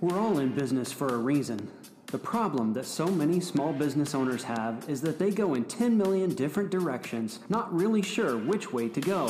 We're 0.00 0.18
all 0.18 0.38
in 0.38 0.54
business 0.54 0.90
for 0.90 1.08
a 1.08 1.18
reason. 1.18 1.70
The 2.06 2.16
problem 2.18 2.72
that 2.72 2.86
so 2.86 3.06
many 3.06 3.38
small 3.38 3.74
business 3.74 4.14
owners 4.14 4.42
have 4.44 4.88
is 4.88 5.02
that 5.02 5.18
they 5.18 5.30
go 5.30 5.52
in 5.52 5.64
10 5.64 5.98
million 5.98 6.34
different 6.34 6.70
directions, 6.70 7.40
not 7.50 7.72
really 7.74 8.00
sure 8.00 8.38
which 8.38 8.72
way 8.72 8.88
to 8.88 9.00
go. 9.00 9.28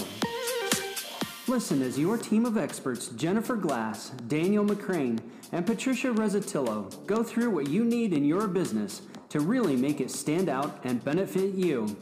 Listen 1.49 1.83
as 1.83 1.99
your 1.99 2.17
team 2.17 2.47
of 2.47 2.57
experts, 2.57 3.09
Jennifer 3.09 3.57
Glass, 3.57 4.11
Daniel 4.29 4.65
McCrane, 4.65 5.19
and 5.51 5.67
Patricia 5.67 6.13
Rezzatillo, 6.13 7.05
go 7.05 7.25
through 7.25 7.51
what 7.51 7.69
you 7.69 7.85
need 7.85 8.13
in 8.13 8.25
your 8.25 8.47
business 8.47 9.03
to 9.31 9.41
really 9.41 9.75
make 9.75 10.01
it 10.01 10.13
stand 10.13 10.49
out 10.49 10.81
and 10.85 11.05
benefit 11.05 11.53
you. 11.55 11.97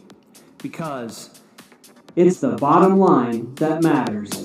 Because 0.59 1.41
it's 2.15 2.41
the 2.41 2.57
bottom 2.57 2.99
line 2.99 3.55
that 3.55 3.83
matters. 3.83 4.38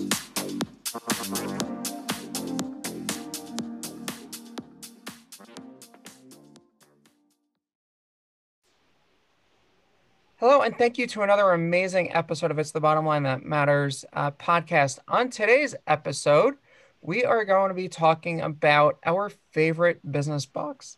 And 10.63 10.77
thank 10.77 10.97
you 10.97 11.05
to 11.05 11.23
another 11.23 11.51
amazing 11.51 12.13
episode 12.13 12.49
of 12.49 12.57
It's 12.57 12.71
the 12.71 12.79
Bottom 12.79 13.05
Line 13.05 13.23
That 13.23 13.43
Matters 13.43 14.05
uh, 14.13 14.31
podcast. 14.31 14.99
On 15.09 15.29
today's 15.29 15.75
episode, 15.87 16.53
we 17.01 17.25
are 17.25 17.43
going 17.43 17.67
to 17.67 17.73
be 17.73 17.89
talking 17.89 18.39
about 18.39 18.97
our 19.05 19.29
favorite 19.51 19.99
business 20.09 20.45
books. 20.45 20.97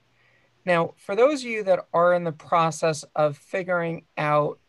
Now, 0.65 0.93
for 0.97 1.15
those 1.15 1.41
of 1.41 1.47
you 1.47 1.63
that 1.63 1.87
are 1.95 2.13
in 2.13 2.23
the 2.23 2.31
process 2.31 3.05
of 3.15 3.37
figuring 3.37 4.05
out 4.19 4.59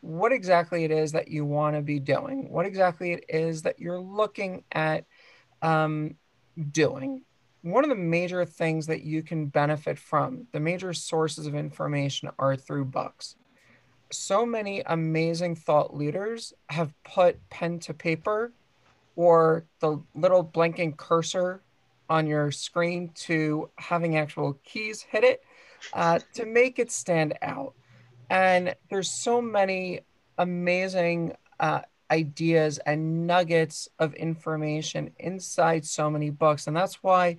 what 0.00 0.32
exactly 0.32 0.84
it 0.84 0.90
is 0.90 1.12
that 1.12 1.28
you 1.28 1.44
want 1.44 1.76
to 1.76 1.82
be 1.82 2.00
doing, 2.00 2.50
what 2.50 2.64
exactly 2.64 3.12
it 3.12 3.26
is 3.28 3.60
that 3.62 3.78
you're 3.78 4.00
looking 4.00 4.64
at 4.72 5.04
um, 5.60 6.14
doing, 6.72 7.24
one 7.60 7.84
of 7.84 7.90
the 7.90 7.94
major 7.94 8.46
things 8.46 8.86
that 8.86 9.02
you 9.02 9.22
can 9.22 9.48
benefit 9.48 9.98
from, 9.98 10.46
the 10.52 10.60
major 10.60 10.94
sources 10.94 11.46
of 11.46 11.54
information 11.54 12.30
are 12.38 12.56
through 12.56 12.86
books 12.86 13.36
so 14.10 14.46
many 14.46 14.82
amazing 14.86 15.56
thought 15.56 15.96
leaders 15.96 16.52
have 16.68 16.92
put 17.02 17.48
pen 17.50 17.78
to 17.80 17.94
paper 17.94 18.52
or 19.16 19.64
the 19.80 20.00
little 20.14 20.42
blinking 20.42 20.94
cursor 20.94 21.62
on 22.08 22.26
your 22.26 22.50
screen 22.52 23.10
to 23.14 23.68
having 23.76 24.16
actual 24.16 24.58
keys 24.64 25.02
hit 25.02 25.24
it 25.24 25.42
uh, 25.92 26.20
to 26.34 26.46
make 26.46 26.78
it 26.78 26.90
stand 26.90 27.34
out. 27.42 27.74
And 28.30 28.74
there's 28.90 29.10
so 29.10 29.40
many 29.40 30.00
amazing 30.38 31.34
uh, 31.58 31.80
ideas 32.10 32.78
and 32.78 33.26
nuggets 33.26 33.88
of 33.98 34.14
information 34.14 35.10
inside 35.18 35.84
so 35.84 36.10
many 36.10 36.30
books. 36.30 36.66
And 36.66 36.76
that's 36.76 37.02
why 37.02 37.36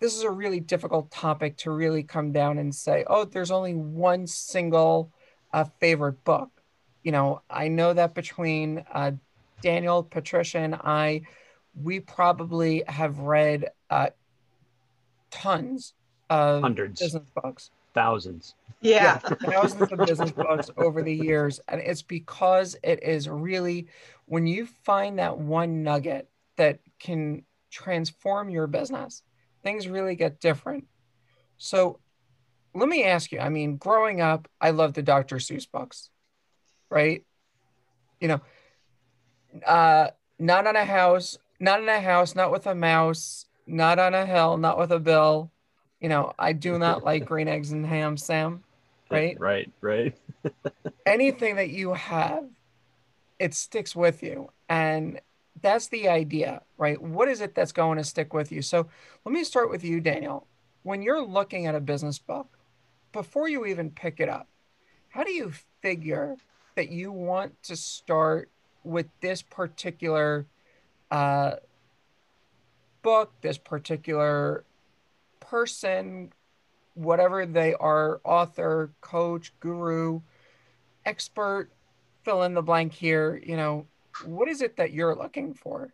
this 0.00 0.16
is 0.16 0.22
a 0.22 0.30
really 0.30 0.60
difficult 0.60 1.10
topic 1.10 1.56
to 1.58 1.70
really 1.70 2.02
come 2.02 2.32
down 2.32 2.58
and 2.58 2.74
say, 2.74 3.04
oh, 3.08 3.24
there's 3.24 3.50
only 3.50 3.74
one 3.74 4.26
single 4.26 5.12
a 5.52 5.64
favorite 5.64 6.24
book. 6.24 6.50
You 7.02 7.12
know, 7.12 7.42
I 7.48 7.68
know 7.68 7.92
that 7.92 8.14
between 8.14 8.84
uh, 8.92 9.12
Daniel, 9.62 10.02
Patricia, 10.02 10.58
and 10.58 10.74
I, 10.74 11.22
we 11.80 12.00
probably 12.00 12.82
have 12.86 13.18
read 13.20 13.70
uh, 13.90 14.10
tons 15.30 15.94
of 16.30 16.62
hundreds 16.62 17.00
business 17.00 17.28
books, 17.34 17.70
thousands. 17.94 18.54
Yeah. 18.80 19.20
yeah, 19.24 19.34
thousands 19.50 19.90
of 19.90 19.98
business 20.06 20.30
books 20.30 20.70
over 20.76 21.02
the 21.02 21.14
years, 21.14 21.60
and 21.68 21.80
it's 21.80 22.02
because 22.02 22.76
it 22.82 23.02
is 23.02 23.28
really 23.28 23.88
when 24.26 24.46
you 24.46 24.66
find 24.84 25.18
that 25.18 25.38
one 25.38 25.82
nugget 25.82 26.28
that 26.56 26.80
can 26.98 27.44
transform 27.70 28.50
your 28.50 28.66
business, 28.66 29.22
things 29.62 29.88
really 29.88 30.14
get 30.14 30.40
different. 30.40 30.86
So 31.56 31.98
let 32.74 32.88
me 32.88 33.04
ask 33.04 33.32
you. 33.32 33.40
I 33.40 33.48
mean, 33.48 33.76
growing 33.76 34.20
up, 34.20 34.48
I 34.60 34.70
loved 34.70 34.94
the 34.94 35.02
Dr. 35.02 35.36
Seuss 35.36 35.70
books, 35.70 36.10
right? 36.90 37.24
You 38.20 38.28
know, 38.28 38.40
uh, 39.66 40.08
not 40.38 40.66
on 40.66 40.76
a 40.76 40.84
house, 40.84 41.38
not 41.60 41.82
in 41.82 41.88
a 41.88 42.00
house, 42.00 42.34
not 42.34 42.52
with 42.52 42.66
a 42.66 42.74
mouse, 42.74 43.46
not 43.66 43.98
on 43.98 44.14
a 44.14 44.26
hill, 44.26 44.56
not 44.56 44.78
with 44.78 44.90
a 44.90 45.00
bill. 45.00 45.50
You 46.00 46.08
know, 46.08 46.32
I 46.38 46.52
do 46.52 46.78
not 46.78 47.04
like 47.08 47.24
green 47.24 47.48
eggs 47.48 47.72
and 47.72 47.84
ham, 47.84 48.16
Sam. 48.16 48.64
Right? 49.10 49.38
Right, 49.40 49.70
right. 49.80 50.16
Anything 51.06 51.56
that 51.56 51.70
you 51.70 51.94
have, 51.94 52.44
it 53.38 53.54
sticks 53.54 53.96
with 53.96 54.22
you. 54.22 54.50
And 54.68 55.20
that's 55.62 55.88
the 55.88 56.08
idea, 56.08 56.62
right? 56.76 57.00
What 57.00 57.28
is 57.28 57.40
it 57.40 57.54
that's 57.54 57.72
going 57.72 57.98
to 57.98 58.04
stick 58.04 58.34
with 58.34 58.52
you? 58.52 58.62
So 58.62 58.88
let 59.24 59.32
me 59.32 59.44
start 59.44 59.70
with 59.70 59.82
you, 59.82 60.00
Daniel. 60.00 60.46
When 60.82 61.02
you're 61.02 61.24
looking 61.24 61.66
at 61.66 61.74
a 61.74 61.80
business 61.80 62.18
book, 62.18 62.57
before 63.12 63.48
you 63.48 63.66
even 63.66 63.90
pick 63.90 64.20
it 64.20 64.28
up, 64.28 64.48
how 65.08 65.24
do 65.24 65.32
you 65.32 65.52
figure 65.82 66.36
that 66.76 66.90
you 66.90 67.10
want 67.10 67.60
to 67.64 67.76
start 67.76 68.50
with 68.84 69.06
this 69.20 69.42
particular 69.42 70.46
uh, 71.10 71.56
book, 73.02 73.32
this 73.40 73.58
particular 73.58 74.64
person, 75.40 76.32
whatever 76.94 77.46
they 77.46 77.74
are 77.74 78.20
author, 78.24 78.90
coach, 79.00 79.52
guru, 79.60 80.20
expert, 81.04 81.70
fill 82.24 82.42
in 82.42 82.54
the 82.54 82.62
blank 82.62 82.92
here, 82.92 83.40
you 83.44 83.56
know, 83.56 83.86
what 84.24 84.48
is 84.48 84.62
it 84.62 84.76
that 84.76 84.92
you're 84.92 85.14
looking 85.14 85.54
for? 85.54 85.92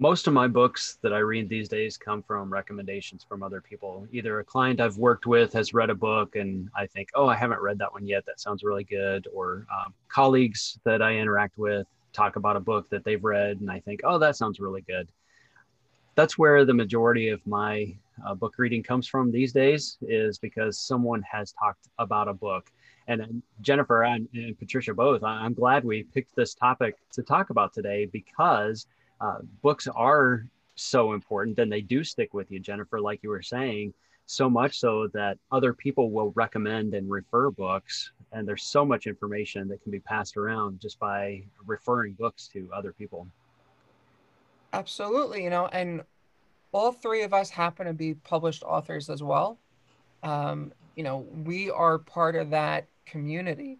Most 0.00 0.26
of 0.26 0.32
my 0.32 0.48
books 0.48 0.98
that 1.02 1.12
I 1.12 1.18
read 1.18 1.50
these 1.50 1.68
days 1.68 1.98
come 1.98 2.22
from 2.22 2.50
recommendations 2.50 3.22
from 3.22 3.42
other 3.42 3.60
people. 3.60 4.08
Either 4.12 4.40
a 4.40 4.44
client 4.44 4.80
I've 4.80 4.96
worked 4.96 5.26
with 5.26 5.52
has 5.52 5.74
read 5.74 5.90
a 5.90 5.94
book 5.94 6.36
and 6.36 6.70
I 6.74 6.86
think, 6.86 7.10
oh, 7.14 7.28
I 7.28 7.36
haven't 7.36 7.60
read 7.60 7.78
that 7.78 7.92
one 7.92 8.06
yet. 8.06 8.24
That 8.24 8.40
sounds 8.40 8.64
really 8.64 8.82
good. 8.82 9.28
Or 9.30 9.66
um, 9.70 9.92
colleagues 10.08 10.78
that 10.84 11.02
I 11.02 11.16
interact 11.16 11.58
with 11.58 11.86
talk 12.14 12.36
about 12.36 12.56
a 12.56 12.60
book 12.60 12.88
that 12.88 13.04
they've 13.04 13.22
read 13.22 13.60
and 13.60 13.70
I 13.70 13.78
think, 13.80 14.00
oh, 14.02 14.18
that 14.18 14.36
sounds 14.36 14.58
really 14.58 14.80
good. 14.80 15.10
That's 16.14 16.38
where 16.38 16.64
the 16.64 16.74
majority 16.74 17.28
of 17.28 17.46
my 17.46 17.94
uh, 18.26 18.34
book 18.34 18.54
reading 18.56 18.82
comes 18.82 19.06
from 19.06 19.30
these 19.30 19.52
days, 19.52 19.98
is 20.00 20.38
because 20.38 20.78
someone 20.78 21.22
has 21.30 21.52
talked 21.52 21.88
about 21.98 22.26
a 22.26 22.34
book. 22.34 22.70
And 23.06 23.42
Jennifer 23.60 24.04
and, 24.04 24.28
and 24.32 24.58
Patricia 24.58 24.94
both, 24.94 25.22
I'm 25.22 25.52
glad 25.52 25.84
we 25.84 26.04
picked 26.04 26.34
this 26.34 26.54
topic 26.54 26.96
to 27.12 27.22
talk 27.22 27.50
about 27.50 27.74
today 27.74 28.06
because 28.06 28.86
uh, 29.20 29.38
books 29.62 29.86
are 29.88 30.46
so 30.74 31.12
important 31.12 31.58
and 31.58 31.70
they 31.70 31.80
do 31.80 32.02
stick 32.02 32.32
with 32.34 32.50
you, 32.50 32.58
Jennifer, 32.58 33.00
like 33.00 33.22
you 33.22 33.30
were 33.30 33.42
saying, 33.42 33.92
so 34.26 34.48
much 34.48 34.78
so 34.78 35.08
that 35.08 35.38
other 35.50 35.74
people 35.74 36.10
will 36.10 36.30
recommend 36.32 36.94
and 36.94 37.10
refer 37.10 37.50
books. 37.50 38.12
And 38.32 38.46
there's 38.46 38.62
so 38.62 38.84
much 38.84 39.06
information 39.06 39.68
that 39.68 39.82
can 39.82 39.90
be 39.90 39.98
passed 40.00 40.36
around 40.36 40.80
just 40.80 40.98
by 40.98 41.42
referring 41.66 42.12
books 42.12 42.48
to 42.52 42.68
other 42.72 42.92
people. 42.92 43.26
Absolutely. 44.72 45.42
You 45.42 45.50
know, 45.50 45.66
and 45.66 46.02
all 46.72 46.92
three 46.92 47.22
of 47.22 47.34
us 47.34 47.50
happen 47.50 47.86
to 47.86 47.92
be 47.92 48.14
published 48.14 48.62
authors 48.62 49.10
as 49.10 49.22
well. 49.22 49.58
Um, 50.22 50.72
you 50.94 51.02
know, 51.02 51.26
we 51.44 51.70
are 51.70 51.98
part 51.98 52.36
of 52.36 52.50
that 52.50 52.86
community 53.06 53.78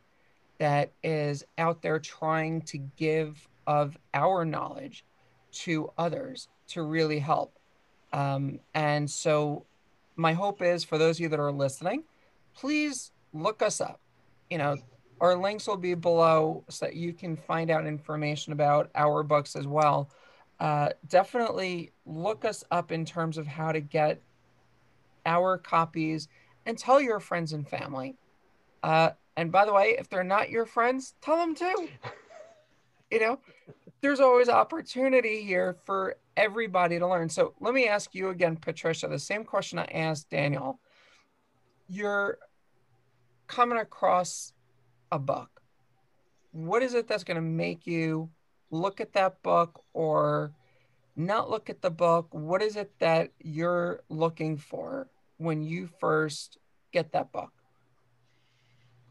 that 0.58 0.90
is 1.04 1.44
out 1.58 1.80
there 1.80 1.98
trying 1.98 2.62
to 2.62 2.78
give 2.96 3.48
of 3.66 3.96
our 4.14 4.44
knowledge 4.44 5.04
to 5.52 5.90
others 5.98 6.48
to 6.68 6.82
really 6.82 7.18
help. 7.18 7.58
Um, 8.12 8.60
and 8.74 9.08
so, 9.10 9.64
my 10.16 10.32
hope 10.32 10.62
is 10.62 10.84
for 10.84 10.98
those 10.98 11.16
of 11.16 11.20
you 11.20 11.28
that 11.28 11.40
are 11.40 11.52
listening, 11.52 12.04
please 12.54 13.12
look 13.32 13.62
us 13.62 13.80
up. 13.80 14.00
You 14.50 14.58
know, 14.58 14.76
our 15.20 15.36
links 15.36 15.66
will 15.66 15.76
be 15.76 15.94
below 15.94 16.64
so 16.68 16.86
that 16.86 16.96
you 16.96 17.12
can 17.12 17.36
find 17.36 17.70
out 17.70 17.86
information 17.86 18.52
about 18.52 18.90
our 18.94 19.22
books 19.22 19.54
as 19.54 19.66
well. 19.66 20.10
Uh, 20.58 20.90
definitely 21.08 21.92
look 22.04 22.44
us 22.44 22.64
up 22.70 22.92
in 22.92 23.04
terms 23.04 23.38
of 23.38 23.46
how 23.46 23.72
to 23.72 23.80
get 23.80 24.20
our 25.24 25.56
copies 25.56 26.28
and 26.66 26.76
tell 26.76 27.00
your 27.00 27.20
friends 27.20 27.52
and 27.52 27.66
family. 27.68 28.16
Uh, 28.82 29.10
and 29.36 29.50
by 29.52 29.64
the 29.64 29.72
way, 29.72 29.96
if 29.98 30.08
they're 30.08 30.24
not 30.24 30.50
your 30.50 30.66
friends, 30.66 31.14
tell 31.20 31.36
them 31.36 31.54
too. 31.54 31.88
You 33.12 33.18
know, 33.18 33.40
there's 34.00 34.20
always 34.20 34.48
opportunity 34.48 35.42
here 35.42 35.76
for 35.84 36.16
everybody 36.36 36.98
to 36.98 37.06
learn. 37.06 37.28
So 37.28 37.54
let 37.60 37.74
me 37.74 37.86
ask 37.86 38.14
you 38.14 38.30
again, 38.30 38.56
Patricia, 38.56 39.08
the 39.08 39.18
same 39.18 39.44
question 39.44 39.78
I 39.78 39.84
asked 39.84 40.30
Daniel. 40.30 40.80
You're 41.88 42.38
coming 43.46 43.78
across 43.78 44.52
a 45.12 45.18
book. 45.18 45.60
What 46.52 46.82
is 46.82 46.94
it 46.94 47.08
that's 47.08 47.24
going 47.24 47.36
to 47.36 47.42
make 47.42 47.86
you 47.86 48.30
look 48.70 49.00
at 49.00 49.12
that 49.12 49.42
book 49.42 49.82
or 49.92 50.52
not 51.16 51.50
look 51.50 51.68
at 51.68 51.82
the 51.82 51.90
book? 51.90 52.28
What 52.30 52.62
is 52.62 52.76
it 52.76 52.92
that 53.00 53.32
you're 53.38 54.00
looking 54.08 54.56
for 54.56 55.08
when 55.36 55.62
you 55.62 55.88
first 56.00 56.58
get 56.92 57.12
that 57.12 57.32
book? 57.32 57.52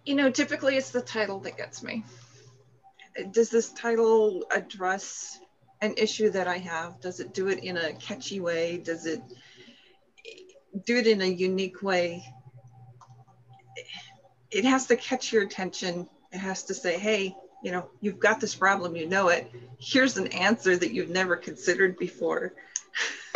You 0.06 0.16
know, 0.16 0.32
typically 0.32 0.78
it's 0.78 0.92
the 0.92 1.02
title 1.02 1.40
that 1.42 1.58
gets 1.58 1.84
me 1.84 2.04
does 3.24 3.50
this 3.50 3.72
title 3.72 4.46
address 4.52 5.40
an 5.82 5.94
issue 5.98 6.30
that 6.32 6.48
I 6.48 6.58
have? 6.58 7.00
Does 7.00 7.20
it 7.20 7.34
do 7.34 7.48
it 7.48 7.64
in 7.64 7.78
a 7.78 7.94
catchy 7.94 8.40
way? 8.40 8.78
Does 8.78 9.06
it 9.06 9.22
do 10.86 10.98
it 10.98 11.08
in 11.08 11.22
a 11.22 11.26
unique 11.26 11.82
way? 11.82 12.24
It 14.52 14.66
has 14.66 14.88
to 14.88 14.96
catch 14.96 15.32
your 15.32 15.44
attention. 15.44 16.10
It 16.32 16.40
has 16.40 16.64
to 16.64 16.74
say, 16.74 16.98
hey, 16.98 17.36
you 17.64 17.72
know, 17.72 17.90
you've 18.02 18.20
got 18.20 18.40
this 18.40 18.56
problem, 18.56 18.96
you 18.96 19.08
know 19.08 19.30
it. 19.30 19.52
Here's 19.80 20.18
an 20.18 20.28
answer 20.28 20.78
that 20.78 20.94
you've 20.94 21.10
never 21.10 21.36
considered 21.36 21.98
before. 21.98 22.54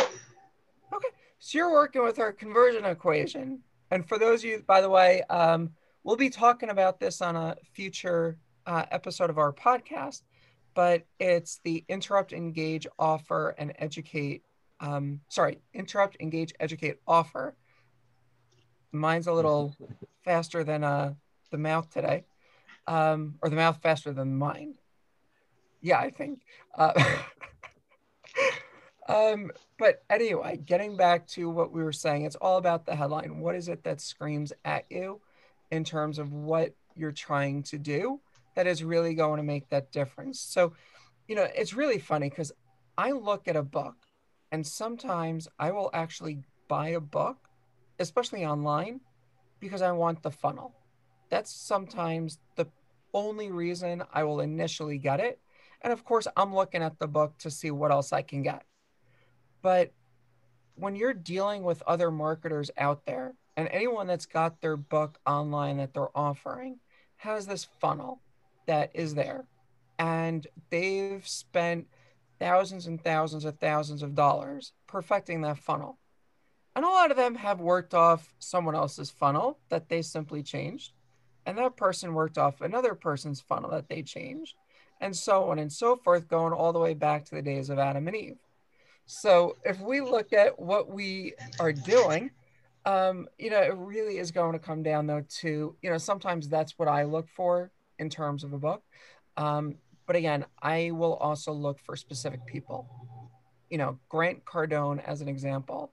okay, 0.00 1.08
so 1.38 1.58
you're 1.58 1.72
working 1.72 2.02
with 2.02 2.18
our 2.18 2.32
conversion 2.32 2.84
equation. 2.84 3.60
And 3.90 4.06
for 4.06 4.18
those 4.18 4.40
of 4.40 4.50
you, 4.50 4.64
by 4.66 4.80
the 4.80 4.88
way, 4.88 5.22
um, 5.30 5.70
we'll 6.02 6.16
be 6.16 6.30
talking 6.30 6.70
about 6.70 6.98
this 6.98 7.20
on 7.20 7.36
a 7.36 7.56
future 7.74 8.38
uh, 8.66 8.84
episode 8.90 9.30
of 9.30 9.38
our 9.38 9.52
podcast, 9.52 10.22
but 10.74 11.04
it's 11.18 11.60
the 11.64 11.84
interrupt, 11.88 12.32
engage, 12.32 12.86
offer, 12.98 13.54
and 13.58 13.72
educate. 13.78 14.42
Um, 14.80 15.20
sorry, 15.28 15.60
interrupt, 15.72 16.16
engage, 16.20 16.52
educate, 16.60 16.98
offer. 17.06 17.54
Mine's 18.92 19.26
a 19.26 19.32
little 19.32 19.74
faster 20.24 20.64
than 20.64 20.84
uh, 20.84 21.14
the 21.50 21.58
mouth 21.58 21.90
today 21.90 22.24
um, 22.86 23.36
or 23.42 23.48
the 23.48 23.56
mouth 23.56 23.78
faster 23.82 24.12
than 24.12 24.36
mine. 24.36 24.74
Yeah, 25.80 25.98
I 25.98 26.10
think. 26.10 26.40
Uh, 26.76 26.92
um, 29.08 29.50
but 29.78 30.02
anyway, 30.08 30.58
getting 30.64 30.96
back 30.96 31.26
to 31.28 31.50
what 31.50 31.72
we 31.72 31.82
were 31.82 31.92
saying, 31.92 32.24
it's 32.24 32.36
all 32.36 32.56
about 32.56 32.86
the 32.86 32.94
headline. 32.94 33.40
What 33.40 33.54
is 33.54 33.68
it 33.68 33.84
that 33.84 34.00
screams 34.00 34.52
at 34.64 34.86
you 34.90 35.20
in 35.70 35.84
terms 35.84 36.18
of 36.18 36.32
what 36.32 36.74
you're 36.94 37.12
trying 37.12 37.62
to 37.64 37.78
do 37.78 38.20
that 38.54 38.66
is 38.66 38.84
really 38.84 39.14
going 39.14 39.38
to 39.38 39.42
make 39.42 39.68
that 39.70 39.92
difference? 39.92 40.40
So, 40.40 40.72
you 41.28 41.36
know, 41.36 41.46
it's 41.54 41.74
really 41.74 41.98
funny 41.98 42.28
because 42.28 42.52
I 42.96 43.12
look 43.12 43.48
at 43.48 43.56
a 43.56 43.62
book 43.62 43.96
and 44.52 44.66
sometimes 44.66 45.48
I 45.58 45.72
will 45.72 45.90
actually 45.92 46.38
buy 46.68 46.88
a 46.88 47.00
book, 47.00 47.36
especially 47.98 48.44
online, 48.44 49.00
because 49.60 49.82
I 49.82 49.92
want 49.92 50.22
the 50.22 50.30
funnel 50.30 50.74
that's 51.34 51.50
sometimes 51.50 52.38
the 52.54 52.66
only 53.12 53.50
reason 53.50 54.04
I 54.12 54.22
will 54.22 54.40
initially 54.40 54.98
get 54.98 55.18
it. 55.18 55.40
And 55.82 55.92
of 55.92 56.04
course, 56.04 56.28
I'm 56.36 56.54
looking 56.54 56.80
at 56.82 56.98
the 57.00 57.08
book 57.08 57.36
to 57.38 57.50
see 57.50 57.72
what 57.72 57.90
else 57.90 58.12
I 58.12 58.22
can 58.22 58.42
get. 58.42 58.62
But 59.60 59.92
when 60.76 60.94
you're 60.94 61.12
dealing 61.12 61.64
with 61.64 61.82
other 61.88 62.12
marketers 62.12 62.70
out 62.76 63.04
there, 63.04 63.34
and 63.56 63.68
anyone 63.68 64.06
that's 64.06 64.26
got 64.26 64.60
their 64.60 64.76
book 64.76 65.18
online 65.26 65.78
that 65.78 65.92
they're 65.92 66.16
offering 66.16 66.78
has 67.16 67.46
this 67.46 67.64
funnel 67.80 68.20
that 68.66 68.90
is 68.94 69.14
there. 69.14 69.44
And 69.98 70.46
they've 70.70 71.26
spent 71.26 71.86
thousands 72.38 72.86
and 72.86 73.02
thousands 73.02 73.44
of 73.44 73.58
thousands 73.58 74.02
of 74.02 74.14
dollars 74.14 74.72
perfecting 74.86 75.42
that 75.42 75.58
funnel. 75.58 75.98
And 76.76 76.84
a 76.84 76.88
lot 76.88 77.10
of 77.10 77.16
them 77.16 77.36
have 77.36 77.60
worked 77.60 77.94
off 77.94 78.34
someone 78.40 78.74
else's 78.74 79.10
funnel 79.10 79.58
that 79.68 79.88
they 79.88 80.02
simply 80.02 80.42
changed 80.42 80.92
and 81.46 81.58
that 81.58 81.76
person 81.76 82.14
worked 82.14 82.38
off 82.38 82.60
another 82.60 82.94
person's 82.94 83.40
funnel 83.40 83.70
that 83.70 83.88
they 83.88 84.02
changed 84.02 84.54
and 85.00 85.14
so 85.14 85.50
on 85.50 85.58
and 85.58 85.72
so 85.72 85.96
forth 85.96 86.28
going 86.28 86.52
all 86.52 86.72
the 86.72 86.78
way 86.78 86.94
back 86.94 87.24
to 87.24 87.34
the 87.34 87.42
days 87.42 87.70
of 87.70 87.78
adam 87.78 88.06
and 88.06 88.16
eve 88.16 88.38
so 89.06 89.56
if 89.64 89.80
we 89.80 90.00
look 90.00 90.32
at 90.32 90.58
what 90.58 90.90
we 90.90 91.34
are 91.60 91.72
doing 91.72 92.30
um, 92.86 93.26
you 93.38 93.50
know 93.50 93.60
it 93.60 93.74
really 93.76 94.18
is 94.18 94.30
going 94.30 94.52
to 94.52 94.58
come 94.58 94.82
down 94.82 95.06
though 95.06 95.24
to 95.28 95.74
you 95.80 95.90
know 95.90 95.98
sometimes 95.98 96.48
that's 96.48 96.78
what 96.78 96.88
i 96.88 97.02
look 97.04 97.28
for 97.28 97.70
in 97.98 98.08
terms 98.08 98.44
of 98.44 98.52
a 98.52 98.58
book 98.58 98.82
um, 99.36 99.74
but 100.06 100.16
again 100.16 100.44
i 100.62 100.90
will 100.90 101.14
also 101.14 101.52
look 101.52 101.78
for 101.80 101.96
specific 101.96 102.44
people 102.46 102.88
you 103.70 103.78
know 103.78 103.98
grant 104.08 104.44
cardone 104.44 105.02
as 105.04 105.20
an 105.20 105.28
example 105.28 105.92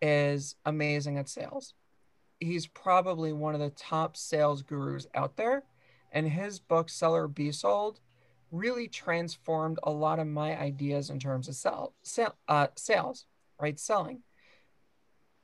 is 0.00 0.56
amazing 0.64 1.18
at 1.18 1.28
sales 1.28 1.74
he's 2.42 2.66
probably 2.66 3.32
one 3.32 3.54
of 3.54 3.60
the 3.60 3.70
top 3.70 4.16
sales 4.16 4.62
gurus 4.62 5.06
out 5.14 5.36
there. 5.36 5.62
And 6.12 6.28
his 6.28 6.58
book, 6.58 6.88
Sell 6.88 7.14
or 7.14 7.28
Be 7.28 7.52
Sold, 7.52 8.00
really 8.50 8.86
transformed 8.86 9.78
a 9.82 9.90
lot 9.90 10.18
of 10.18 10.26
my 10.26 10.58
ideas 10.58 11.08
in 11.08 11.18
terms 11.18 11.48
of 11.48 11.54
sell, 11.54 11.94
sell 12.02 12.36
uh, 12.48 12.66
sales, 12.76 13.24
right? 13.58 13.78
Selling. 13.80 14.20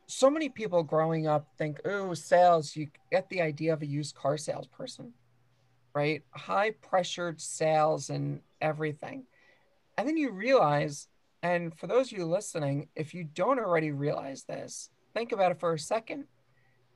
So 0.06 0.28
many 0.28 0.48
people 0.50 0.82
growing 0.82 1.26
up 1.26 1.48
think, 1.56 1.80
oh, 1.86 2.12
sales, 2.14 2.76
you 2.76 2.88
get 3.10 3.28
the 3.30 3.40
idea 3.40 3.72
of 3.72 3.82
a 3.82 3.86
used 3.86 4.14
car 4.14 4.36
salesperson, 4.36 5.14
right? 5.98 6.22
High 6.30 6.70
pressured 6.70 7.40
sales 7.40 8.08
and 8.08 8.40
everything. 8.60 9.24
And 9.96 10.06
then 10.06 10.16
you 10.16 10.30
realize, 10.30 11.08
and 11.42 11.76
for 11.76 11.88
those 11.88 12.12
of 12.12 12.18
you 12.18 12.24
listening, 12.24 12.88
if 12.94 13.14
you 13.14 13.24
don't 13.24 13.58
already 13.58 13.90
realize 13.90 14.44
this, 14.44 14.90
think 15.12 15.32
about 15.32 15.50
it 15.50 15.58
for 15.58 15.72
a 15.72 15.78
second 15.78 16.26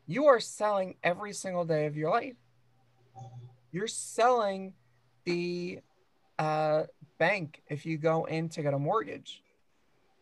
you 0.06 0.26
are 0.26 0.40
selling 0.40 0.96
every 1.02 1.32
single 1.32 1.64
day 1.64 1.86
of 1.86 1.96
your 1.96 2.10
life. 2.10 2.36
You're 3.70 3.86
selling 3.86 4.74
the 5.24 5.78
uh, 6.38 6.84
bank 7.18 7.62
if 7.68 7.86
you 7.86 7.98
go 7.98 8.24
in 8.24 8.48
to 8.50 8.62
get 8.62 8.74
a 8.74 8.78
mortgage. 8.78 9.42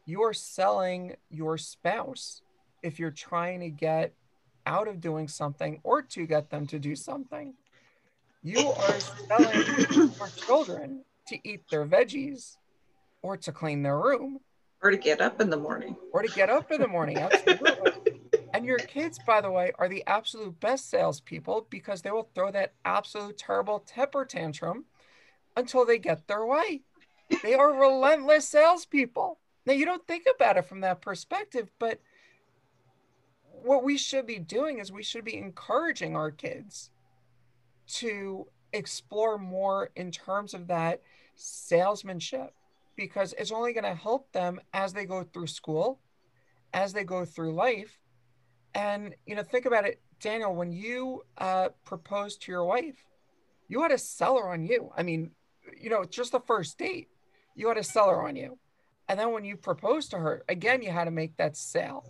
You 0.07 0.23
are 0.23 0.35
selling 0.35 1.17
your 1.31 1.57
spouse 1.57 2.43
if 2.83 2.99
you're 2.99 3.11
trying 3.11 3.61
to 3.61 3.71
get 3.71 4.15
out 4.67 4.87
of 4.87 5.01
doing 5.01 5.29
something 5.29 5.81
or 5.83 6.03
to 6.03 6.27
get 6.27 6.51
them 6.51 6.67
to 6.69 6.79
do 6.79 6.95
something. 6.95 7.55
You 8.43 8.71
are 8.71 9.01
selling 9.01 10.09
for 10.11 10.29
children 10.29 11.05
to 11.29 11.39
eat 11.49 11.63
their 11.71 11.87
veggies 11.87 12.57
or 13.23 13.37
to 13.37 13.53
clean 13.53 13.83
their 13.83 13.99
room. 13.99 14.41
Or 14.83 14.91
to 14.91 14.97
get 14.97 15.21
up 15.21 15.43
in 15.43 15.51
the 15.51 15.59
morning. 15.59 15.95
Or 16.13 16.23
to 16.23 16.29
get 16.29 16.49
up 16.49 16.73
in 16.73 16.81
the 16.81 16.89
morning. 16.89 17.19
Absolutely. 17.19 18.21
And 18.55 18.65
your 18.65 18.79
kids, 18.79 19.19
by 19.27 19.43
the 19.43 19.51
way, 19.51 19.73
are 19.79 19.89
the 19.89 20.03
absolute 20.07 20.59
best 20.59 20.89
salespeople 20.89 21.67
because 21.69 22.01
they 22.01 22.11
will 22.11 22.31
throw 22.35 22.51
that 22.51 22.73
absolute 22.85 23.37
terrible 23.37 23.81
temper 23.81 24.25
tantrum 24.25 24.87
until 25.57 25.85
they 25.85 25.99
get 25.99 26.27
their 26.27 26.47
way. 26.47 26.81
They 27.43 27.55
are 27.55 27.79
relentless 27.79 28.49
salespeople. 28.49 29.39
Now, 29.67 29.75
you 29.75 29.85
don't 29.85 30.07
think 30.07 30.25
about 30.35 30.57
it 30.57 30.65
from 30.65 30.81
that 30.81 31.03
perspective, 31.03 31.71
but 31.79 32.01
what 33.63 33.85
we 33.85 33.99
should 33.99 34.27
be 34.27 34.39
doing 34.39 34.79
is 34.79 34.91
we 34.91 35.03
should 35.03 35.25
be 35.25 35.37
encouraging 35.37 36.17
our 36.17 36.31
kids 36.31 36.91
to 37.95 38.47
explore 38.73 39.39
more 39.39 39.91
in 39.97 40.11
terms 40.11 40.55
of 40.55 40.69
that 40.69 41.03
salesmanship 41.35 42.55
because 42.97 43.35
it's 43.39 43.53
only 43.53 43.73
going 43.73 43.85
to 43.85 43.95
help 43.95 44.31
them 44.33 44.61
as 44.73 44.93
they 44.93 45.05
go 45.05 45.23
through 45.23 45.47
school, 45.47 46.01
as 46.73 46.93
they 46.93 47.05
go 47.05 47.25
through 47.25 47.55
life, 47.55 47.99
and, 48.75 49.15
you 49.27 49.35
know, 49.35 49.43
think 49.43 49.67
about 49.67 49.85
it, 49.85 50.01
Daniel, 50.21 50.55
when 50.55 50.73
you 50.73 51.23
uh, 51.39 51.71
proposed 51.85 52.43
to 52.43 52.53
your 52.53 52.65
wife, 52.65 53.05
you 53.69 53.83
had 53.83 53.93
a 53.93 53.99
seller 53.99 54.49
on 54.49 54.65
you. 54.65 54.91
I 54.97 55.03
mean, 55.03 55.31
you 55.81 55.91
know, 55.91 56.05
just 56.05 56.33
the 56.33 56.41
first 56.41 56.79
date, 56.79 57.09
you 57.55 57.69
had 57.69 57.79
a 57.79 57.83
seller 57.83 58.27
on 58.27 58.37
you. 58.37 58.59
And 59.09 59.19
then 59.19 59.33
when 59.33 59.45
you 59.45 59.57
proposed 59.57 60.11
to 60.11 60.19
her, 60.19 60.45
again, 60.49 60.83
you 60.83 60.91
had 60.91 61.05
to 61.05 61.11
make 61.11 61.37
that 61.37 61.57
sale, 61.57 62.05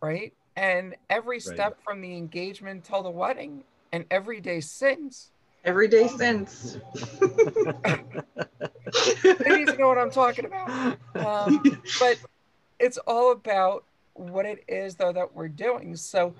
right? 0.00 0.32
And 0.56 0.94
every 1.10 1.40
step 1.40 1.72
right. 1.72 1.84
from 1.84 2.00
the 2.00 2.16
engagement 2.16 2.84
till 2.84 3.02
the 3.02 3.10
wedding 3.10 3.64
and 3.96 4.04
every 4.10 4.40
day 4.40 4.60
since. 4.60 5.30
Every 5.64 5.88
day 5.88 6.06
since. 6.06 6.76
Ladies 9.40 9.74
know 9.78 9.88
what 9.88 9.98
I'm 9.98 10.10
talking 10.10 10.44
about. 10.44 10.98
Um, 11.16 11.80
but 11.98 12.18
it's 12.78 12.98
all 12.98 13.32
about 13.32 13.84
what 14.12 14.44
it 14.44 14.62
is 14.68 14.96
though 14.96 15.12
that 15.12 15.34
we're 15.34 15.48
doing. 15.48 15.96
So, 15.96 16.34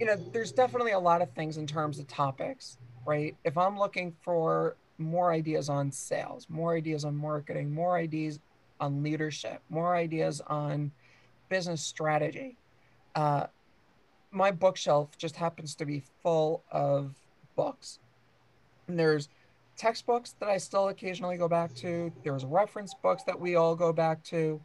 you 0.00 0.06
know, 0.06 0.16
there's 0.32 0.50
definitely 0.50 0.92
a 0.92 0.98
lot 0.98 1.20
of 1.20 1.30
things 1.32 1.58
in 1.58 1.66
terms 1.66 1.98
of 1.98 2.08
topics, 2.08 2.78
right? 3.06 3.36
If 3.44 3.58
I'm 3.58 3.78
looking 3.78 4.16
for 4.22 4.76
more 4.96 5.30
ideas 5.30 5.68
on 5.68 5.92
sales, 5.92 6.46
more 6.48 6.74
ideas 6.74 7.04
on 7.04 7.14
marketing, 7.14 7.70
more 7.70 7.98
ideas 7.98 8.40
on 8.80 9.02
leadership, 9.02 9.60
more 9.68 9.94
ideas 9.94 10.40
on 10.46 10.90
business 11.50 11.82
strategy, 11.82 12.56
uh, 13.14 13.46
my 14.30 14.50
bookshelf 14.50 15.16
just 15.16 15.36
happens 15.36 15.74
to 15.76 15.86
be 15.86 16.02
full 16.22 16.62
of 16.70 17.14
books. 17.56 17.98
And 18.86 18.98
there's 18.98 19.28
textbooks 19.76 20.34
that 20.40 20.48
I 20.48 20.58
still 20.58 20.88
occasionally 20.88 21.36
go 21.36 21.48
back 21.48 21.74
to. 21.76 22.12
There's 22.24 22.44
reference 22.44 22.94
books 22.94 23.22
that 23.24 23.38
we 23.38 23.56
all 23.56 23.74
go 23.74 23.92
back 23.92 24.22
to. 24.24 24.60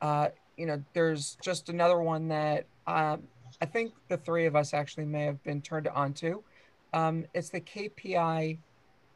Uh, 0.00 0.28
you 0.56 0.66
know, 0.66 0.82
there's 0.92 1.36
just 1.42 1.68
another 1.68 2.00
one 2.00 2.28
that 2.28 2.66
um, 2.86 3.22
I 3.60 3.66
think 3.66 3.92
the 4.08 4.16
three 4.16 4.46
of 4.46 4.54
us 4.54 4.74
actually 4.74 5.06
may 5.06 5.24
have 5.24 5.42
been 5.42 5.62
turned 5.62 5.88
on 5.88 6.12
to. 6.14 6.42
Um, 6.92 7.24
it's 7.34 7.48
the 7.48 7.60
KPI, 7.60 8.58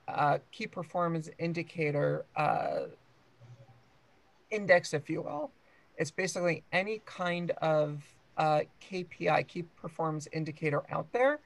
uh, 0.09 0.39
Key 0.51 0.67
Performance 0.67 1.29
Indicator 1.39 2.25
uh, 2.37 2.87
Index, 4.51 4.95
if 4.95 5.09
you 5.09 5.23
will. 5.23 5.51
It's 5.97 6.11
basically 6.11 6.65
any 6.73 7.03
kind 7.05 7.51
of 7.63 8.03
uh, 8.37 8.61
KPI, 8.91 9.47
Key 9.47 9.63
Performance 9.81 10.29
Indicator 10.33 10.83
out 10.91 11.11
there. 11.13 11.41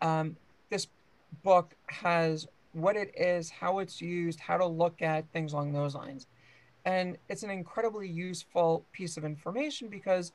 Um, 0.00 0.36
this 0.70 0.86
book 1.42 1.74
has 1.86 2.46
what 2.72 2.96
it 2.96 3.12
is, 3.16 3.50
how 3.50 3.78
it's 3.78 4.00
used, 4.00 4.40
how 4.40 4.56
to 4.56 4.66
look 4.66 5.02
at 5.02 5.30
things 5.32 5.52
along 5.52 5.72
those 5.72 5.94
lines. 5.94 6.26
And 6.84 7.18
it's 7.28 7.42
an 7.42 7.50
incredibly 7.50 8.08
useful 8.08 8.84
piece 8.92 9.16
of 9.16 9.24
information 9.24 9.88
because 9.88 10.32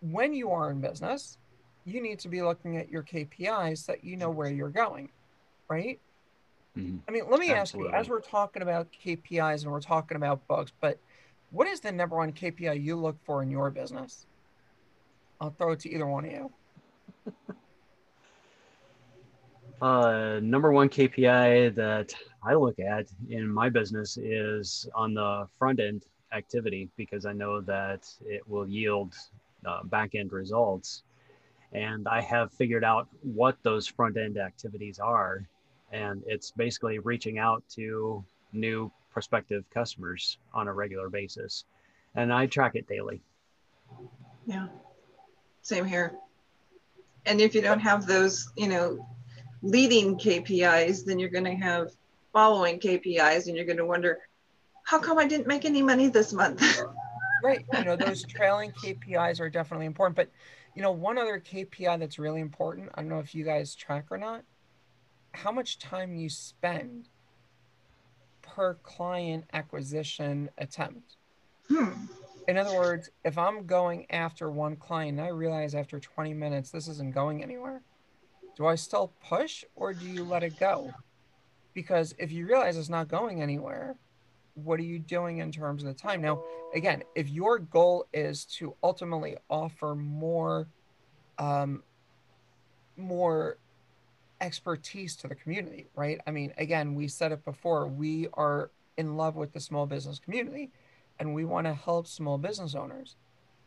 when 0.00 0.32
you 0.32 0.50
are 0.50 0.70
in 0.70 0.80
business, 0.80 1.38
you 1.84 2.00
need 2.00 2.18
to 2.20 2.28
be 2.28 2.42
looking 2.42 2.76
at 2.76 2.88
your 2.88 3.02
KPIs 3.02 3.78
so 3.78 3.92
that 3.92 4.04
you 4.04 4.16
know 4.16 4.30
where 4.30 4.50
you're 4.50 4.70
going, 4.70 5.10
right? 5.68 6.00
Mm-hmm. 6.76 6.96
I 7.06 7.12
mean, 7.12 7.24
let 7.30 7.38
me 7.38 7.52
Absolutely. 7.52 7.92
ask 7.92 7.94
you 7.94 8.00
as 8.00 8.08
we're 8.08 8.20
talking 8.20 8.62
about 8.62 8.88
KPIs 8.92 9.62
and 9.62 9.70
we're 9.70 9.80
talking 9.80 10.16
about 10.16 10.46
bugs, 10.48 10.72
but 10.80 10.98
what 11.50 11.68
is 11.68 11.80
the 11.80 11.92
number 11.92 12.16
one 12.16 12.32
KPI 12.32 12.82
you 12.82 12.96
look 12.96 13.16
for 13.24 13.42
in 13.42 13.50
your 13.50 13.70
business? 13.70 14.26
I'll 15.44 15.50
throw 15.50 15.72
it 15.72 15.80
to 15.80 15.90
either 15.90 16.06
one 16.06 16.24
of 16.24 16.32
you. 16.32 16.52
Uh, 19.82 20.40
number 20.40 20.72
one 20.72 20.88
KPI 20.88 21.74
that 21.74 22.14
I 22.42 22.54
look 22.54 22.78
at 22.78 23.06
in 23.28 23.46
my 23.46 23.68
business 23.68 24.16
is 24.16 24.88
on 24.94 25.12
the 25.12 25.46
front 25.58 25.78
end 25.78 26.06
activity 26.32 26.88
because 26.96 27.26
I 27.26 27.34
know 27.34 27.60
that 27.62 28.08
it 28.24 28.48
will 28.48 28.66
yield 28.66 29.14
uh, 29.66 29.82
back 29.82 30.14
end 30.14 30.32
results. 30.32 31.02
And 31.72 32.08
I 32.08 32.22
have 32.22 32.50
figured 32.52 32.84
out 32.84 33.08
what 33.20 33.58
those 33.62 33.86
front 33.86 34.16
end 34.16 34.38
activities 34.38 35.00
are. 35.00 35.46
And 35.92 36.22
it's 36.26 36.52
basically 36.52 36.98
reaching 37.00 37.38
out 37.38 37.62
to 37.74 38.24
new 38.54 38.90
prospective 39.10 39.68
customers 39.68 40.38
on 40.54 40.66
a 40.66 40.72
regular 40.72 41.10
basis. 41.10 41.64
And 42.14 42.32
I 42.32 42.46
track 42.46 42.74
it 42.74 42.86
daily. 42.88 43.20
Yeah, 44.46 44.68
same 45.64 45.86
here. 45.86 46.14
And 47.26 47.40
if 47.40 47.54
you 47.54 47.62
don't 47.62 47.80
have 47.80 48.06
those, 48.06 48.52
you 48.54 48.68
know, 48.68 49.04
leading 49.62 50.18
KPIs, 50.18 51.06
then 51.06 51.18
you're 51.18 51.30
going 51.30 51.44
to 51.44 51.54
have 51.54 51.88
following 52.32 52.78
KPIs 52.78 53.46
and 53.46 53.56
you're 53.56 53.64
going 53.64 53.78
to 53.78 53.86
wonder, 53.86 54.18
how 54.84 54.98
come 54.98 55.18
I 55.18 55.26
didn't 55.26 55.46
make 55.46 55.64
any 55.64 55.82
money 55.82 56.08
this 56.08 56.34
month? 56.34 56.62
right. 57.42 57.64
You 57.72 57.84
know, 57.84 57.96
those 57.96 58.24
trailing 58.24 58.72
KPIs 58.72 59.40
are 59.40 59.48
definitely 59.48 59.86
important. 59.86 60.16
But, 60.16 60.28
you 60.74 60.82
know, 60.82 60.92
one 60.92 61.16
other 61.16 61.40
KPI 61.40 61.98
that's 61.98 62.18
really 62.18 62.42
important, 62.42 62.90
I 62.94 63.00
don't 63.00 63.08
know 63.08 63.20
if 63.20 63.34
you 63.34 63.42
guys 63.42 63.74
track 63.74 64.04
or 64.10 64.18
not, 64.18 64.42
how 65.32 65.50
much 65.50 65.78
time 65.78 66.14
you 66.14 66.28
spend 66.28 67.08
per 68.42 68.74
client 68.82 69.44
acquisition 69.54 70.50
attempt. 70.58 71.16
Hmm. 71.70 71.92
In 72.46 72.58
other 72.58 72.76
words, 72.76 73.10
if 73.24 73.38
I'm 73.38 73.66
going 73.66 74.06
after 74.10 74.50
one 74.50 74.76
client 74.76 75.18
and 75.18 75.26
I 75.26 75.30
realize 75.30 75.74
after 75.74 75.98
20 75.98 76.34
minutes 76.34 76.70
this 76.70 76.88
isn't 76.88 77.14
going 77.14 77.42
anywhere, 77.42 77.82
do 78.56 78.66
I 78.66 78.74
still 78.74 79.12
push 79.26 79.64
or 79.74 79.94
do 79.94 80.06
you 80.06 80.24
let 80.24 80.42
it 80.42 80.58
go? 80.58 80.92
Because 81.72 82.14
if 82.18 82.30
you 82.30 82.46
realize 82.46 82.76
it's 82.76 82.88
not 82.88 83.08
going 83.08 83.42
anywhere, 83.42 83.96
what 84.54 84.78
are 84.78 84.84
you 84.84 84.98
doing 84.98 85.38
in 85.38 85.50
terms 85.50 85.82
of 85.82 85.88
the 85.88 85.94
time? 85.94 86.20
Now, 86.20 86.42
again, 86.74 87.02
if 87.14 87.28
your 87.28 87.58
goal 87.58 88.06
is 88.12 88.44
to 88.56 88.76
ultimately 88.82 89.36
offer 89.48 89.94
more, 89.94 90.68
um, 91.38 91.82
more 92.96 93.58
expertise 94.40 95.16
to 95.16 95.28
the 95.28 95.34
community, 95.34 95.86
right? 95.96 96.20
I 96.26 96.30
mean, 96.30 96.52
again, 96.58 96.94
we 96.94 97.08
said 97.08 97.32
it 97.32 97.44
before, 97.44 97.88
we 97.88 98.28
are 98.34 98.70
in 98.96 99.16
love 99.16 99.34
with 99.34 99.52
the 99.52 99.60
small 99.60 99.86
business 99.86 100.20
community 100.20 100.70
and 101.18 101.34
we 101.34 101.44
want 101.44 101.66
to 101.66 101.74
help 101.74 102.06
small 102.06 102.38
business 102.38 102.74
owners. 102.74 103.16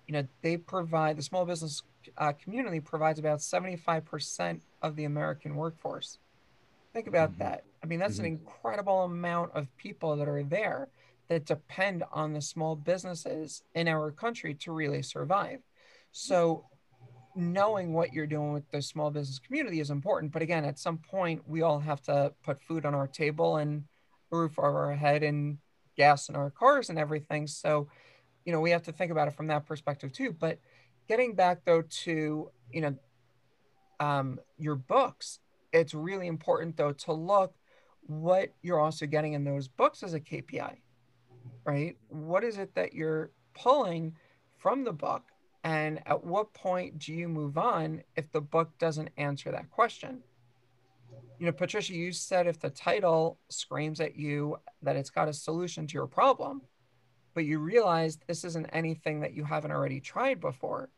You 0.08 0.13
know, 0.13 0.27
they 0.42 0.58
provide 0.58 1.18
the 1.18 1.24
small 1.24 1.46
business 1.46 1.84
uh, 2.18 2.34
community 2.34 2.80
provides 2.80 3.20
about 3.20 3.39
75% 3.39 4.62
of 4.82 4.96
the 4.96 5.06
American 5.06 5.56
workforce. 5.56 6.20
Think 6.94 7.08
about 7.08 7.32
mm-hmm. 7.32 7.44
that. 7.44 7.63
I 7.84 7.86
mean, 7.86 8.00
that's 8.00 8.16
mm-hmm. 8.16 8.25
an 8.25 8.32
incredible 8.32 9.04
amount 9.04 9.51
of 9.54 9.75
people 9.77 10.16
that 10.16 10.27
are 10.27 10.44
there 10.44 10.88
that 11.27 11.46
depend 11.46 12.04
on 12.12 12.34
the 12.34 12.42
small 12.42 12.75
businesses 12.75 13.63
in 13.75 13.88
our 13.88 14.12
country 14.12 14.54
to 14.54 14.72
really 14.72 15.01
survive. 15.01 15.60
So, 16.12 16.66
knowing 17.36 17.94
what 17.94 18.13
you're 18.13 18.25
doing 18.25 18.51
with 18.51 18.68
the 18.72 18.82
small 18.82 19.12
business 19.12 19.38
community 19.38 19.80
is 19.80 19.92
important. 19.92 20.32
But 20.32 20.42
again, 20.42 20.66
at 20.66 20.80
some 20.80 20.98
point, 20.98 21.44
we 21.48 21.62
all 21.62 21.77
have 21.77 22.01
to 22.04 22.34
put 22.44 22.60
food 22.63 22.84
on 22.84 22.96
our 22.96 23.06
table 23.06 23.58
and 23.58 23.84
a 24.32 24.38
roof 24.38 24.58
over 24.58 24.86
our 24.86 24.96
head 24.96 25.22
and 25.22 25.60
gas 25.98 26.30
in 26.30 26.36
our 26.36 26.50
cars 26.50 26.89
and 26.89 26.98
everything. 26.98 27.48
So, 27.48 27.88
you 28.46 28.54
know, 28.54 28.62
we 28.62 28.72
have 28.72 28.84
to 28.84 28.92
think 28.92 29.12
about 29.12 29.27
it 29.27 29.34
from 29.34 29.48
that 29.48 29.66
perspective 29.66 30.13
too. 30.13 30.36
But 30.38 30.60
getting 31.08 31.34
back 31.34 31.63
though 31.66 31.84
to 31.89 32.51
you 32.72 32.82
know 32.82 32.96
um, 34.00 34.39
your 34.58 34.75
books 34.75 35.39
it's 35.74 35.94
really 35.94 36.27
important 36.27 36.77
though 36.77 36.94
to 36.94 37.13
look 37.13 37.56
what 38.01 38.54
you're 38.62 38.80
also 38.80 39.06
getting 39.06 39.34
in 39.34 39.44
those 39.44 39.68
books 39.68 40.04
as 40.04 40.13
a 40.13 40.20
kpi 40.20 40.75
right 41.66 41.98
what 42.10 42.44
is 42.44 42.58
it 42.58 42.74
that 42.75 42.94
you're 42.94 43.32
pulling 43.54 44.16
from 44.58 44.84
the 44.84 44.94
book 44.94 45.24
and 45.63 46.01
at 46.06 46.24
what 46.24 46.54
point 46.54 46.98
do 47.00 47.13
you 47.13 47.27
move 47.27 47.58
on 47.58 48.01
if 48.16 48.32
the 48.32 48.42
book 48.42 48.70
doesn't 48.77 49.10
answer 49.18 49.51
that 49.51 49.70
question 49.72 50.20
you 51.39 51.46
know 51.46 51.51
patricia 51.51 51.94
you 51.94 52.12
said 52.12 52.48
if 52.48 52.60
the 52.60 52.70
title 52.70 53.39
screams 53.50 54.00
at 54.00 54.15
you 54.15 54.58
that 54.82 54.96
it's 54.96 55.10
got 55.10 55.27
a 55.27 55.34
solution 55.34 55.88
to 55.88 55.94
your 55.94 56.08
problem 56.08 56.62
but 57.34 57.46
you 57.46 57.60
realize 57.60 58.17
this 58.27 58.44
isn't 58.44 58.65
anything 58.74 59.20
that 59.20 59.34
you 59.34 59.44
haven't 59.44 59.72
already 59.72 60.00
tried 60.00 60.39
before 60.39 60.89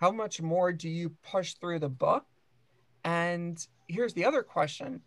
how 0.00 0.10
much 0.10 0.40
more 0.40 0.72
do 0.72 0.88
you 0.88 1.10
push 1.22 1.54
through 1.54 1.78
the 1.80 1.90
book? 1.90 2.24
And 3.04 3.64
here's 3.86 4.14
the 4.14 4.24
other 4.24 4.42
question 4.42 5.02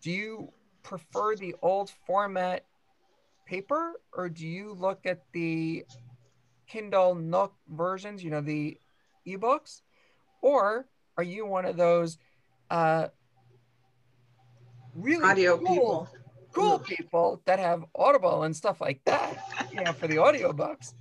Do 0.00 0.12
you 0.12 0.52
prefer 0.84 1.34
the 1.34 1.56
old 1.62 1.90
format 2.06 2.64
paper 3.44 3.94
or 4.12 4.28
do 4.28 4.46
you 4.46 4.72
look 4.72 5.04
at 5.04 5.22
the 5.32 5.84
Kindle 6.68 7.16
Nook 7.16 7.52
versions, 7.68 8.22
you 8.22 8.30
know, 8.30 8.40
the 8.40 8.78
ebooks? 9.26 9.82
Or 10.42 10.86
are 11.16 11.24
you 11.24 11.44
one 11.44 11.64
of 11.64 11.76
those 11.76 12.16
uh, 12.70 13.08
really 14.94 15.24
audio 15.24 15.58
cool, 15.58 15.66
people? 15.66 16.08
Cool 16.52 16.78
people 16.80 17.42
that 17.46 17.58
have 17.58 17.84
Audible 17.94 18.42
and 18.42 18.56
stuff 18.56 18.80
like 18.80 19.00
that, 19.04 19.38
you 19.72 19.82
know, 19.82 19.92
for 19.92 20.08
the 20.08 20.16
audiobooks. 20.16 20.94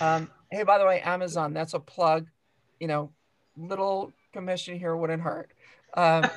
Um, 0.00 0.30
hey, 0.50 0.62
by 0.62 0.78
the 0.78 0.86
way, 0.86 1.00
Amazon, 1.00 1.52
that's 1.52 1.74
a 1.74 1.80
plug 1.80 2.26
you 2.80 2.88
know, 2.88 3.10
little 3.56 4.12
commission 4.32 4.78
here 4.78 4.96
wouldn't 4.96 5.22
hurt. 5.22 5.52
Um, 5.94 6.28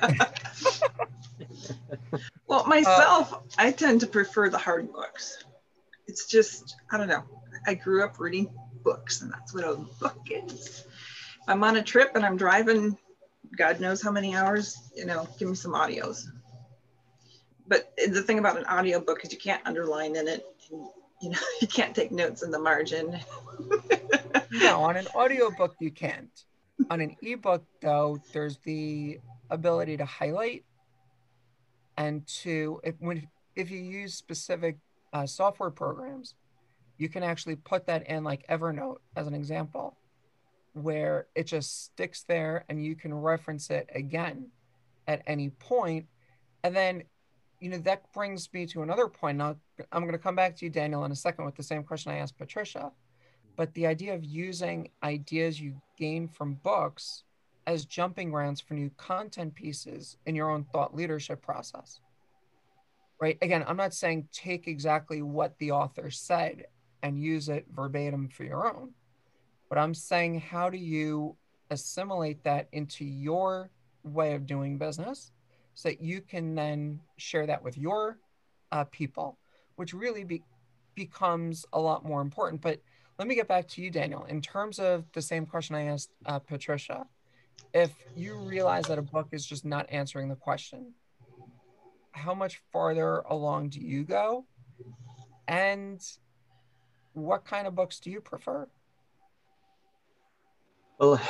well, 2.46 2.66
myself, 2.66 3.32
uh, 3.34 3.38
I 3.58 3.72
tend 3.72 4.00
to 4.00 4.06
prefer 4.06 4.48
the 4.48 4.58
hard 4.58 4.92
books. 4.92 5.44
It's 6.06 6.26
just, 6.26 6.76
I 6.90 6.96
don't 6.96 7.08
know. 7.08 7.24
I 7.66 7.74
grew 7.74 8.04
up 8.04 8.18
reading 8.18 8.48
books, 8.82 9.20
and 9.20 9.30
that's 9.32 9.52
what 9.52 9.64
a 9.64 9.76
book 10.00 10.22
is. 10.30 10.84
If 10.86 11.48
I'm 11.48 11.62
on 11.64 11.76
a 11.76 11.82
trip 11.82 12.12
and 12.14 12.24
I'm 12.24 12.36
driving, 12.36 12.96
God 13.56 13.80
knows 13.80 14.00
how 14.00 14.10
many 14.10 14.34
hours, 14.34 14.78
you 14.96 15.04
know, 15.04 15.28
give 15.38 15.48
me 15.48 15.54
some 15.54 15.72
audios. 15.72 16.28
But 17.68 17.92
the 17.96 18.22
thing 18.22 18.38
about 18.38 18.56
an 18.56 18.64
audio 18.64 18.98
book 19.00 19.24
is 19.24 19.32
you 19.32 19.38
can't 19.38 19.64
underline 19.66 20.16
in 20.16 20.26
it. 20.26 20.46
And, 20.72 20.86
you 21.22 21.30
know, 21.30 21.38
you 21.60 21.68
can't 21.68 21.94
take 21.94 22.10
notes 22.10 22.42
in 22.42 22.50
the 22.50 22.58
margin. 22.58 23.20
no, 24.50 24.82
on 24.82 24.96
an 24.96 25.06
audiobook 25.14 25.76
you 25.78 25.90
can't. 25.90 26.44
On 26.90 27.00
an 27.00 27.16
ebook, 27.22 27.64
though, 27.82 28.18
there's 28.32 28.58
the 28.58 29.18
ability 29.50 29.96
to 29.96 30.04
highlight 30.04 30.64
and 31.98 32.26
to 32.26 32.80
if 32.84 32.94
when 33.00 33.26
if 33.56 33.70
you 33.70 33.78
use 33.78 34.14
specific 34.14 34.78
uh, 35.12 35.26
software 35.26 35.70
programs, 35.70 36.34
you 36.96 37.08
can 37.08 37.22
actually 37.22 37.56
put 37.56 37.86
that 37.86 38.06
in 38.06 38.24
like 38.24 38.46
Evernote 38.48 38.98
as 39.16 39.26
an 39.26 39.34
example, 39.34 39.98
where 40.74 41.26
it 41.34 41.44
just 41.44 41.84
sticks 41.84 42.22
there 42.22 42.64
and 42.68 42.82
you 42.82 42.94
can 42.94 43.12
reference 43.12 43.68
it 43.70 43.90
again 43.94 44.46
at 45.08 45.22
any. 45.26 45.50
And 46.62 46.76
then, 46.76 47.02
you 47.60 47.70
know, 47.70 47.78
that 47.78 48.12
brings 48.12 48.52
me 48.52 48.66
to 48.66 48.82
another 48.82 49.08
point. 49.08 49.38
Now, 49.38 49.56
I'm 49.92 50.02
going 50.02 50.12
to 50.12 50.18
come 50.18 50.36
back 50.36 50.56
to 50.56 50.64
you, 50.64 50.70
Daniel, 50.70 51.04
in 51.04 51.12
a 51.12 51.16
second 51.16 51.44
with 51.44 51.56
the 51.56 51.62
same 51.62 51.82
question 51.82 52.12
I 52.12 52.18
asked 52.18 52.38
Patricia 52.38 52.92
but 53.58 53.74
the 53.74 53.88
idea 53.88 54.14
of 54.14 54.24
using 54.24 54.88
ideas 55.02 55.60
you 55.60 55.74
gain 55.98 56.28
from 56.28 56.54
books 56.62 57.24
as 57.66 57.84
jumping 57.84 58.30
grounds 58.30 58.60
for 58.60 58.74
new 58.74 58.88
content 58.96 59.52
pieces 59.52 60.16
in 60.26 60.36
your 60.36 60.48
own 60.48 60.64
thought 60.72 60.94
leadership 60.94 61.42
process. 61.42 61.98
Right? 63.20 63.36
Again, 63.42 63.64
I'm 63.66 63.76
not 63.76 63.92
saying 63.92 64.28
take 64.32 64.68
exactly 64.68 65.22
what 65.22 65.58
the 65.58 65.72
author 65.72 66.08
said 66.08 66.66
and 67.02 67.20
use 67.20 67.48
it 67.48 67.66
verbatim 67.74 68.28
for 68.28 68.44
your 68.44 68.72
own, 68.72 68.90
but 69.68 69.76
I'm 69.76 69.92
saying 69.92 70.38
how 70.38 70.70
do 70.70 70.78
you 70.78 71.36
assimilate 71.68 72.44
that 72.44 72.68
into 72.70 73.04
your 73.04 73.70
way 74.04 74.34
of 74.34 74.46
doing 74.46 74.78
business 74.78 75.32
so 75.78 75.90
that 75.90 76.02
you 76.02 76.20
can 76.20 76.56
then 76.56 76.98
share 77.18 77.46
that 77.46 77.62
with 77.62 77.78
your 77.78 78.18
uh, 78.72 78.82
people, 78.90 79.38
which 79.76 79.94
really 79.94 80.24
be, 80.24 80.42
becomes 80.96 81.64
a 81.72 81.78
lot 81.80 82.04
more 82.04 82.20
important. 82.20 82.60
But 82.60 82.80
let 83.16 83.28
me 83.28 83.36
get 83.36 83.46
back 83.46 83.68
to 83.68 83.80
you, 83.80 83.88
Daniel. 83.88 84.24
In 84.24 84.40
terms 84.40 84.80
of 84.80 85.04
the 85.12 85.22
same 85.22 85.46
question 85.46 85.76
I 85.76 85.84
asked 85.84 86.10
uh, 86.26 86.40
Patricia, 86.40 87.06
if 87.72 87.92
you 88.16 88.38
realize 88.40 88.86
that 88.86 88.98
a 88.98 89.02
book 89.02 89.28
is 89.30 89.46
just 89.46 89.64
not 89.64 89.86
answering 89.88 90.28
the 90.28 90.34
question, 90.34 90.94
how 92.10 92.34
much 92.34 92.60
farther 92.72 93.18
along 93.30 93.68
do 93.68 93.80
you 93.80 94.02
go? 94.02 94.46
And 95.46 96.02
what 97.12 97.44
kind 97.44 97.68
of 97.68 97.76
books 97.76 98.00
do 98.00 98.10
you 98.10 98.20
prefer? 98.20 98.66
Well, 100.98 101.20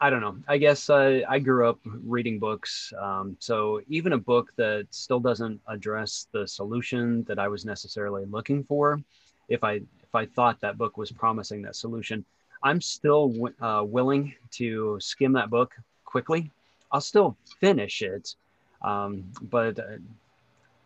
I 0.00 0.10
don't 0.10 0.20
know. 0.20 0.36
I 0.46 0.58
guess 0.58 0.90
uh, 0.90 1.22
I 1.28 1.40
grew 1.40 1.68
up 1.68 1.80
reading 1.84 2.38
books. 2.38 2.92
Um, 3.00 3.36
so 3.40 3.80
even 3.88 4.12
a 4.12 4.18
book 4.18 4.52
that 4.56 4.86
still 4.90 5.18
doesn't 5.18 5.60
address 5.66 6.28
the 6.30 6.46
solution 6.46 7.24
that 7.24 7.38
I 7.40 7.48
was 7.48 7.64
necessarily 7.64 8.24
looking 8.26 8.62
for, 8.62 9.00
if 9.48 9.64
I 9.64 9.80
if 10.02 10.14
I 10.14 10.26
thought 10.26 10.60
that 10.60 10.78
book 10.78 10.96
was 10.96 11.10
promising 11.10 11.62
that 11.62 11.74
solution, 11.74 12.24
I'm 12.62 12.80
still 12.80 13.34
uh, 13.60 13.82
willing 13.84 14.34
to 14.52 14.98
skim 15.00 15.32
that 15.32 15.50
book 15.50 15.74
quickly. 16.04 16.52
I'll 16.92 17.00
still 17.00 17.36
finish 17.60 18.00
it, 18.00 18.36
um, 18.82 19.24
but 19.42 19.80
uh, 19.80 19.98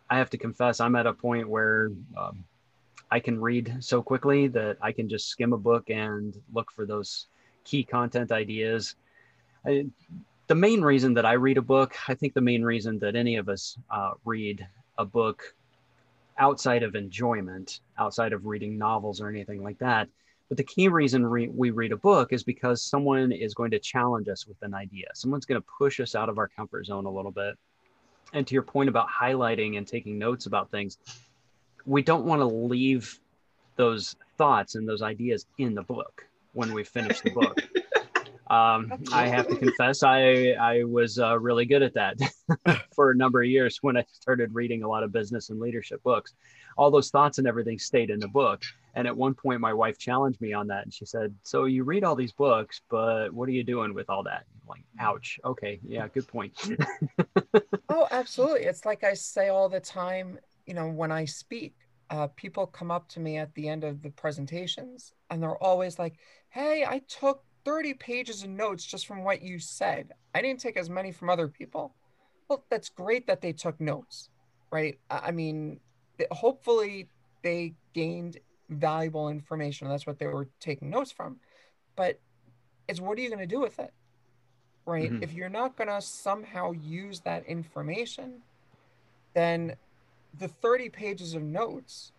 I 0.09 0.17
have 0.17 0.31
to 0.31 0.37
confess 0.37 0.79
I'm 0.79 0.95
at 0.95 1.05
a 1.05 1.13
point 1.13 1.47
where 1.47 1.91
um, 2.17 2.43
I 3.11 3.19
can 3.19 3.39
read 3.39 3.77
so 3.79 4.01
quickly 4.01 4.47
that 4.47 4.77
I 4.81 4.91
can 4.91 5.07
just 5.07 5.29
skim 5.29 5.53
a 5.53 5.57
book 5.57 5.91
and 5.91 6.35
look 6.51 6.71
for 6.71 6.87
those 6.87 7.27
key 7.63 7.83
content 7.83 8.31
ideas. 8.31 8.95
I, 9.65 9.85
the 10.47 10.55
main 10.55 10.81
reason 10.81 11.13
that 11.15 11.25
I 11.25 11.33
read 11.33 11.57
a 11.57 11.61
book, 11.61 11.95
I 12.07 12.13
think 12.15 12.33
the 12.33 12.41
main 12.41 12.63
reason 12.63 12.99
that 12.99 13.15
any 13.15 13.37
of 13.37 13.49
us 13.49 13.77
uh, 13.89 14.11
read 14.25 14.67
a 14.97 15.05
book 15.05 15.55
outside 16.37 16.83
of 16.83 16.95
enjoyment, 16.95 17.79
outside 17.97 18.33
of 18.33 18.45
reading 18.45 18.77
novels 18.77 19.21
or 19.21 19.29
anything 19.29 19.63
like 19.63 19.79
that, 19.79 20.09
but 20.49 20.57
the 20.57 20.63
key 20.63 20.87
reason 20.87 21.25
re- 21.25 21.47
we 21.47 21.71
read 21.71 21.91
a 21.91 21.97
book 21.97 22.33
is 22.33 22.43
because 22.43 22.81
someone 22.81 23.31
is 23.31 23.53
going 23.53 23.71
to 23.71 23.79
challenge 23.79 24.27
us 24.27 24.45
with 24.45 24.57
an 24.61 24.73
idea. 24.73 25.07
Someone's 25.13 25.45
going 25.45 25.59
to 25.59 25.67
push 25.79 25.99
us 25.99 26.15
out 26.15 26.29
of 26.29 26.37
our 26.37 26.47
comfort 26.47 26.85
zone 26.85 27.05
a 27.05 27.11
little 27.11 27.31
bit. 27.31 27.57
And 28.33 28.45
to 28.45 28.53
your 28.53 28.63
point 28.63 28.89
about 28.89 29.07
highlighting 29.09 29.77
and 29.77 29.87
taking 29.87 30.17
notes 30.19 30.45
about 30.45 30.69
things, 30.69 30.97
we 31.85 32.01
don't 32.01 32.25
want 32.25 32.41
to 32.41 32.45
leave 32.45 33.19
those 33.75 34.15
thoughts 34.37 34.75
and 34.75 34.87
those 34.87 35.01
ideas 35.01 35.45
in 35.57 35.73
the 35.73 35.83
book 35.83 36.27
when 36.53 36.73
we 36.73 36.83
finish 36.83 37.21
the 37.21 37.31
book. 37.31 37.59
Um, 38.53 38.93
I 39.11 39.27
have 39.27 39.47
to 39.47 39.55
confess, 39.55 40.03
I 40.03 40.51
I 40.59 40.83
was 40.83 41.17
uh, 41.17 41.39
really 41.39 41.65
good 41.65 41.81
at 41.81 41.93
that 41.95 42.19
for 42.95 43.09
a 43.09 43.15
number 43.15 43.41
of 43.41 43.47
years 43.47 43.79
when 43.81 43.97
I 43.97 44.05
started 44.11 44.53
reading 44.53 44.83
a 44.83 44.87
lot 44.87 45.01
of 45.03 45.11
business 45.11 45.49
and 45.49 45.59
leadership 45.59 46.03
books. 46.03 46.35
All 46.77 46.91
those 46.91 47.09
thoughts 47.09 47.39
and 47.39 47.47
everything 47.47 47.79
stayed 47.79 48.09
in 48.09 48.19
the 48.19 48.27
book. 48.27 48.61
And 48.95 49.07
at 49.07 49.17
one 49.17 49.33
point, 49.33 49.59
my 49.59 49.73
wife 49.73 49.97
challenged 49.97 50.39
me 50.39 50.53
on 50.53 50.67
that, 50.67 50.83
and 50.83 50.93
she 50.93 51.05
said, 51.05 51.33
"So 51.41 51.65
you 51.65 51.83
read 51.83 52.03
all 52.03 52.15
these 52.15 52.31
books, 52.31 52.81
but 52.89 53.33
what 53.33 53.49
are 53.49 53.53
you 53.53 53.63
doing 53.63 53.93
with 53.95 54.07
all 54.09 54.21
that?" 54.23 54.43
I'm 54.61 54.67
like, 54.67 54.83
ouch. 54.99 55.39
Okay, 55.43 55.79
yeah, 55.83 56.07
good 56.07 56.27
point. 56.27 56.53
oh, 57.89 58.07
absolutely. 58.11 58.65
It's 58.65 58.85
like 58.85 59.03
I 59.03 59.15
say 59.15 59.49
all 59.49 59.67
the 59.67 59.79
time. 59.79 60.37
You 60.67 60.75
know, 60.75 60.89
when 60.89 61.11
I 61.11 61.25
speak, 61.25 61.73
uh, 62.11 62.27
people 62.27 62.67
come 62.67 62.91
up 62.91 63.09
to 63.09 63.19
me 63.19 63.37
at 63.37 63.53
the 63.55 63.67
end 63.67 63.83
of 63.83 64.03
the 64.03 64.11
presentations, 64.11 65.11
and 65.31 65.41
they're 65.41 65.63
always 65.63 65.97
like, 65.97 66.19
"Hey, 66.49 66.85
I 66.87 66.99
took 67.07 67.43
30 67.65 67.93
pages 67.95 68.43
of 68.43 68.49
notes 68.49 68.83
just 68.83 69.07
from 69.07 69.23
what 69.23 69.41
you 69.41 69.59
said. 69.59 70.13
I 70.35 70.41
didn't 70.41 70.59
take 70.59 70.77
as 70.77 70.89
many 70.89 71.11
from 71.11 71.29
other 71.29 71.47
people. 71.47 71.93
Well, 72.49 72.63
that's 72.69 72.89
great 72.89 73.27
that 73.27 73.41
they 73.41 73.53
took 73.53 73.79
notes, 73.79 74.29
right? 74.71 74.99
I 75.09 75.31
mean, 75.31 75.79
hopefully 76.31 77.07
they 77.41 77.73
gained 77.93 78.37
valuable 78.69 79.29
information. 79.29 79.87
That's 79.87 80.05
what 80.05 80.19
they 80.19 80.27
were 80.27 80.47
taking 80.59 80.89
notes 80.89 81.11
from. 81.11 81.37
But 81.95 82.19
it's 82.87 82.99
what 82.99 83.17
are 83.17 83.21
you 83.21 83.29
going 83.29 83.39
to 83.39 83.47
do 83.47 83.59
with 83.59 83.79
it? 83.79 83.93
Right? 84.85 85.11
Mm-hmm. 85.11 85.23
If 85.23 85.33
you're 85.33 85.49
not 85.49 85.77
going 85.77 85.87
to 85.87 86.01
somehow 86.01 86.71
use 86.71 87.21
that 87.21 87.45
information, 87.45 88.41
then 89.33 89.75
the 90.37 90.47
30 90.47 90.89
pages 90.89 91.33
of 91.33 91.43
notes 91.43 92.11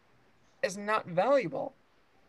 is 0.63 0.79
not 0.79 1.07
valuable 1.07 1.75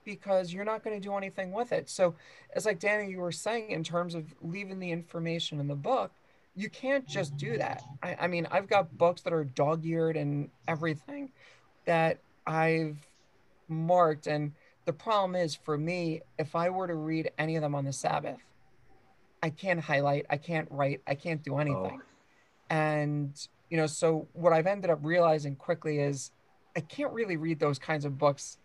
because 0.06 0.54
you're 0.54 0.66
not 0.66 0.84
going 0.84 0.96
to 0.96 1.06
do 1.06 1.16
anything 1.16 1.52
with 1.52 1.72
it. 1.72 1.90
So, 1.90 2.16
as 2.56 2.66
like 2.66 2.80
Danny, 2.80 3.10
you 3.10 3.20
were 3.20 3.32
saying, 3.32 3.72
in 3.72 3.84
terms 3.84 4.16
of 4.16 4.34
leaving 4.42 4.80
the 4.80 4.92
information 4.92 5.60
in 5.60 5.68
the 5.68 5.76
book, 5.76 6.12
you 6.56 6.70
can't 6.70 7.06
just 7.08 7.36
do 7.36 7.58
that. 7.58 7.84
I, 8.02 8.16
I 8.22 8.28
mean, 8.28 8.48
I've 8.50 8.68
got 8.68 8.98
books 8.98 9.22
that 9.24 9.34
are 9.34 9.44
dog 9.44 9.86
eared 9.86 10.16
and 10.16 10.50
everything 10.68 11.32
that 11.86 12.20
I've 12.48 12.98
marked. 13.68 14.28
And 14.28 14.54
the 14.86 14.94
problem 14.94 15.36
is 15.36 15.56
for 15.56 15.78
me, 15.78 16.22
if 16.38 16.56
I 16.56 16.70
were 16.70 16.88
to 16.88 16.96
read 16.96 17.32
any 17.38 17.56
of 17.58 17.62
them 17.62 17.76
on 17.76 17.84
the 17.84 17.94
Sabbath, 17.94 18.40
I 19.44 19.50
can't 19.50 19.80
highlight, 19.80 20.26
I 20.30 20.38
can't 20.38 20.68
write, 20.72 21.02
I 21.06 21.16
can't 21.16 21.44
do 21.44 21.56
oh. 21.56 21.58
anything. 21.58 22.00
Oh. 22.02 22.08
And, 22.70 23.48
you 23.70 23.78
know, 23.78 23.88
so 23.88 24.28
what 24.34 24.54
I've 24.54 24.68
ended 24.68 24.90
up 24.90 25.00
realizing 25.02 25.56
quickly 25.56 26.00
is 26.00 26.32
I 26.76 26.80
can't 26.80 27.12
really 27.14 27.38
read 27.38 27.60
those 27.60 27.80
kinds 27.80 28.06
of 28.06 28.18
books 28.18 28.58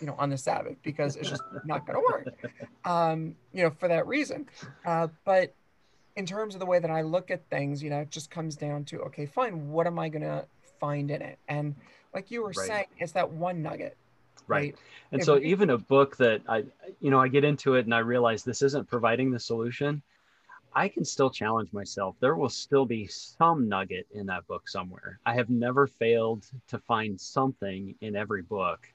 you 0.00 0.06
know, 0.06 0.14
on 0.18 0.30
the 0.30 0.38
Sabbath 0.38 0.76
because 0.82 1.16
it's 1.16 1.28
just 1.28 1.42
not 1.64 1.86
going 1.86 1.98
to 1.98 2.04
work. 2.04 2.60
Um, 2.84 3.34
you 3.52 3.62
know, 3.62 3.70
for 3.70 3.88
that 3.88 4.06
reason. 4.06 4.46
Uh, 4.84 5.08
but 5.24 5.54
in 6.16 6.26
terms 6.26 6.54
of 6.54 6.60
the 6.60 6.66
way 6.66 6.78
that 6.78 6.90
I 6.90 7.02
look 7.02 7.30
at 7.30 7.48
things, 7.50 7.82
you 7.82 7.90
know, 7.90 8.00
it 8.00 8.10
just 8.10 8.30
comes 8.30 8.56
down 8.56 8.84
to 8.86 9.00
okay, 9.02 9.26
fine, 9.26 9.70
what 9.70 9.86
am 9.86 9.98
I 9.98 10.08
going 10.08 10.22
to 10.22 10.46
find 10.80 11.10
in 11.10 11.22
it? 11.22 11.38
And 11.48 11.74
like 12.14 12.30
you 12.30 12.42
were 12.42 12.52
right. 12.56 12.66
saying, 12.66 12.86
it's 12.98 13.12
that 13.12 13.30
one 13.30 13.62
nugget. 13.62 13.96
Right. 14.48 14.56
right? 14.56 14.74
And 15.12 15.20
if 15.20 15.26
so, 15.26 15.36
we, 15.36 15.46
even 15.46 15.70
a 15.70 15.78
book 15.78 16.16
that 16.18 16.40
I, 16.48 16.64
you 17.00 17.10
know, 17.10 17.20
I 17.20 17.28
get 17.28 17.44
into 17.44 17.74
it 17.74 17.84
and 17.84 17.94
I 17.94 17.98
realize 17.98 18.44
this 18.44 18.62
isn't 18.62 18.88
providing 18.88 19.30
the 19.30 19.40
solution. 19.40 20.02
I 20.74 20.88
can 20.88 21.04
still 21.06 21.30
challenge 21.30 21.72
myself. 21.72 22.16
There 22.20 22.36
will 22.36 22.50
still 22.50 22.84
be 22.84 23.06
some 23.06 23.66
nugget 23.66 24.06
in 24.12 24.26
that 24.26 24.46
book 24.46 24.68
somewhere. 24.68 25.18
I 25.24 25.34
have 25.34 25.48
never 25.48 25.86
failed 25.86 26.46
to 26.68 26.78
find 26.78 27.18
something 27.18 27.94
in 28.02 28.14
every 28.14 28.42
book 28.42 28.86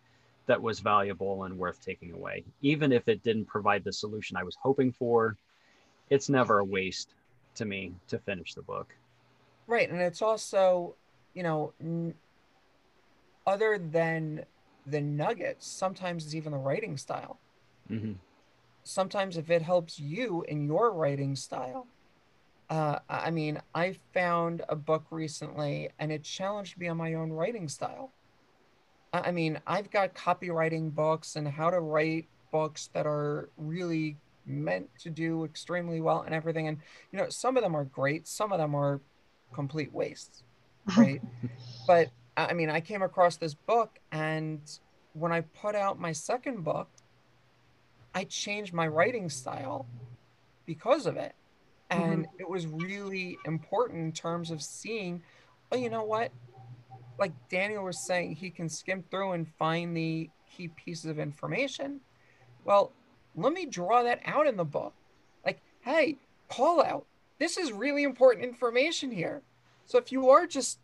that 0.51 0.61
was 0.61 0.81
valuable 0.81 1.45
and 1.45 1.57
worth 1.57 1.81
taking 1.81 2.11
away. 2.11 2.43
Even 2.61 2.91
if 2.91 3.07
it 3.07 3.23
didn't 3.23 3.45
provide 3.45 3.85
the 3.85 3.93
solution 3.93 4.35
I 4.35 4.43
was 4.43 4.57
hoping 4.61 4.91
for, 4.91 5.37
it's 6.09 6.27
never 6.27 6.59
a 6.59 6.65
waste 6.65 7.15
to 7.55 7.63
me 7.63 7.93
to 8.09 8.19
finish 8.19 8.53
the 8.53 8.61
book. 8.61 8.93
Right. 9.65 9.89
And 9.89 10.01
it's 10.01 10.21
also, 10.21 10.95
you 11.33 11.41
know, 11.41 11.71
n- 11.79 12.15
other 13.47 13.77
than 13.77 14.43
the 14.85 14.99
nuggets, 14.99 15.65
sometimes 15.65 16.25
it's 16.25 16.35
even 16.35 16.51
the 16.51 16.57
writing 16.57 16.97
style. 16.97 17.39
Mm-hmm. 17.89 18.15
Sometimes, 18.83 19.37
if 19.37 19.49
it 19.49 19.61
helps 19.61 20.01
you 20.01 20.43
in 20.49 20.65
your 20.65 20.91
writing 20.91 21.37
style, 21.37 21.87
uh, 22.69 22.99
I 23.07 23.31
mean, 23.31 23.61
I 23.73 23.95
found 24.13 24.63
a 24.67 24.75
book 24.75 25.05
recently 25.11 25.91
and 25.97 26.11
it 26.11 26.23
challenged 26.23 26.77
me 26.77 26.89
on 26.89 26.97
my 26.97 27.13
own 27.13 27.31
writing 27.31 27.69
style. 27.69 28.11
I 29.13 29.31
mean, 29.31 29.59
I've 29.67 29.91
got 29.91 30.13
copywriting 30.13 30.93
books 30.93 31.35
and 31.35 31.47
how 31.47 31.69
to 31.69 31.79
write 31.79 32.27
books 32.51 32.89
that 32.93 33.05
are 33.05 33.49
really 33.57 34.17
meant 34.45 34.89
to 34.99 35.09
do 35.09 35.43
extremely 35.43 36.01
well 36.01 36.21
and 36.21 36.33
everything. 36.33 36.67
And, 36.67 36.77
you 37.11 37.19
know, 37.19 37.29
some 37.29 37.57
of 37.57 37.63
them 37.63 37.75
are 37.75 37.85
great, 37.85 38.27
some 38.27 38.51
of 38.51 38.59
them 38.59 38.73
are 38.75 39.01
complete 39.53 39.91
wastes, 39.93 40.43
right? 40.97 41.21
but 41.87 42.09
I 42.37 42.53
mean, 42.53 42.69
I 42.69 42.79
came 42.79 43.01
across 43.01 43.35
this 43.35 43.53
book, 43.53 43.99
and 44.11 44.61
when 45.13 45.31
I 45.31 45.41
put 45.41 45.75
out 45.75 45.99
my 45.99 46.13
second 46.13 46.63
book, 46.63 46.89
I 48.15 48.23
changed 48.25 48.73
my 48.73 48.87
writing 48.87 49.29
style 49.29 49.85
because 50.65 51.05
of 51.05 51.17
it. 51.17 51.33
And 51.89 52.25
mm-hmm. 52.25 52.39
it 52.39 52.49
was 52.49 52.67
really 52.67 53.37
important 53.45 53.99
in 53.99 54.11
terms 54.13 54.49
of 54.51 54.61
seeing, 54.61 55.21
oh, 55.71 55.75
you 55.77 55.89
know 55.89 56.03
what? 56.03 56.31
Like 57.21 57.33
Daniel 57.49 57.83
was 57.83 58.05
saying, 58.05 58.35
he 58.35 58.49
can 58.49 58.67
skim 58.67 59.03
through 59.11 59.33
and 59.33 59.47
find 59.47 59.95
the 59.95 60.29
key 60.51 60.67
pieces 60.69 61.05
of 61.05 61.19
information. 61.19 62.01
Well, 62.65 62.91
let 63.35 63.53
me 63.53 63.67
draw 63.67 64.01
that 64.01 64.19
out 64.25 64.47
in 64.47 64.57
the 64.57 64.65
book. 64.65 64.93
Like, 65.45 65.61
hey, 65.81 66.17
call 66.49 66.83
out. 66.83 67.05
This 67.37 67.57
is 67.57 67.71
really 67.71 68.03
important 68.03 68.43
information 68.43 69.11
here. 69.11 69.43
So 69.85 69.99
if 69.99 70.11
you 70.11 70.29
are 70.31 70.47
just 70.47 70.79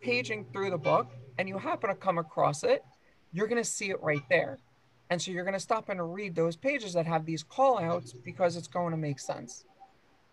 paging 0.00 0.46
through 0.52 0.70
the 0.70 0.78
book 0.78 1.10
and 1.38 1.48
you 1.48 1.58
happen 1.58 1.90
to 1.90 1.96
come 1.96 2.18
across 2.18 2.62
it, 2.62 2.84
you're 3.32 3.48
going 3.48 3.62
to 3.62 3.68
see 3.68 3.90
it 3.90 4.00
right 4.00 4.22
there. 4.30 4.58
And 5.10 5.20
so 5.20 5.32
you're 5.32 5.44
going 5.44 5.54
to 5.54 5.60
stop 5.60 5.88
and 5.88 6.14
read 6.14 6.36
those 6.36 6.54
pages 6.54 6.92
that 6.92 7.06
have 7.06 7.26
these 7.26 7.42
call 7.42 7.80
outs 7.80 8.12
because 8.12 8.56
it's 8.56 8.68
going 8.68 8.92
to 8.92 8.96
make 8.96 9.18
sense. 9.18 9.64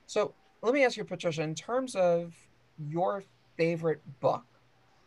So 0.05 0.35
let 0.61 0.75
me 0.75 0.85
ask 0.85 0.97
you, 0.97 1.03
Patricia, 1.03 1.41
in 1.41 1.55
terms 1.55 1.95
of 1.95 2.35
your 2.77 3.23
favorite 3.57 4.01
book, 4.19 4.43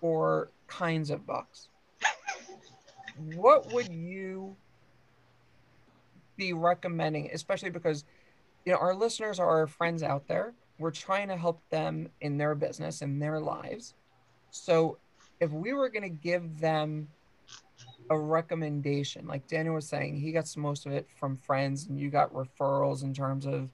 or 0.00 0.50
kinds 0.66 1.11
of 1.11 1.26
books. 1.26 1.68
what 3.35 3.72
would 3.72 3.92
you 3.92 4.57
be 6.37 6.52
recommending, 6.52 7.30
especially 7.33 7.70
because 7.70 8.04
you 8.64 8.72
know 8.72 8.78
our 8.78 8.94
listeners 8.94 9.38
are 9.38 9.48
our 9.48 9.66
friends 9.66 10.02
out 10.02 10.26
there. 10.26 10.54
We're 10.78 10.90
trying 10.90 11.28
to 11.28 11.37
help 11.37 11.61
them 11.70 12.09
in 12.20 12.37
their 12.37 12.54
business 12.54 13.02
in 13.02 13.18
their 13.18 13.40
lives. 13.40 13.94
So 14.50 14.98
if 15.40 15.50
we 15.50 15.72
were 15.72 15.88
going 15.88 16.02
to 16.02 16.09
give 16.09 16.59
them 16.59 17.09
a 18.11 18.18
recommendation, 18.18 19.26
like 19.26 19.46
Daniel 19.46 19.74
was 19.74 19.88
saying, 19.88 20.16
he 20.16 20.33
got 20.33 20.54
most 20.57 20.87
of 20.87 20.92
it 20.92 21.09
from 21.18 21.37
friends, 21.37 21.87
and 21.87 21.98
you 21.98 22.11
got 22.11 22.33
referrals 22.33 23.02
in 23.02 23.14
terms 23.14 23.46
of, 23.46 23.68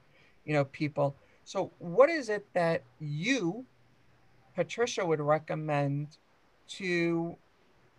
you 0.45 0.53
know, 0.53 0.65
people. 0.65 1.15
So 1.43 1.71
what 1.79 2.09
is 2.09 2.29
it 2.29 2.45
that 2.53 2.83
you 2.99 3.65
Patricia 4.55 5.05
would 5.05 5.19
recommend 5.19 6.17
to 6.67 7.35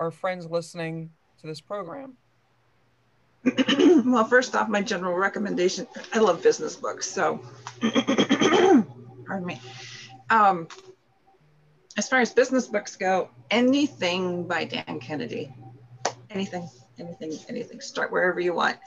our 0.01 0.11
friends 0.11 0.47
listening 0.47 1.11
to 1.41 1.47
this 1.47 1.61
program? 1.61 2.17
well, 4.07 4.25
first 4.25 4.55
off, 4.55 4.69
my 4.69 4.81
general 4.81 5.15
recommendation 5.15 5.87
I 6.13 6.21
love 6.21 6.43
business 6.43 6.77
books. 6.77 7.11
So, 7.11 7.41
pardon 7.81 9.47
me. 9.47 9.61
Um, 10.31 10.69
as 11.97 12.09
far 12.09 12.21
as 12.21 12.33
business 12.33 12.67
books 12.69 12.97
go, 12.97 13.29
anything 13.51 14.47
by 14.47 14.65
Dan 14.65 15.01
Kennedy, 15.01 15.53
anything, 16.31 16.69
anything, 16.99 17.39
anything. 17.49 17.81
Start 17.81 18.13
wherever 18.13 18.41
you 18.41 18.55
want. 18.55 18.79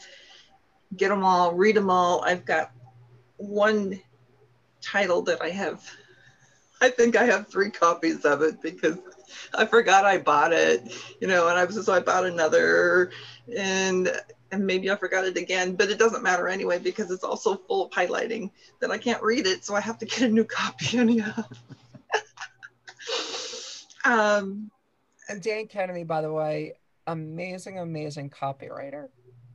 Get 0.96 1.10
them 1.10 1.24
all, 1.24 1.54
read 1.54 1.76
them 1.76 1.90
all. 1.90 2.22
I've 2.24 2.46
got 2.46 2.72
one 3.38 4.00
title 4.82 5.22
that 5.24 5.42
I 5.42 5.50
have. 5.50 5.88
I 6.86 6.90
think 6.92 7.16
I 7.16 7.24
have 7.24 7.48
three 7.48 7.72
copies 7.72 8.26
of 8.26 8.44
it 8.44 8.62
because 8.62 9.00
I 9.56 9.66
forgot 9.66 10.06
I 10.06 10.20
bought 10.20 10.54
it, 10.54 10.84
you 11.20 11.28
know, 11.28 11.48
and 11.48 11.58
I 11.58 11.66
was 11.66 11.84
so 11.84 11.92
I 11.92 12.00
bought 12.00 12.26
another, 12.26 13.10
and 13.58 14.12
and 14.52 14.68
maybe 14.68 14.92
I 14.92 14.96
forgot 14.96 15.26
it 15.26 15.36
again, 15.36 15.76
but 15.76 15.90
it 15.90 15.98
doesn't 15.98 16.22
matter 16.22 16.48
anyway 16.48 16.78
because 16.78 17.10
it's 17.10 17.24
also 17.24 17.56
full 17.56 17.86
of 17.86 17.92
highlighting 17.92 18.52
that 18.82 18.92
I 18.92 19.00
can't 19.00 19.22
read 19.24 19.48
it, 19.48 19.66
so 19.66 19.74
I 19.74 19.82
have 19.82 19.98
to 19.98 20.06
get 20.06 20.22
a 20.22 20.28
new 20.28 20.44
copy 20.60 21.00
anyhow. 21.00 21.44
um, 24.06 24.70
and 25.28 25.42
Dan 25.42 25.66
Kennedy, 25.66 26.04
by 26.04 26.22
the 26.22 26.32
way, 26.32 26.74
amazing, 27.08 27.80
amazing 27.80 28.30
copywriter. 28.30 29.08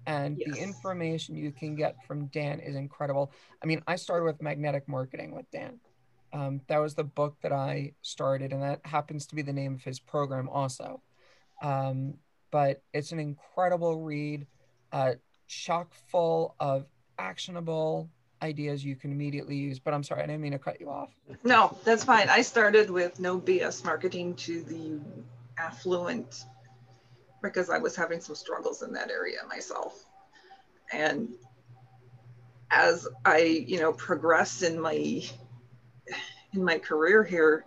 And 0.07 0.39
yes. 0.45 0.57
the 0.57 0.61
information 0.61 1.37
you 1.37 1.53
can 1.53 1.77
get 1.77 2.05
from 2.07 2.27
Dan 2.27 2.59
is 2.59 2.75
incredible. 2.75 3.31
I 3.63 3.67
mean, 3.67 3.83
I 3.87 3.95
started 3.95 4.25
with 4.25 4.43
magnetic 4.43 4.89
marketing 4.89 5.33
with 5.33 5.49
Dan. 5.53 5.79
Um, 6.33 6.61
that 6.69 6.79
was 6.79 6.95
the 6.95 7.05
book 7.05 7.37
that 7.43 7.53
I 7.53 7.93
started, 8.03 8.53
and 8.53 8.63
that 8.63 8.81
happens 8.85 9.27
to 9.27 9.35
be 9.35 9.43
the 9.43 9.53
name 9.53 9.75
of 9.75 9.83
his 9.83 9.99
program 9.99 10.49
also. 10.49 11.03
Um, 11.63 12.15
but 12.51 12.83
it's 12.93 13.13
an 13.13 13.19
incredible 13.19 14.01
read, 14.01 14.47
uh, 14.93 15.15
chock 15.47 15.93
full 16.09 16.55
of 16.61 16.87
actionable 17.19 18.09
ideas 18.43 18.85
you 18.85 18.97
can 18.97 19.13
immediately 19.13 19.57
use. 19.57 19.79
But 19.79 19.95
I'm 19.95 20.03
sorry, 20.03 20.23
I 20.23 20.27
didn't 20.27 20.41
mean 20.41 20.53
to 20.53 20.59
cut 20.59 20.81
you 20.81 20.89
off. 20.89 21.11
No, 21.45 21.77
that's 21.85 22.05
fine. 22.05 22.29
I 22.29 22.43
started 22.43 22.91
with 22.91 23.21
no 23.21 23.41
BS 23.41 23.85
marketing 23.85 24.35
to 24.37 24.63
the 24.63 25.01
affluent 25.59 26.45
because 27.43 27.71
I 27.71 27.79
was 27.79 27.97
having 27.97 28.21
some 28.21 28.35
struggles 28.35 28.83
in 28.83 28.93
that 28.93 29.11
area 29.11 29.39
myself. 29.49 30.05
And 30.93 31.29
as 32.71 33.09
I, 33.25 33.39
you 33.39 33.81
know, 33.81 33.93
progressed 33.93 34.63
in 34.63 34.81
my 34.81 35.23
in 36.53 36.65
my 36.65 36.79
career 36.79 37.23
here, 37.25 37.65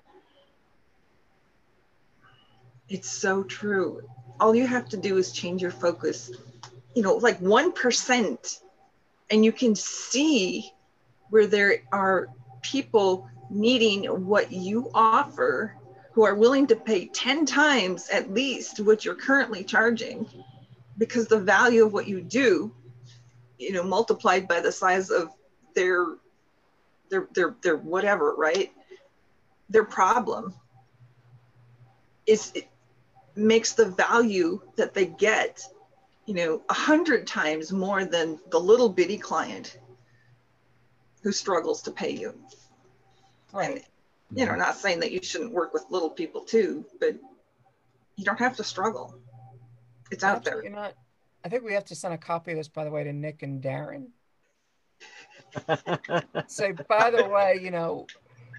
it's 2.90 3.10
so 3.10 3.44
true. 3.44 4.02
All 4.40 4.56
you 4.56 4.68
have 4.68 4.90
to 4.90 4.98
do 4.98 5.18
is 5.18 5.32
change 5.32 5.62
your 5.62 5.72
focus, 5.72 6.32
you 6.96 7.02
know, 7.02 7.16
like 7.16 7.40
1%, 7.40 8.60
and 9.32 9.46
you 9.46 9.52
can 9.52 9.76
see 9.76 10.72
where 11.30 11.48
there 11.48 11.78
are 11.92 12.28
people 12.62 13.28
needing 13.50 14.06
what 14.26 14.52
you 14.52 14.90
offer 14.94 15.76
who 16.12 16.24
are 16.24 16.36
willing 16.36 16.68
to 16.68 16.76
pay 16.76 17.06
10 17.08 17.46
times 17.46 18.08
at 18.10 18.32
least 18.32 18.80
what 18.80 19.04
you're 19.04 19.16
currently 19.16 19.64
charging 19.64 20.28
because 20.98 21.28
the 21.28 21.40
value 21.40 21.86
of 21.86 21.94
what 21.94 22.08
you 22.08 22.22
do 22.22 22.74
you 23.58 23.72
know 23.72 23.84
multiplied 23.84 24.48
by 24.48 24.60
the 24.60 24.72
size 24.72 25.10
of 25.10 25.30
their 25.76 26.06
their 27.10 27.28
their 27.34 27.56
their 27.62 27.78
whatever, 27.78 28.34
right? 28.36 28.72
Their 29.70 29.84
problem 29.84 30.54
is 32.26 32.52
it 32.56 32.70
makes 33.36 33.74
the 33.74 33.86
value 33.86 34.62
that 34.76 34.94
they 34.94 35.06
get, 35.06 35.62
you 36.26 36.34
know, 36.34 36.62
a 36.70 36.74
hundred 36.74 37.26
times 37.28 37.72
more 37.72 38.06
than 38.06 38.40
the 38.52 38.60
little 38.60 38.90
bitty 38.90 39.18
client 39.18 39.80
who 41.22 41.32
struggles 41.32 41.82
to 41.82 41.92
pay 41.92 42.12
you. 42.12 42.34
Right. 43.52 43.76
And, 43.78 43.84
you 44.40 44.46
know, 44.46 44.56
not 44.56 44.76
saying 44.76 45.00
that 45.02 45.12
you 45.12 45.22
shouldn't 45.22 45.52
work 45.52 45.74
with 45.74 45.86
little 45.90 46.10
people 46.10 46.42
too, 46.42 46.86
but 47.00 47.16
you 48.16 48.26
don't 48.26 48.40
have 48.40 48.58
to 48.58 48.64
struggle. 48.64 49.16
It's 50.12 50.24
out 50.24 50.44
there. 50.44 50.64
you 50.64 50.70
Not, 50.70 50.94
I 51.44 51.50
think 51.50 51.64
we 51.64 51.74
have 51.74 51.86
to 51.86 51.96
send 51.96 52.14
a 52.14 52.18
copy 52.18 52.52
of 52.52 52.58
this, 52.58 52.68
by 52.68 52.84
the 52.84 52.92
way, 52.92 53.04
to 53.04 53.14
Nick 53.14 53.44
and 53.44 53.62
Darren 53.62 54.08
so 56.48 56.74
by 56.88 57.12
the 57.12 57.28
way, 57.32 57.60
you 57.62 57.72
know, 57.72 58.08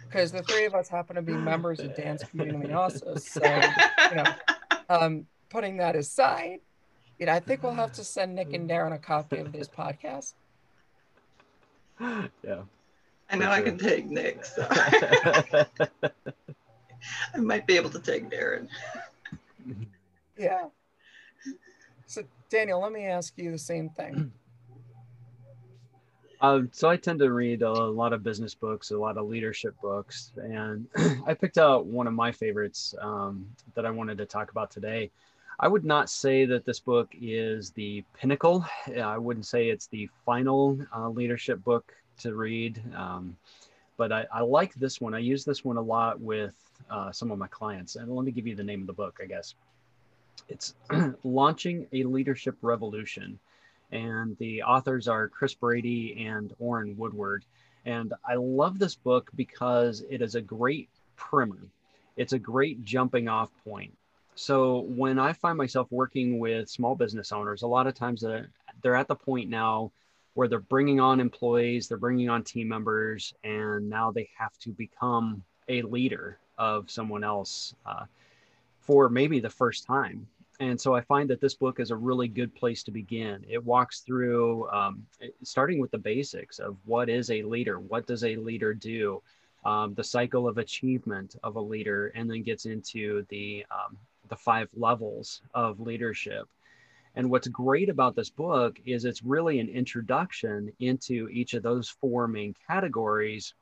because 0.07 0.33
the 0.33 0.42
three 0.42 0.64
of 0.64 0.74
us 0.74 0.88
happen 0.88 1.16
to 1.16 1.22
be 1.22 1.33
members 1.33 1.80
of 1.80 1.94
dance 1.96 2.22
community 2.24 2.72
also. 2.72 3.16
So, 3.16 3.42
you 4.11 4.16
know, 4.16 4.33
um, 4.88 5.26
putting 5.50 5.76
that 5.78 5.96
aside, 5.96 6.61
you 7.18 7.26
know, 7.26 7.33
I 7.33 7.40
think 7.40 7.62
we'll 7.62 7.74
have 7.74 7.92
to 7.92 8.04
send 8.04 8.35
Nick 8.35 8.52
and 8.52 8.68
Darren 8.68 8.92
a 8.94 8.98
copy 8.98 9.38
of 9.38 9.52
this 9.52 9.68
podcast. 9.68 10.35
Yeah. 12.00 12.62
I 13.30 13.37
know 13.37 13.46
sure. 13.46 13.52
I 13.52 13.62
can 13.62 13.78
take 13.78 14.07
Nick, 14.07 14.44
so 14.44 14.66
I 14.70 15.66
might 17.38 17.66
be 17.66 17.76
able 17.76 17.90
to 17.90 17.98
take 17.98 18.30
Darren. 18.30 18.68
Yeah. 20.37 20.66
So 22.07 22.22
Daniel, 22.50 22.80
let 22.80 22.92
me 22.92 23.07
ask 23.07 23.33
you 23.37 23.50
the 23.50 23.59
same 23.59 23.88
thing. 23.90 24.30
Um, 26.44 26.68
so 26.72 26.90
I 26.90 26.98
tend 26.98 27.20
to 27.20 27.33
read 27.33 27.62
a 27.62 27.72
lot 27.72 28.12
of 28.12 28.22
business 28.22 28.54
books, 28.54 28.90
a 28.90 28.98
lot 28.98 29.16
of 29.16 29.26
leadership 29.26 29.74
books, 29.80 30.30
and 30.37 30.87
I 31.26 31.33
picked 31.33 31.57
out 31.57 31.87
one 31.87 32.07
of 32.07 32.12
my 32.12 32.33
favorites 32.33 32.94
um, 33.00 33.46
that 33.74 33.87
I 33.87 33.90
wanted 33.90 34.18
to 34.18 34.26
talk 34.26 34.50
about 34.50 34.70
today. 34.70 35.11
I 35.59 35.68
would 35.68 35.87
not 35.87 36.11
say 36.11 36.44
that 36.44 36.66
this 36.66 36.80
book 36.80 37.14
is 37.18 37.70
the 37.70 38.04
pinnacle. 38.12 38.66
I 38.94 39.16
wouldn't 39.16 39.46
say 39.46 39.70
it's 39.70 39.87
the 39.87 40.11
final 40.26 40.78
uh, 40.94 41.09
leadership 41.09 41.64
book 41.64 41.94
to 42.18 42.35
read, 42.35 42.78
um, 42.94 43.38
but 43.96 44.12
I, 44.12 44.26
I, 44.30 44.42
like 44.42 44.74
this 44.74 45.00
one. 45.00 45.14
I 45.14 45.20
use 45.20 45.46
this 45.46 45.64
one 45.64 45.78
a 45.78 45.83
lot 45.83 46.20
with 46.20 46.52
uh, 46.90 47.11
some 47.11 47.30
of 47.30 47.38
my 47.38 47.46
clients. 47.46 47.96
And 47.96 48.14
let 48.14 48.26
me 48.26 48.33
give 48.33 48.46
you 48.46 48.54
the 48.54 48.64
name 48.64 48.83
of 48.83 48.87
the 48.87 48.92
book, 48.92 49.18
I 49.22 49.24
guess. 49.24 49.54
It's 50.50 50.74
Launching 51.24 51.87
a 51.94 52.02
Leadership 52.02 52.57
Revolution 52.61 53.38
and 53.94 54.37
the 54.38 54.62
authors 54.62 55.09
are 55.09 55.28
Chris 55.28 55.54
Brady 55.54 56.26
and 56.26 56.52
Orrin 56.59 56.96
Woodward. 56.96 57.44
And 57.87 58.12
I 58.28 58.35
love 58.35 58.78
this 58.78 58.96
book 58.96 59.30
because 59.37 60.04
it 60.11 60.20
is 60.20 60.35
a 60.35 60.40
great 60.42 60.88
primer. 61.16 61.68
It's 62.16 62.33
a 62.33 62.38
great 62.38 62.85
jumping 62.85 63.28
off 63.28 63.50
point. 63.64 63.96
So 64.35 64.80
when 64.80 65.18
I 65.18 65.33
find 65.33 65.57
myself 65.57 65.87
working 65.92 66.40
with 66.40 66.68
small 66.68 66.96
business 66.96 67.30
owners, 67.30 67.62
a 67.62 67.68
lot 67.68 67.87
of 67.87 67.94
times 67.94 68.20
they're, 68.20 68.48
they're 68.83 68.96
at 68.96 69.07
the 69.07 69.14
point 69.14 69.48
now 69.48 69.92
where 70.35 70.48
they're 70.48 70.59
bringing 70.59 70.98
on 70.98 71.20
employees, 71.20 71.87
they're 71.87 71.96
bringing 71.96 72.28
on 72.28 72.42
team 72.42 72.68
members, 72.68 73.33
and 73.44 73.88
now 73.88 74.11
they 74.11 74.28
have 74.37 74.59
to 74.59 74.70
become 74.70 75.44
a 75.68 75.83
leader 75.83 76.38
of 76.59 76.90
someone 76.90 77.22
else 77.22 77.74
uh, 77.87 78.04
for 78.80 79.09
maybe 79.09 79.38
the 79.38 79.50
first 79.50 79.87
time 79.87 80.26
and 80.60 80.80
so 80.80 80.94
I 80.94 81.00
find 81.00 81.28
that 81.30 81.40
this 81.40 81.54
book 81.54 81.80
is 81.80 81.90
a 81.90 81.96
really 81.96 82.28
good 82.28 82.54
place 82.54 82.84
to 82.84 82.92
begin. 82.92 83.44
It 83.48 83.62
walks 83.62 84.00
through, 84.00 84.68
um, 84.70 85.04
starting 85.42 85.80
with 85.80 85.90
the 85.90 85.98
basics 85.98 86.60
of 86.60 86.76
what 86.84 87.08
is 87.08 87.30
a 87.30 87.42
leader, 87.42 87.80
what 87.80 88.06
does 88.06 88.22
a 88.22 88.36
leader 88.36 88.72
do, 88.72 89.20
um, 89.64 89.94
the 89.94 90.04
cycle 90.04 90.46
of 90.46 90.58
achievement 90.58 91.34
of 91.42 91.56
a 91.56 91.60
leader, 91.60 92.08
and 92.14 92.30
then 92.30 92.42
gets 92.42 92.66
into 92.66 93.26
the 93.30 93.66
um, 93.70 93.96
the 94.28 94.36
five 94.36 94.68
levels 94.76 95.42
of 95.54 95.80
leadership. 95.80 96.48
And 97.16 97.30
what's 97.30 97.48
great 97.48 97.88
about 97.88 98.14
this 98.14 98.30
book 98.30 98.78
is 98.86 99.04
it's 99.04 99.22
really 99.22 99.58
an 99.58 99.68
introduction 99.68 100.72
into 100.80 101.28
each 101.30 101.54
of 101.54 101.62
those 101.62 101.88
four 101.88 102.26
main 102.28 102.54
categories. 102.66 103.54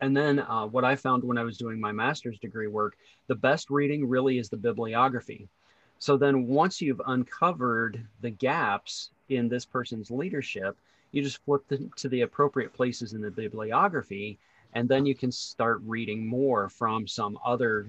And 0.00 0.16
then 0.16 0.40
uh, 0.40 0.66
what 0.66 0.84
I 0.84 0.94
found 0.96 1.24
when 1.24 1.38
I 1.38 1.42
was 1.42 1.58
doing 1.58 1.80
my 1.80 1.92
master's 1.92 2.38
degree 2.38 2.66
work, 2.66 2.96
the 3.28 3.34
best 3.34 3.70
reading 3.70 4.08
really 4.08 4.38
is 4.38 4.48
the 4.48 4.56
bibliography 4.56 5.48
so 5.98 6.16
then 6.16 6.46
once 6.46 6.80
you've 6.80 7.00
uncovered 7.06 8.04
the 8.20 8.30
gaps 8.30 9.10
in 9.28 9.48
this 9.48 9.64
person's 9.64 10.10
leadership, 10.10 10.76
you 11.12 11.22
just 11.22 11.42
flip 11.44 11.64
to 11.96 12.08
the 12.08 12.22
appropriate 12.22 12.72
places 12.72 13.12
in 13.12 13.20
the 13.20 13.30
bibliography, 13.30 14.38
and 14.74 14.88
then 14.88 15.06
you 15.06 15.14
can 15.14 15.32
start 15.32 15.80
reading 15.84 16.26
more 16.26 16.68
from 16.68 17.06
some 17.06 17.38
other 17.44 17.88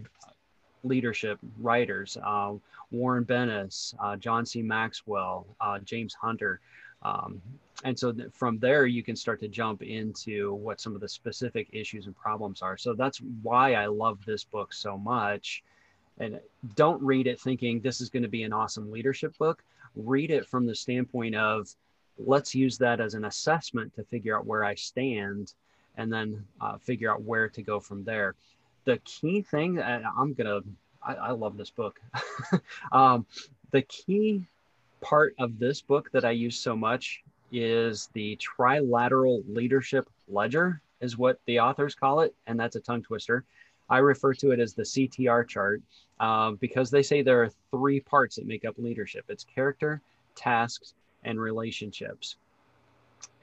leadership 0.83 1.37
writers, 1.59 2.17
uh, 2.23 2.53
Warren 2.91 3.25
Bennis, 3.25 3.93
uh, 3.99 4.15
John 4.15 4.45
C. 4.45 4.61
Maxwell, 4.61 5.45
uh, 5.59 5.79
James 5.79 6.13
Hunter. 6.13 6.61
Um, 7.03 7.41
and 7.83 7.97
so 7.97 8.11
th- 8.11 8.31
from 8.31 8.57
there, 8.59 8.85
you 8.85 9.03
can 9.03 9.15
start 9.15 9.39
to 9.41 9.47
jump 9.47 9.81
into 9.81 10.53
what 10.53 10.79
some 10.79 10.95
of 10.95 11.01
the 11.01 11.09
specific 11.09 11.67
issues 11.73 12.05
and 12.05 12.15
problems 12.15 12.61
are. 12.61 12.77
So 12.77 12.93
that's 12.93 13.21
why 13.41 13.73
I 13.73 13.87
love 13.87 14.23
this 14.25 14.43
book 14.43 14.73
so 14.73 14.97
much 14.97 15.63
and 16.19 16.39
don't 16.75 17.01
read 17.01 17.27
it 17.27 17.39
thinking 17.39 17.79
this 17.79 18.01
is 18.01 18.09
going 18.09 18.23
to 18.23 18.29
be 18.29 18.43
an 18.43 18.53
awesome 18.53 18.91
leadership 18.91 19.37
book 19.37 19.63
read 19.95 20.31
it 20.31 20.45
from 20.45 20.65
the 20.65 20.75
standpoint 20.75 21.35
of 21.35 21.67
let's 22.17 22.55
use 22.55 22.77
that 22.77 22.99
as 22.99 23.13
an 23.13 23.25
assessment 23.25 23.93
to 23.93 24.03
figure 24.03 24.37
out 24.37 24.45
where 24.45 24.63
i 24.63 24.73
stand 24.75 25.53
and 25.97 26.11
then 26.11 26.43
uh, 26.61 26.77
figure 26.77 27.11
out 27.11 27.21
where 27.23 27.47
to 27.49 27.61
go 27.61 27.79
from 27.79 28.03
there 28.03 28.35
the 28.85 28.97
key 28.99 29.41
thing 29.41 29.79
i'm 29.81 30.33
gonna 30.33 30.59
i, 31.03 31.13
I 31.13 31.31
love 31.31 31.57
this 31.57 31.69
book 31.69 31.99
um, 32.91 33.25
the 33.71 33.81
key 33.83 34.45
part 35.01 35.35
of 35.39 35.59
this 35.59 35.81
book 35.81 36.11
that 36.11 36.25
I 36.25 36.31
use 36.31 36.57
so 36.57 36.75
much 36.75 37.23
is 37.51 38.09
the 38.13 38.37
trilateral 38.37 39.43
leadership 39.47 40.09
ledger, 40.27 40.81
is 41.01 41.17
what 41.17 41.39
the 41.45 41.59
authors 41.59 41.95
call 41.95 42.21
it. 42.21 42.35
And 42.47 42.59
that's 42.59 42.75
a 42.75 42.79
tongue 42.79 43.03
twister. 43.03 43.45
I 43.89 43.99
refer 43.99 44.33
to 44.35 44.51
it 44.51 44.59
as 44.59 44.73
the 44.73 44.83
CTR 44.83 45.47
chart 45.47 45.81
uh, 46.19 46.51
because 46.51 46.89
they 46.89 47.03
say 47.03 47.21
there 47.21 47.43
are 47.43 47.51
three 47.71 47.99
parts 47.99 48.35
that 48.35 48.45
make 48.45 48.65
up 48.65 48.75
leadership 48.77 49.25
it's 49.29 49.43
character, 49.43 50.01
tasks, 50.35 50.93
and 51.23 51.39
relationships. 51.39 52.35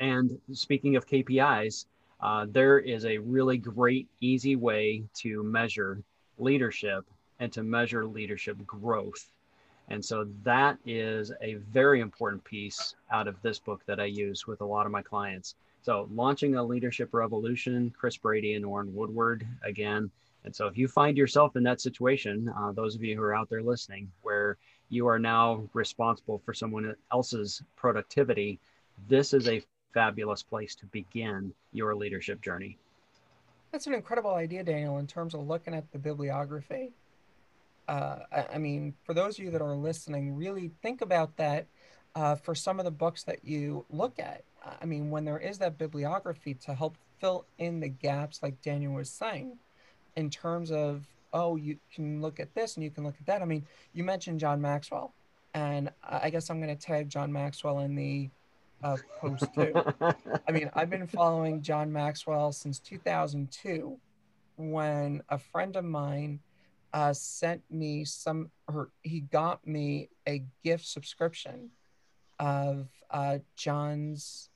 And 0.01 0.39
speaking 0.53 0.97
of 0.97 1.07
KPIs, 1.07 1.87
uh, 2.21 2.47
there 2.49 2.79
is 2.79 3.05
a 3.05 3.19
really 3.19 3.59
great, 3.59 4.09
easy 4.21 4.57
way 4.57 5.05
to 5.15 5.43
measure 5.43 6.03
leadership 6.39 7.05
and 7.41 7.53
to 7.53 7.63
measure 7.63 8.07
leadership 8.07 8.57
growth. 8.67 9.31
And 9.89 10.03
so 10.03 10.27
that 10.45 10.79
is 10.87 11.33
a 11.43 11.55
very 11.55 12.01
important 12.01 12.43
piece 12.45 12.95
out 13.11 13.29
of 13.29 13.41
this 13.43 13.59
book 13.59 13.83
that 13.87 14.01
I 14.01 14.07
use 14.07 14.47
with 14.47 14.63
a 14.63 14.65
lot 14.65 14.87
of 14.87 14.93
my 14.93 15.03
clients. 15.03 15.55
So, 15.83 16.09
launching 16.15 16.55
a 16.55 16.65
leadership 16.65 17.13
revolution, 17.13 17.93
Chris 17.99 18.17
Brady 18.17 18.55
and 18.55 18.65
Orrin 18.65 18.95
Woodward 18.95 19.47
again. 19.63 20.11
And 20.45 20.55
so, 20.55 20.67
if 20.67 20.77
you 20.77 20.89
find 20.89 21.17
yourself 21.17 21.57
in 21.57 21.63
that 21.65 21.81
situation, 21.81 22.53
uh, 22.57 22.73
those 22.73 22.95
of 22.95 23.03
you 23.03 23.17
who 23.17 23.23
are 23.23 23.35
out 23.35 23.49
there 23.49 23.63
listening, 23.63 24.11
where 24.23 24.59
you 24.91 25.07
are 25.07 25.19
now 25.19 25.69
responsible 25.73 26.43
for 26.45 26.53
someone 26.53 26.95
else's 27.13 27.63
productivity, 27.77 28.61
this 29.09 29.33
is 29.33 29.49
a 29.49 29.63
fabulous 29.95 30.43
place 30.43 30.75
to 30.75 30.87
begin 30.87 31.53
your 31.73 31.95
leadership 31.95 32.43
journey. 32.43 32.77
That's 33.73 33.87
an 33.87 33.95
incredible 33.95 34.35
idea, 34.35 34.63
Daniel, 34.63 34.99
in 34.99 35.07
terms 35.07 35.35
of 35.35 35.47
looking 35.47 35.75
at 35.75 35.91
the 35.93 35.99
bibliography. 35.99 36.93
Uh, 37.89 38.21
I, 38.53 38.59
mean, 38.59 38.95
for 39.05 39.15
those 39.15 39.39
of 39.39 39.45
you 39.45 39.51
that 39.51 39.61
are 39.61 39.75
listening, 39.75 40.37
really 40.37 40.71
think 40.83 41.01
about 41.01 41.37
that 41.37 41.67
uh, 42.15 42.35
for 42.37 42.55
some 42.55 42.79
of 42.79 42.85
the 42.85 42.91
books 42.91 43.25
that 43.25 43.45
you 43.45 43.85
look 43.91 44.19
at. 44.19 44.45
I 44.81 44.85
mean, 44.85 45.11
when 45.11 45.25
there 45.25 45.39
is 45.39 45.59
that 45.59 45.77
bibliography 45.77 46.55
to 46.55 46.75
help 46.75 46.97
fill 47.21 47.47
in 47.59 47.81
the 47.81 47.89
gaps, 47.89 48.43
like 48.43 48.63
Daniel 48.63 48.95
was 48.95 49.11
saying, 49.11 49.59
in 50.17 50.31
terms 50.31 50.71
of, 50.71 51.07
oh, 51.33 51.57
you 51.57 51.77
can 51.93 52.21
look 52.21 52.41
at 52.41 52.55
this 52.55 52.77
and 52.77 52.85
you 52.85 52.91
can 52.91 53.05
look 53.05 53.17
at 53.19 53.27
that. 53.27 53.43
I 53.43 53.45
mean, 53.45 53.67
you 53.93 54.05
mentioned 54.05 54.41
John 54.41 54.61
Maxwell, 54.61 55.15
and 55.55 55.91
I 56.03 56.31
guess 56.31 56.51
I'm 56.51 56.61
going 56.61 56.75
to 56.75 56.81
tag 56.81 57.09
John 57.09 57.33
Maxwell 57.33 57.81
in 57.81 57.95
the 57.95 58.31
uh, 58.83 58.97
post 59.19 59.47
too. 59.55 59.73
I 60.49 60.53
mean, 60.53 60.71
I've 60.75 60.91
been 60.91 61.07
following 61.07 61.63
John 61.63 61.93
Maxwell 61.93 62.53
since 62.53 62.79
2002 62.79 63.99
when 64.57 65.23
a 65.29 65.39
friend 65.39 65.75
of 65.77 65.85
mine 65.85 66.41
uh, 66.93 67.13
sent 67.13 67.63
me 67.71 68.05
some, 68.05 68.51
or 68.69 68.91
he 69.03 69.21
got 69.21 69.67
me 69.67 70.11
a 70.29 70.45
gift 70.63 70.87
subscription 70.87 71.71
of 72.39 72.89
uh, 73.11 73.39
John's, 73.57 74.51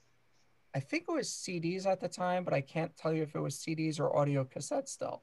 I 0.74 0.80
think 0.80 1.04
it 1.08 1.12
was 1.12 1.28
CDs 1.28 1.86
at 1.86 2.00
the 2.00 2.08
time, 2.08 2.44
but 2.44 2.54
I 2.54 2.60
can't 2.60 2.96
tell 2.96 3.12
you 3.12 3.22
if 3.22 3.34
it 3.34 3.40
was 3.40 3.56
CDs 3.56 3.98
or 3.98 4.16
audio 4.16 4.44
cassettes 4.44 4.88
still. 4.88 5.22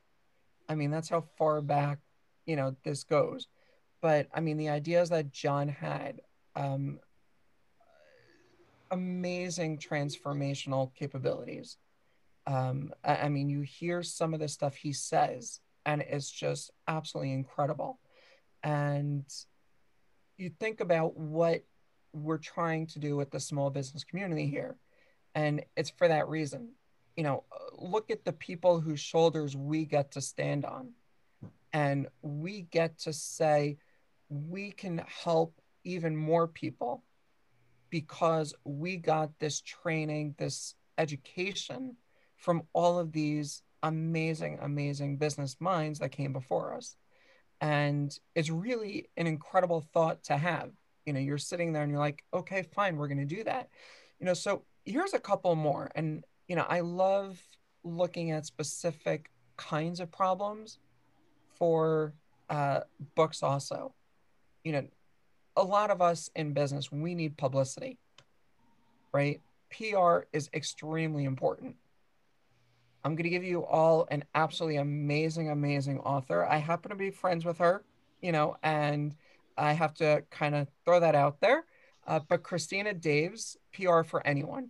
I 0.68 0.76
mean, 0.76 0.92
that's 0.92 1.10
how 1.10 1.22
far 1.38 1.62
back, 1.62 2.00
you 2.46 2.56
know, 2.56 2.76
this 2.84 3.04
goes. 3.04 3.48
But 4.02 4.28
I 4.34 4.40
mean, 4.40 4.58
the 4.58 4.70
ideas 4.70 5.10
that 5.10 5.32
John 5.32 5.68
had, 5.68 6.22
um, 6.56 7.00
amazing 8.92 9.78
transformational 9.78 10.94
capabilities. 10.96 11.78
Um, 12.48 12.94
I, 13.04 13.16
I 13.16 13.30
mean, 13.30 13.50
you 13.50 13.62
hear 13.62 14.04
some 14.04 14.34
of 14.34 14.40
the 14.40 14.48
stuff 14.48 14.76
he 14.76 14.94
says, 14.94 15.60
and 15.86 16.02
it's 16.02 16.30
just 16.30 16.72
absolutely 16.88 17.34
incredible. 17.34 18.00
And 18.64 19.26
you 20.38 20.50
think 20.50 20.80
about 20.80 21.18
what 21.18 21.64
we're 22.14 22.38
trying 22.38 22.88
to 22.88 23.00
do 23.00 23.16
with 23.16 23.32
the 23.32 23.40
small 23.40 23.70
business 23.70 24.04
community 24.04 24.48
here. 24.48 24.78
And 25.34 25.64
it's 25.76 25.90
for 25.90 26.08
that 26.08 26.30
reason. 26.30 26.70
You 27.16 27.24
know, 27.24 27.44
look 27.78 28.12
at 28.12 28.26
the 28.26 28.34
people 28.34 28.80
whose 28.80 29.00
shoulders 29.00 29.56
we 29.56 29.86
get 29.86 30.12
to 30.12 30.22
stand 30.22 30.66
on. 30.66 30.92
And 31.72 32.08
we 32.22 32.62
get 32.62 33.00
to 33.00 33.14
say, 33.14 33.78
we 34.30 34.72
can 34.72 35.04
help 35.24 35.60
even 35.84 36.16
more 36.16 36.48
people 36.48 37.04
because 37.90 38.54
we 38.64 38.98
got 38.98 39.38
this 39.40 39.62
training, 39.62 40.36
this 40.38 40.76
education 40.98 41.98
from 42.38 42.64
all 42.74 42.98
of 42.98 43.12
these 43.12 43.62
amazing, 43.84 44.60
amazing 44.62 45.18
business 45.18 45.58
minds 45.60 46.00
that 46.00 46.10
came 46.10 46.34
before 46.34 46.74
us. 46.74 46.96
And 47.62 48.18
it's 48.36 48.50
really 48.50 49.10
an 49.18 49.28
incredible 49.28 49.82
thought 49.94 50.24
to 50.26 50.38
have. 50.38 50.72
You 51.06 51.14
know, 51.14 51.20
you're 51.20 51.38
sitting 51.38 51.72
there 51.72 51.84
and 51.84 51.92
you're 51.92 52.00
like, 52.00 52.24
okay, 52.34 52.64
fine, 52.74 52.98
we're 52.98 53.08
going 53.08 53.28
to 53.28 53.36
do 53.36 53.44
that. 53.44 53.70
You 54.20 54.26
know, 54.26 54.34
so 54.34 54.64
here's 54.86 55.14
a 55.14 55.20
couple 55.20 55.56
more. 55.56 55.92
And, 55.94 56.24
you 56.48 56.56
know, 56.56 56.66
I 56.68 56.82
love 56.82 57.42
looking 57.84 58.32
at 58.32 58.46
specific 58.46 59.30
kinds 59.58 60.00
of 60.00 60.12
problems 60.12 60.80
for 61.58 62.14
uh, 62.50 62.82
books 63.16 63.44
also. 63.44 63.94
You 64.64 64.74
know, 64.74 64.88
a 65.56 65.64
lot 65.64 65.92
of 65.92 66.02
us 66.02 66.30
in 66.36 66.54
business, 66.54 66.92
we 66.92 67.16
need 67.16 67.38
publicity, 67.38 67.98
right? 69.14 69.42
PR 69.70 70.22
is 70.34 70.50
extremely 70.54 71.26
important. 71.26 71.76
I'm 73.04 73.16
going 73.16 73.24
to 73.24 73.30
give 73.30 73.44
you 73.44 73.64
all 73.64 74.08
an 74.10 74.24
absolutely 74.34 74.78
amazing, 74.78 75.50
amazing 75.50 76.00
author. 76.00 76.46
I 76.46 76.58
happen 76.58 76.90
to 76.90 76.96
be 76.96 77.12
friends 77.12 77.46
with 77.46 77.60
her, 77.60 77.84
you 78.22 78.32
know, 78.32 78.58
and 78.64 79.16
I 79.58 79.74
have 79.74 79.94
to 79.96 80.24
kind 80.32 80.56
of 80.56 80.68
throw 80.84 81.00
that 81.00 81.16
out 81.16 81.40
there. 81.40 81.66
Uh, 82.08 82.20
but 82.28 82.44
Christina 82.44 82.94
Daves, 82.94 83.58
PR 83.74 84.04
for 84.04 84.26
anyone, 84.26 84.70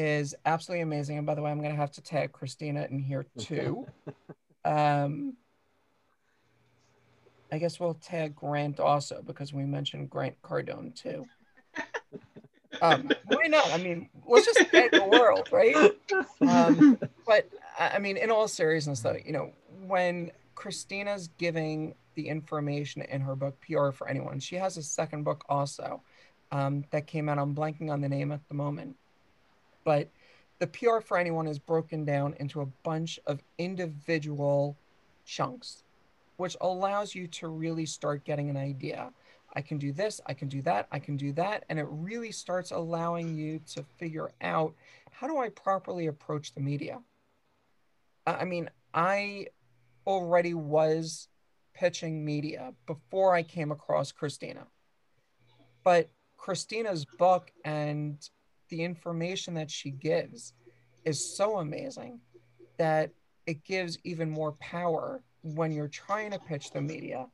is 0.00 0.34
absolutely 0.46 0.80
amazing. 0.80 1.18
And 1.18 1.26
by 1.26 1.34
the 1.34 1.42
way, 1.42 1.50
I'm 1.50 1.58
going 1.58 1.72
to 1.72 1.76
have 1.76 1.92
to 1.92 2.00
tag 2.00 2.32
Christina 2.32 2.86
in 2.90 2.98
here 2.98 3.26
too. 3.38 3.86
um, 4.64 5.36
I 7.52 7.58
guess 7.58 7.78
we'll 7.78 7.94
tag 7.94 8.34
Grant 8.34 8.80
also 8.80 9.20
because 9.22 9.52
we 9.52 9.64
mentioned 9.64 10.08
Grant 10.08 10.40
Cardone 10.42 10.94
too. 10.94 11.26
Um, 12.82 13.10
why 13.26 13.48
not? 13.48 13.68
I 13.72 13.78
mean, 13.78 14.08
let's 14.26 14.46
just 14.46 14.70
tag 14.70 14.92
the 14.92 15.04
world, 15.04 15.48
right? 15.50 15.92
Um, 16.40 16.98
but 17.26 17.48
I 17.78 17.98
mean, 17.98 18.16
in 18.16 18.30
all 18.30 18.46
seriousness, 18.46 19.00
though, 19.00 19.18
you 19.22 19.32
know, 19.32 19.52
when 19.86 20.30
Christina's 20.54 21.28
giving 21.36 21.94
the 22.14 22.28
information 22.28 23.02
in 23.02 23.20
her 23.22 23.34
book 23.34 23.60
PR 23.60 23.90
for 23.90 24.08
anyone, 24.08 24.38
she 24.38 24.54
has 24.54 24.76
a 24.76 24.82
second 24.84 25.24
book 25.24 25.44
also 25.48 26.00
um, 26.52 26.84
that 26.90 27.08
came 27.08 27.28
out. 27.28 27.38
I'm 27.38 27.56
blanking 27.56 27.90
on 27.90 28.00
the 28.00 28.08
name 28.08 28.30
at 28.32 28.46
the 28.48 28.54
moment, 28.54 28.96
but 29.84 30.08
the 30.58 30.66
PR 30.66 31.00
for 31.00 31.16
anyone 31.16 31.46
is 31.46 31.58
broken 31.58 32.04
down 32.04 32.34
into 32.38 32.60
a 32.60 32.66
bunch 32.82 33.18
of 33.26 33.42
individual 33.58 34.76
chunks 35.24 35.84
which 36.40 36.56
allows 36.62 37.14
you 37.14 37.26
to 37.26 37.48
really 37.48 37.84
start 37.84 38.24
getting 38.24 38.48
an 38.48 38.56
idea. 38.56 39.12
I 39.54 39.60
can 39.60 39.76
do 39.76 39.92
this, 39.92 40.22
I 40.24 40.32
can 40.32 40.48
do 40.48 40.62
that, 40.62 40.88
I 40.90 40.98
can 40.98 41.18
do 41.18 41.32
that. 41.34 41.64
And 41.68 41.78
it 41.78 41.86
really 41.90 42.32
starts 42.32 42.70
allowing 42.70 43.36
you 43.36 43.60
to 43.74 43.84
figure 43.98 44.30
out 44.40 44.74
how 45.10 45.26
do 45.26 45.36
I 45.36 45.50
properly 45.50 46.06
approach 46.06 46.54
the 46.54 46.62
media? 46.62 46.98
I 48.26 48.46
mean, 48.46 48.70
I 48.94 49.48
already 50.06 50.54
was 50.54 51.28
pitching 51.74 52.24
media 52.24 52.72
before 52.86 53.34
I 53.34 53.42
came 53.42 53.70
across 53.70 54.10
Christina. 54.10 54.66
But 55.84 56.08
Christina's 56.38 57.04
book 57.04 57.52
and 57.66 58.16
the 58.70 58.82
information 58.82 59.54
that 59.54 59.70
she 59.70 59.90
gives 59.90 60.54
is 61.04 61.36
so 61.36 61.58
amazing 61.58 62.20
that 62.78 63.10
it 63.46 63.64
gives 63.64 63.98
even 64.04 64.30
more 64.30 64.52
power 64.52 65.22
when 65.42 65.72
you're 65.72 65.88
trying 65.88 66.30
to 66.30 66.38
pitch 66.38 66.70
the 66.70 66.80
media 66.80 67.26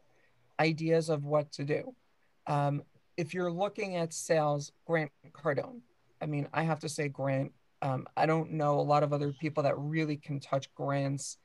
ideas 0.59 1.09
of 1.09 1.25
what 1.25 1.53
to 1.53 1.65
do. 1.65 1.95
Um, 2.47 2.83
if 3.17 3.35
you're 3.35 3.51
looking 3.51 3.97
at 3.97 4.13
sales, 4.13 4.73
Grant 4.87 5.11
Cardone, 5.33 5.81
I 6.21 6.27
mean, 6.27 6.49
I 6.53 6.63
have 6.63 6.81
to 6.81 6.89
say, 6.89 7.09
Grant, 7.09 7.53
um, 7.83 8.07
I 8.17 8.27
don't 8.27 8.53
know 8.53 8.81
a 8.81 8.83
lot 8.83 9.03
of 9.03 9.13
other 9.13 9.33
people 9.33 9.63
that 9.65 9.79
really 9.79 10.17
can 10.17 10.41
touch 10.41 10.73
Grant's 10.75 11.39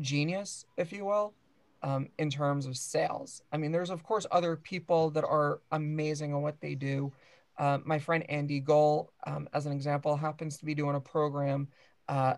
genius, 0.00 0.64
if 0.76 0.92
you 0.92 1.04
will, 1.04 1.34
um, 1.82 2.08
in 2.18 2.30
terms 2.30 2.66
of 2.66 2.76
sales. 2.76 3.42
I 3.52 3.56
mean, 3.56 3.72
there's, 3.72 3.90
of 3.90 4.02
course, 4.02 4.26
other 4.30 4.56
people 4.56 5.10
that 5.10 5.24
are 5.24 5.60
amazing 5.72 6.32
at 6.32 6.38
what 6.38 6.60
they 6.60 6.74
do. 6.74 7.12
Uh, 7.58 7.78
my 7.84 7.98
friend 7.98 8.28
Andy 8.30 8.60
Goll, 8.60 9.12
um, 9.26 9.48
as 9.52 9.66
an 9.66 9.72
example, 9.72 10.16
happens 10.16 10.58
to 10.58 10.64
be 10.64 10.74
doing 10.74 10.96
a 10.96 11.00
program 11.00 11.68
uh, 12.08 12.34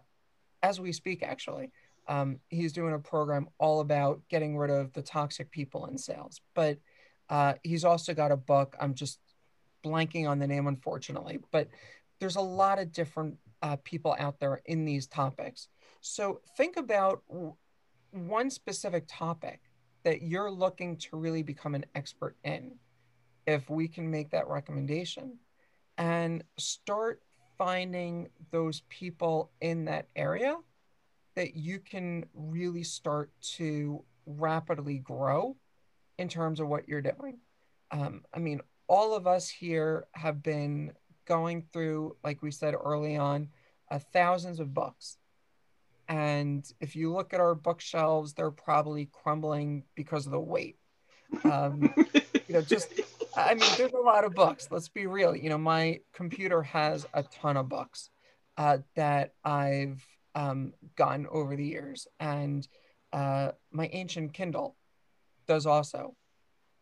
as 0.64 0.80
we 0.80 0.92
speak, 0.92 1.22
actually, 1.22 1.70
um, 2.08 2.40
he's 2.48 2.72
doing 2.72 2.94
a 2.94 2.98
program 2.98 3.48
all 3.58 3.80
about 3.80 4.22
getting 4.30 4.56
rid 4.56 4.70
of 4.70 4.92
the 4.94 5.02
toxic 5.02 5.50
people 5.50 5.86
in 5.86 5.98
sales. 5.98 6.40
But 6.54 6.78
uh, 7.28 7.54
he's 7.62 7.84
also 7.84 8.14
got 8.14 8.32
a 8.32 8.36
book. 8.36 8.74
I'm 8.80 8.94
just 8.94 9.20
blanking 9.84 10.28
on 10.28 10.38
the 10.38 10.46
name, 10.46 10.66
unfortunately. 10.66 11.38
But 11.52 11.68
there's 12.18 12.36
a 12.36 12.40
lot 12.40 12.78
of 12.78 12.92
different 12.92 13.36
uh, 13.60 13.76
people 13.84 14.16
out 14.18 14.40
there 14.40 14.62
in 14.64 14.86
these 14.86 15.06
topics. 15.06 15.68
So 16.00 16.40
think 16.56 16.78
about 16.78 17.22
one 18.10 18.48
specific 18.48 19.04
topic 19.06 19.60
that 20.04 20.22
you're 20.22 20.50
looking 20.50 20.96
to 20.96 21.16
really 21.16 21.42
become 21.42 21.74
an 21.74 21.84
expert 21.94 22.36
in. 22.42 22.72
If 23.46 23.68
we 23.70 23.88
can 23.88 24.10
make 24.10 24.30
that 24.30 24.48
recommendation 24.48 25.38
and 25.98 26.42
start 26.58 27.22
finding 27.58 28.28
those 28.50 28.82
people 28.88 29.50
in 29.60 29.84
that 29.84 30.08
area 30.16 30.56
that 31.36 31.56
you 31.56 31.78
can 31.78 32.24
really 32.34 32.82
start 32.82 33.30
to 33.40 34.02
rapidly 34.26 34.98
grow 34.98 35.56
in 36.18 36.28
terms 36.28 36.60
of 36.60 36.68
what 36.68 36.88
you're 36.88 37.02
doing. 37.02 37.38
Um, 37.90 38.22
I 38.32 38.38
mean, 38.38 38.60
all 38.86 39.14
of 39.14 39.26
us 39.26 39.48
here 39.48 40.06
have 40.12 40.42
been 40.42 40.92
going 41.26 41.64
through, 41.72 42.16
like 42.22 42.42
we 42.42 42.50
said 42.50 42.74
early 42.74 43.16
on, 43.16 43.48
uh, 43.90 43.98
thousands 43.98 44.60
of 44.60 44.74
books. 44.74 45.18
And 46.08 46.70
if 46.80 46.94
you 46.94 47.12
look 47.12 47.32
at 47.32 47.40
our 47.40 47.54
bookshelves, 47.54 48.34
they're 48.34 48.50
probably 48.50 49.08
crumbling 49.10 49.84
because 49.94 50.26
of 50.26 50.32
the 50.32 50.40
weight. 50.40 50.76
Um, 51.44 51.92
you 52.46 52.54
know, 52.54 52.60
just, 52.60 52.92
I 53.36 53.54
mean, 53.54 53.70
there's 53.76 53.92
a 53.92 53.98
lot 53.98 54.24
of 54.24 54.34
books. 54.34 54.68
Let's 54.70 54.88
be 54.88 55.06
real. 55.06 55.34
You 55.34 55.50
know, 55.50 55.58
my 55.58 56.00
computer 56.12 56.62
has 56.62 57.06
a 57.14 57.22
ton 57.22 57.56
of 57.56 57.68
books 57.68 58.10
uh, 58.56 58.78
that 58.96 59.34
I've 59.44 60.04
um, 60.34 60.74
gotten 60.96 61.26
over 61.26 61.56
the 61.56 61.64
years. 61.64 62.06
And 62.20 62.66
uh, 63.12 63.52
my 63.70 63.88
ancient 63.92 64.32
Kindle 64.32 64.76
does 65.46 65.66
also. 65.66 66.14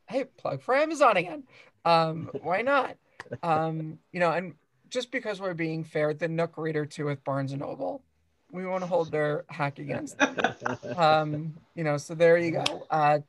Hey, 0.09 0.25
plug 0.25 0.63
for 0.63 0.75
Amazon 0.75 1.17
again. 1.17 1.45
Um, 1.85 2.31
why 2.43 2.63
not? 2.63 2.97
Um, 3.43 3.99
you 4.13 4.21
know, 4.21 4.31
and 4.31 4.55
just 4.89 5.11
because 5.11 5.41
we're 5.41 5.55
being 5.55 5.85
fair, 5.85 6.13
the 6.13 6.29
Nook 6.29 6.59
Reader 6.59 6.87
too 6.87 7.07
with 7.07 7.25
Barnes 7.25 7.53
and 7.53 7.61
Noble, 7.61 8.03
we 8.51 8.67
want 8.67 8.83
to 8.83 8.87
hold 8.87 9.11
their 9.11 9.45
hack 9.49 9.79
against 9.79 10.19
them. 10.19 10.37
Um, 10.97 11.55
you 11.75 11.83
know, 11.83 11.97
so 11.97 12.15
there 12.15 12.37
you 12.39 12.53
go. 12.53 12.87
Uh, 12.91 13.21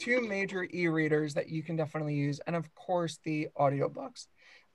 two 0.00 0.20
major 0.22 0.66
e-readers 0.72 1.34
that 1.34 1.48
you 1.48 1.62
can 1.62 1.76
definitely 1.76 2.14
use, 2.14 2.40
and 2.46 2.56
of 2.56 2.74
course 2.74 3.18
the 3.24 3.48
audiobooks. 3.58 4.26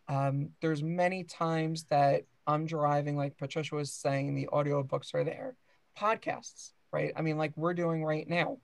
Um, 0.07 0.49
there's 0.61 0.83
many 0.83 1.23
times 1.23 1.85
that 1.89 2.23
I'm 2.47 2.65
driving, 2.65 3.17
like 3.17 3.37
Patricia 3.37 3.75
was 3.75 3.91
saying, 3.91 4.35
the 4.35 4.47
audiobooks 4.53 5.13
are 5.15 5.23
there. 5.23 5.57
Podcasts, 5.99 6.71
right? 6.93 7.11
I 7.15 7.21
mean, 7.21 7.37
like 7.37 7.53
we're 7.57 7.73
doing 7.73 8.03
right 8.03 8.27
now 8.27 8.59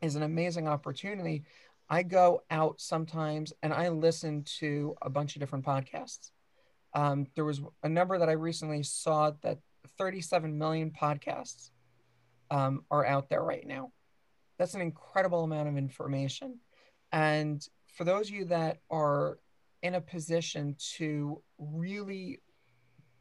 is 0.00 0.14
an 0.14 0.22
amazing 0.22 0.68
opportunity. 0.68 1.42
I 1.88 2.04
go 2.04 2.42
out 2.50 2.80
sometimes 2.80 3.52
and 3.62 3.72
I 3.72 3.88
listen 3.88 4.44
to 4.60 4.94
a 5.02 5.10
bunch 5.10 5.34
of 5.34 5.40
different 5.40 5.64
podcasts. 5.64 6.30
Um, 6.94 7.26
there 7.34 7.44
was 7.44 7.60
a 7.82 7.88
number 7.88 8.18
that 8.18 8.28
I 8.28 8.32
recently 8.32 8.82
saw 8.82 9.32
that 9.42 9.58
37 9.98 10.56
million 10.56 10.90
podcasts 10.90 11.70
um, 12.50 12.84
are 12.90 13.04
out 13.04 13.28
there 13.28 13.42
right 13.42 13.66
now. 13.66 13.90
That's 14.58 14.74
an 14.74 14.80
incredible 14.80 15.44
amount 15.44 15.68
of 15.68 15.76
information. 15.76 16.58
And 17.12 17.66
for 17.88 18.04
those 18.04 18.28
of 18.28 18.34
you 18.34 18.44
that 18.46 18.78
are 18.90 19.38
in 19.82 19.94
a 19.94 20.00
position 20.00 20.76
to 20.96 21.42
really 21.58 22.40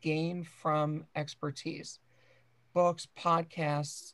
gain 0.02 0.44
from 0.44 1.06
expertise, 1.16 2.00
books, 2.74 3.08
podcasts, 3.18 4.14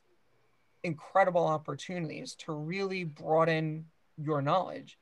incredible 0.84 1.46
opportunities 1.46 2.36
to 2.36 2.54
really 2.54 3.04
broaden 3.04 3.86
your 4.18 4.42
knowledge. 4.42 4.98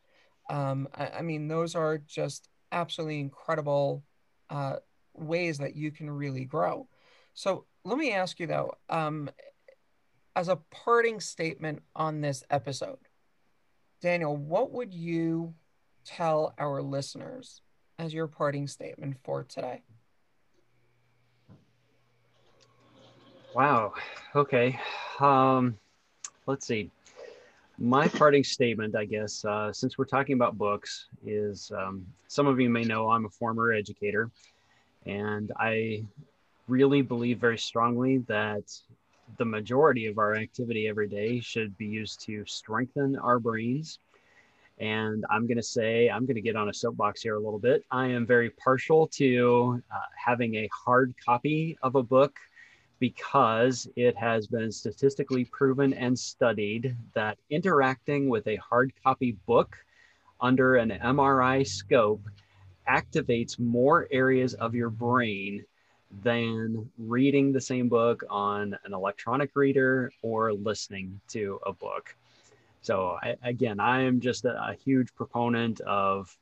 Um, 0.49 0.87
I, 0.93 1.07
I, 1.07 1.21
mean, 1.21 1.47
those 1.47 1.75
are 1.75 1.97
just 1.97 2.49
absolutely 2.71 3.19
incredible 3.19 4.03
uh, 4.49 4.77
ways 5.13 5.57
that 5.59 5.75
you 5.75 5.91
can 5.91 6.09
really 6.09 6.45
grow. 6.45 6.87
So 7.33 7.65
let 7.83 7.97
me 7.97 8.11
ask 8.11 8.39
you 8.39 8.47
though, 8.47 8.73
um, 8.89 9.29
as 10.35 10.49
a 10.49 10.57
parting 10.69 11.19
statement 11.19 11.81
on 11.95 12.21
this 12.21 12.43
episode, 12.49 12.99
Daniel, 14.01 14.35
what 14.35 14.71
would 14.71 14.93
you 14.93 15.53
tell 16.03 16.53
our 16.57 16.81
listeners 16.81 17.61
as 17.97 18.13
your 18.13 18.27
parting 18.27 18.67
statement 18.67 19.15
for 19.23 19.43
today? 19.43 19.81
Wow. 23.53 23.93
Okay. 24.35 24.77
Um, 25.19 25.77
let's 26.45 26.67
see. 26.67 26.91
My 27.77 28.07
parting 28.07 28.43
statement, 28.43 28.95
I 28.95 29.05
guess, 29.05 29.43
uh, 29.45 29.71
since 29.71 29.97
we're 29.97 30.05
talking 30.05 30.33
about 30.33 30.57
books, 30.57 31.07
is 31.25 31.71
um, 31.77 32.05
some 32.27 32.47
of 32.47 32.59
you 32.59 32.69
may 32.69 32.83
know 32.83 33.09
I'm 33.09 33.25
a 33.25 33.29
former 33.29 33.71
educator, 33.71 34.29
and 35.05 35.51
I 35.57 36.05
really 36.67 37.01
believe 37.01 37.39
very 37.39 37.57
strongly 37.57 38.19
that 38.27 38.63
the 39.37 39.45
majority 39.45 40.07
of 40.07 40.17
our 40.17 40.35
activity 40.35 40.87
every 40.87 41.07
day 41.07 41.39
should 41.39 41.77
be 41.77 41.85
used 41.85 42.21
to 42.25 42.45
strengthen 42.45 43.15
our 43.17 43.39
brains. 43.39 43.99
And 44.77 45.25
I'm 45.29 45.47
going 45.47 45.57
to 45.57 45.63
say, 45.63 46.09
I'm 46.09 46.25
going 46.25 46.35
to 46.35 46.41
get 46.41 46.55
on 46.55 46.69
a 46.69 46.73
soapbox 46.73 47.21
here 47.21 47.35
a 47.35 47.39
little 47.39 47.59
bit. 47.59 47.85
I 47.91 48.07
am 48.07 48.25
very 48.25 48.49
partial 48.49 49.07
to 49.07 49.81
uh, 49.91 49.97
having 50.17 50.55
a 50.55 50.69
hard 50.73 51.13
copy 51.23 51.77
of 51.81 51.95
a 51.95 52.03
book 52.03 52.37
because 52.99 53.87
it 53.95 54.15
has 54.17 54.47
been 54.47 54.71
statistically 54.71 55.45
proven 55.45 55.93
and 55.93 56.17
studied 56.17 56.95
that 57.13 57.37
interacting 57.49 58.29
with 58.29 58.47
a 58.47 58.55
hard 58.57 58.93
copy 59.03 59.33
book 59.45 59.77
under 60.41 60.75
an 60.75 60.89
MRI 60.89 61.65
scope 61.65 62.21
activates 62.87 63.59
more 63.59 64.07
areas 64.11 64.53
of 64.55 64.75
your 64.75 64.89
brain 64.89 65.65
than 66.23 66.89
reading 66.97 67.51
the 67.51 67.61
same 67.61 67.89
book 67.89 68.23
on 68.29 68.77
an 68.85 68.93
electronic 68.93 69.55
reader 69.55 70.11
or 70.21 70.53
listening 70.53 71.19
to 71.29 71.59
a 71.65 71.73
book. 71.73 72.15
So, 72.81 73.17
I, 73.21 73.35
again, 73.43 73.79
I 73.79 74.03
am 74.03 74.19
just 74.19 74.45
a, 74.45 74.51
a 74.51 74.75
huge 74.75 75.13
proponent 75.15 75.81
of 75.81 76.35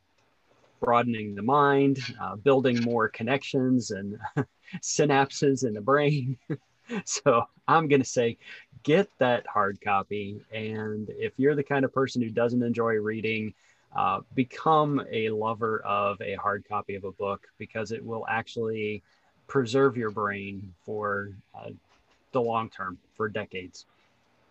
broadening 0.82 1.34
the 1.34 1.42
mind, 1.42 2.00
uh, 2.22 2.36
building 2.36 2.82
more 2.82 3.08
connections 3.08 3.92
and 3.92 4.20
synapses 4.82 5.66
in 5.66 5.74
the 5.74 5.82
brain. 5.82 6.38
so 7.06 7.46
I'm 7.68 7.88
going 7.88 8.02
to 8.02 8.08
say 8.08 8.38
get 8.84 9.10
that 9.20 9.48
hard 9.48 9.80
copy. 9.82 10.42
And 10.52 11.10
if 11.10 11.34
you're 11.38 11.56
the 11.56 11.64
kind 11.64 11.86
of 11.86 11.94
person 11.94 12.22
who 12.22 12.30
doesn't 12.30 12.62
enjoy 12.62 12.96
reading, 12.96 13.54
uh, 13.96 14.22
become 14.34 15.06
a 15.12 15.30
lover 15.30 15.80
of 15.86 16.20
a 16.22 16.36
hard 16.36 16.66
copy 16.68 16.96
of 16.96 17.04
a 17.04 17.12
book 17.12 17.48
because 17.58 17.92
it 17.92 18.04
will 18.04 18.26
actually 18.28 19.04
preserve 19.48 19.98
your 19.98 20.12
brain 20.12 20.74
for 20.86 21.30
uh, 21.56 21.70
the 22.32 22.42
long 22.42 22.70
term, 22.70 22.98
for 23.16 23.30
decades. 23.30 23.86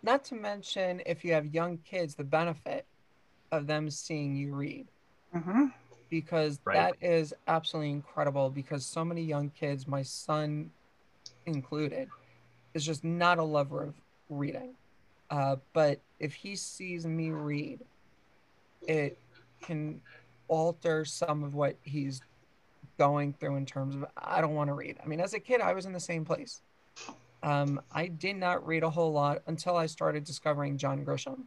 Not 0.01 0.23
to 0.25 0.35
mention, 0.35 1.01
if 1.05 1.23
you 1.23 1.33
have 1.33 1.53
young 1.53 1.77
kids, 1.77 2.15
the 2.15 2.23
benefit 2.23 2.85
of 3.51 3.67
them 3.67 3.89
seeing 3.89 4.35
you 4.35 4.53
read. 4.53 4.87
Mm-hmm 5.35 5.65
because 6.13 6.59
right. 6.63 6.75
that 6.75 7.07
is 7.07 7.33
absolutely 7.47 7.89
incredible 7.89 8.47
because 8.51 8.85
so 8.85 9.03
many 9.03 9.23
young 9.23 9.49
kids, 9.49 9.87
my 9.87 10.03
son 10.03 10.69
included, 11.47 12.07
is 12.75 12.85
just 12.85 13.03
not 13.03 13.39
a 13.39 13.43
lover 13.43 13.85
of 13.85 13.95
reading. 14.29 14.75
Uh, 15.31 15.55
but 15.73 15.99
if 16.19 16.35
he 16.35 16.55
sees 16.55 17.07
me 17.07 17.31
read, 17.31 17.79
it 18.87 19.17
can 19.59 19.99
alter 20.47 21.03
some 21.03 21.43
of 21.43 21.55
what 21.55 21.75
he's 21.81 22.21
going 22.97 23.33
through 23.33 23.55
in 23.55 23.65
terms 23.65 23.95
of 23.95 24.05
I 24.17 24.41
don't 24.41 24.55
want 24.55 24.69
to 24.69 24.73
read. 24.73 24.97
I 25.03 25.07
mean, 25.07 25.19
as 25.19 25.33
a 25.33 25.39
kid, 25.39 25.61
I 25.61 25.73
was 25.73 25.85
in 25.85 25.93
the 25.93 25.99
same 25.99 26.25
place. 26.25 26.61
Um, 27.41 27.81
I 27.91 28.07
did 28.07 28.37
not 28.37 28.65
read 28.65 28.83
a 28.83 28.89
whole 28.89 29.11
lot 29.11 29.41
until 29.47 29.75
I 29.75 29.85
started 29.87 30.23
discovering 30.23 30.77
John 30.77 31.05
Grisham. 31.05 31.43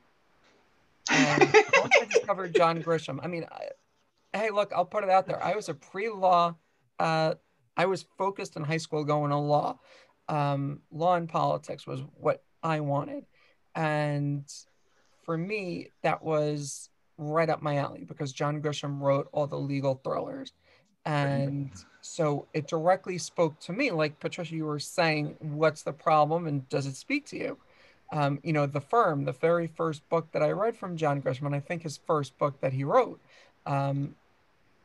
And 1.11 1.41
once 1.41 1.95
I 2.01 2.05
discovered 2.11 2.55
John 2.55 2.83
Grisham, 2.83 3.19
I 3.23 3.29
mean, 3.29 3.47
I, 3.51 3.69
hey, 4.37 4.51
look, 4.51 4.73
I'll 4.75 4.85
put 4.85 5.05
it 5.05 5.11
out 5.11 5.27
there. 5.27 5.43
I 5.43 5.55
was 5.55 5.69
a 5.69 5.75
pre-law. 5.75 6.55
Uh, 6.99 7.35
I 7.77 7.87
was 7.87 8.05
focused 8.19 8.57
in 8.57 8.65
high 8.65 8.77
school 8.77 9.05
going 9.05 9.31
to 9.31 9.37
law. 9.37 9.79
Um, 10.29 10.81
law 10.91 11.15
and 11.15 11.29
politics 11.29 11.87
was 11.87 12.01
what 12.19 12.43
I 12.63 12.81
wanted, 12.81 13.27
and 13.77 14.45
for 15.23 15.39
me, 15.39 15.91
that 16.03 16.23
was 16.23 16.91
right 17.19 17.49
up 17.49 17.63
my 17.63 17.77
alley 17.77 18.05
because 18.05 18.33
John 18.33 18.61
Grisham 18.61 19.01
wrote 19.01 19.29
all 19.33 19.47
the 19.47 19.59
legal 19.59 20.01
thrillers, 20.03 20.53
and 21.07 21.71
so 22.03 22.47
it 22.53 22.67
directly 22.67 23.17
spoke 23.17 23.59
to 23.61 23.73
me. 23.73 23.91
Like 23.91 24.21
Patricia, 24.21 24.55
you 24.55 24.67
were 24.67 24.79
saying, 24.79 25.37
what's 25.41 25.83
the 25.83 25.93
problem, 25.93 26.47
and 26.47 26.69
does 26.69 26.87
it 26.87 26.97
speak 26.97 27.27
to 27.27 27.37
you? 27.39 27.59
Um, 28.13 28.39
you 28.43 28.53
know, 28.53 28.67
The 28.67 28.81
Firm, 28.81 29.25
the 29.25 29.33
very 29.33 29.67
first 29.67 30.09
book 30.09 30.31
that 30.33 30.43
I 30.43 30.51
read 30.51 30.77
from 30.77 30.97
John 30.97 31.23
Grisham, 31.23 31.47
and 31.47 31.55
I 31.55 31.61
think 31.61 31.83
his 31.83 31.97
first 32.07 32.37
book 32.39 32.61
that 32.61 32.73
he 32.73 32.85
wrote. 32.85 33.21
Um, 33.65 34.15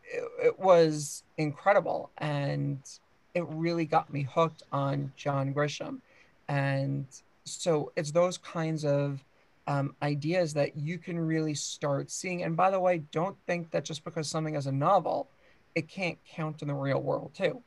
it, 0.03 0.23
it 0.43 0.59
was 0.59 1.23
incredible 1.37 2.09
and 2.17 2.79
it 3.33 3.45
really 3.47 3.85
got 3.85 4.11
me 4.11 4.23
hooked 4.23 4.63
on 4.71 5.11
John 5.15 5.53
Grisham. 5.53 5.99
And 6.47 7.05
so 7.45 7.91
it's 7.95 8.11
those 8.11 8.37
kinds 8.37 8.83
of 8.83 9.23
um, 9.67 9.95
ideas 10.01 10.53
that 10.55 10.75
you 10.75 10.97
can 10.97 11.19
really 11.19 11.53
start 11.53 12.11
seeing. 12.11 12.43
And 12.43 12.57
by 12.57 12.71
the 12.71 12.79
way, 12.79 13.03
don't 13.11 13.37
think 13.47 13.71
that 13.71 13.85
just 13.85 14.03
because 14.03 14.27
something 14.27 14.55
is 14.55 14.67
a 14.67 14.71
novel, 14.71 15.29
it 15.75 15.87
can't 15.87 16.17
count 16.25 16.61
in 16.61 16.67
the 16.67 16.73
real 16.73 17.01
world 17.01 17.33
too. 17.33 17.61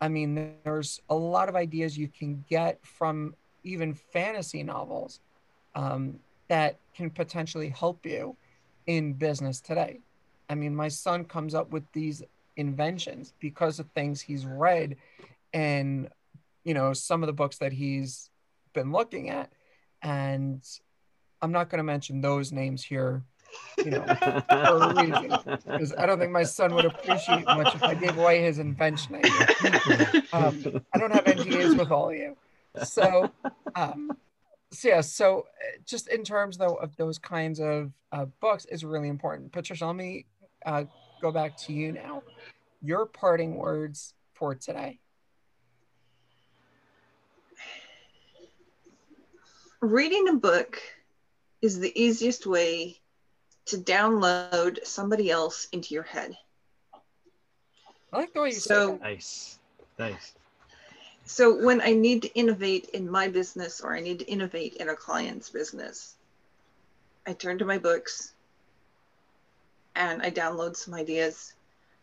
I 0.00 0.08
mean, 0.08 0.54
there's 0.64 1.00
a 1.08 1.14
lot 1.14 1.48
of 1.48 1.56
ideas 1.56 1.98
you 1.98 2.08
can 2.08 2.44
get 2.48 2.78
from 2.84 3.34
even 3.64 3.94
fantasy 3.94 4.62
novels 4.62 5.20
um, 5.74 6.20
that 6.48 6.78
can 6.94 7.10
potentially 7.10 7.68
help 7.68 8.06
you 8.06 8.36
in 8.86 9.12
business 9.12 9.60
today. 9.60 10.00
I 10.48 10.54
mean, 10.54 10.74
my 10.74 10.88
son 10.88 11.24
comes 11.24 11.54
up 11.54 11.72
with 11.72 11.84
these 11.92 12.22
inventions 12.58 13.32
because 13.38 13.78
of 13.78 13.88
things 13.90 14.20
he's 14.20 14.44
read 14.44 14.96
and 15.54 16.08
you 16.64 16.74
know 16.74 16.92
some 16.92 17.22
of 17.22 17.28
the 17.28 17.32
books 17.32 17.58
that 17.58 17.72
he's 17.72 18.30
been 18.74 18.90
looking 18.90 19.30
at 19.30 19.50
and 20.02 20.62
i'm 21.40 21.52
not 21.52 21.70
going 21.70 21.78
to 21.78 21.84
mention 21.84 22.20
those 22.20 22.50
names 22.50 22.82
here 22.82 23.22
you 23.78 23.90
know 23.90 24.02
for 24.50 24.56
a 24.58 24.94
reason 24.94 25.58
because 25.66 25.94
i 25.98 26.06
don't 26.06 26.18
think 26.18 26.32
my 26.32 26.42
son 26.42 26.74
would 26.74 26.84
appreciate 26.84 27.44
much 27.46 27.74
if 27.74 27.82
i 27.82 27.94
gave 27.94 28.16
away 28.18 28.42
his 28.42 28.58
invention 28.58 29.16
um, 30.32 30.82
i 30.94 30.98
don't 30.98 31.12
have 31.12 31.24
ndas 31.24 31.78
with 31.78 31.90
all 31.90 32.10
of 32.10 32.16
you. 32.16 32.36
So 32.84 33.30
um, 33.74 34.12
so 34.70 34.88
yeah 34.88 35.00
so 35.00 35.40
uh, 35.40 35.78
just 35.84 36.08
in 36.08 36.22
terms 36.22 36.58
though 36.58 36.74
of 36.74 36.96
those 36.96 37.18
kinds 37.18 37.60
of 37.60 37.92
uh, 38.12 38.26
books 38.40 38.64
is 38.66 38.84
really 38.84 39.08
important. 39.08 39.52
Patricia 39.52 39.86
let 39.86 39.96
me 39.96 40.26
uh, 40.64 40.84
go 41.20 41.30
back 41.30 41.56
to 41.56 41.72
you 41.72 41.92
now. 41.92 42.22
Your 42.82 43.06
parting 43.06 43.56
words 43.56 44.14
for 44.34 44.54
today. 44.54 44.98
Reading 49.80 50.28
a 50.28 50.34
book 50.34 50.80
is 51.62 51.78
the 51.78 51.92
easiest 52.00 52.46
way 52.46 53.00
to 53.68 53.78
download 53.78 54.84
somebody 54.84 55.30
else 55.30 55.68
into 55.72 55.94
your 55.94 56.02
head. 56.02 56.36
I 58.12 58.16
like 58.16 58.32
the 58.32 58.40
way 58.40 58.48
you 58.48 58.54
So- 58.54 58.86
say 58.86 58.92
that. 58.92 59.00
Nice. 59.02 59.58
Nice. 59.98 60.32
So 61.26 61.62
when 61.62 61.82
I 61.82 61.92
need 61.92 62.22
to 62.22 62.34
innovate 62.34 62.88
in 62.94 63.10
my 63.10 63.28
business 63.28 63.82
or 63.82 63.94
I 63.94 64.00
need 64.00 64.20
to 64.20 64.24
innovate 64.26 64.74
in 64.76 64.88
a 64.88 64.96
client's 64.96 65.50
business, 65.50 66.14
I 67.26 67.34
turn 67.34 67.58
to 67.58 67.66
my 67.66 67.76
books 67.76 68.32
and 69.94 70.22
I 70.22 70.30
download 70.30 70.76
some 70.76 70.94
ideas 70.94 71.52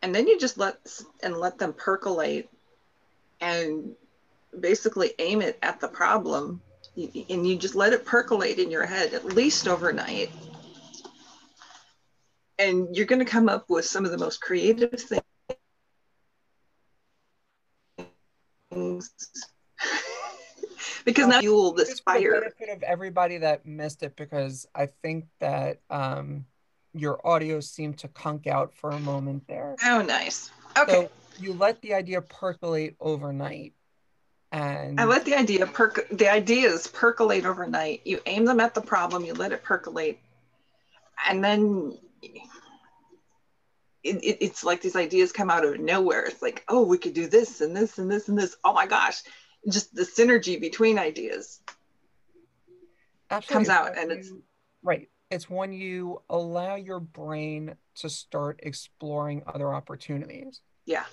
and 0.03 0.13
then 0.13 0.27
you 0.27 0.37
just 0.39 0.59
let 0.59 0.77
and 1.23 1.37
let 1.37 1.57
them 1.57 1.73
percolate 1.73 2.47
and 3.41 3.95
basically 4.59 5.13
aim 5.17 5.41
it 5.41 5.57
at 5.63 5.79
the 5.79 5.87
problem 5.87 6.61
and 6.95 7.47
you 7.47 7.57
just 7.57 7.73
let 7.73 7.93
it 7.93 8.05
percolate 8.05 8.59
in 8.59 8.69
your 8.69 8.85
head 8.85 9.13
at 9.15 9.25
least 9.25 9.67
overnight 9.67 10.29
and 12.57 12.95
you're 12.95 13.05
going 13.05 13.19
to 13.19 13.25
come 13.25 13.49
up 13.49 13.69
with 13.69 13.85
some 13.85 14.05
of 14.05 14.11
the 14.11 14.17
most 14.17 14.41
creative 14.41 14.91
things 14.91 15.21
because 21.05 21.27
now 21.27 21.39
fuel 21.39 21.71
this 21.73 21.89
for 21.89 21.95
the 21.95 22.01
fire 22.03 22.41
benefit 22.41 22.69
of 22.69 22.83
everybody 22.83 23.37
that 23.37 23.65
missed 23.65 24.03
it 24.03 24.15
because 24.15 24.67
I 24.73 24.87
think 24.87 25.25
that 25.39 25.79
um, 25.89 26.45
your 26.93 27.25
audio 27.27 27.59
seemed 27.59 27.99
to 27.99 28.07
conk 28.07 28.47
out 28.47 28.73
for 28.73 28.89
a 28.91 28.99
moment 28.99 29.47
there. 29.47 29.75
oh 29.83 30.01
nice 30.01 30.49
okay 30.77 30.91
So 30.91 31.09
you 31.39 31.53
let 31.53 31.81
the 31.81 31.93
idea 31.93 32.21
percolate 32.21 32.95
overnight. 32.99 33.73
And 34.51 34.99
I 34.99 35.05
let 35.05 35.25
the 35.25 35.35
idea 35.35 35.65
perc 35.65 36.07
the 36.17 36.31
ideas 36.31 36.87
percolate 36.87 37.45
overnight. 37.45 38.01
You 38.05 38.21
aim 38.25 38.45
them 38.45 38.59
at 38.59 38.73
the 38.73 38.81
problem, 38.81 39.25
you 39.25 39.33
let 39.33 39.51
it 39.51 39.63
percolate, 39.63 40.19
and 41.27 41.43
then 41.43 41.97
it, 44.03 44.15
it, 44.23 44.37
it's 44.41 44.63
like 44.63 44.81
these 44.81 44.95
ideas 44.95 45.31
come 45.31 45.49
out 45.49 45.65
of 45.65 45.79
nowhere. 45.79 46.25
It's 46.25 46.41
like, 46.41 46.63
oh, 46.67 46.85
we 46.85 46.97
could 46.97 47.13
do 47.13 47.27
this 47.27 47.61
and 47.61 47.75
this 47.75 47.97
and 47.97 48.09
this 48.09 48.29
and 48.29 48.37
this. 48.37 48.55
Oh 48.63 48.73
my 48.73 48.85
gosh, 48.85 49.21
just 49.69 49.93
the 49.95 50.03
synergy 50.03 50.59
between 50.61 50.99
ideas. 50.99 51.59
absolutely 53.31 53.53
comes 53.53 53.69
out 53.69 53.97
and 53.97 54.11
it's- 54.11 54.31
right. 54.83 55.09
It's 55.31 55.49
when 55.49 55.73
you 55.73 56.21
allow 56.29 56.75
your 56.75 56.99
brain 56.99 57.75
to 57.95 58.09
start 58.09 58.59
exploring 58.61 59.41
other 59.47 59.73
opportunities. 59.73 60.61
Yeah. 60.85 61.05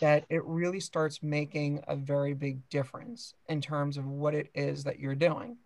that 0.00 0.24
it 0.28 0.44
really 0.44 0.80
starts 0.80 1.22
making 1.22 1.80
a 1.86 1.94
very 1.94 2.34
big 2.34 2.68
difference 2.68 3.34
in 3.48 3.60
terms 3.60 3.96
of 3.96 4.06
what 4.06 4.34
it 4.34 4.48
is 4.54 4.84
that 4.84 4.98
you're 4.98 5.14
doing. 5.14 5.56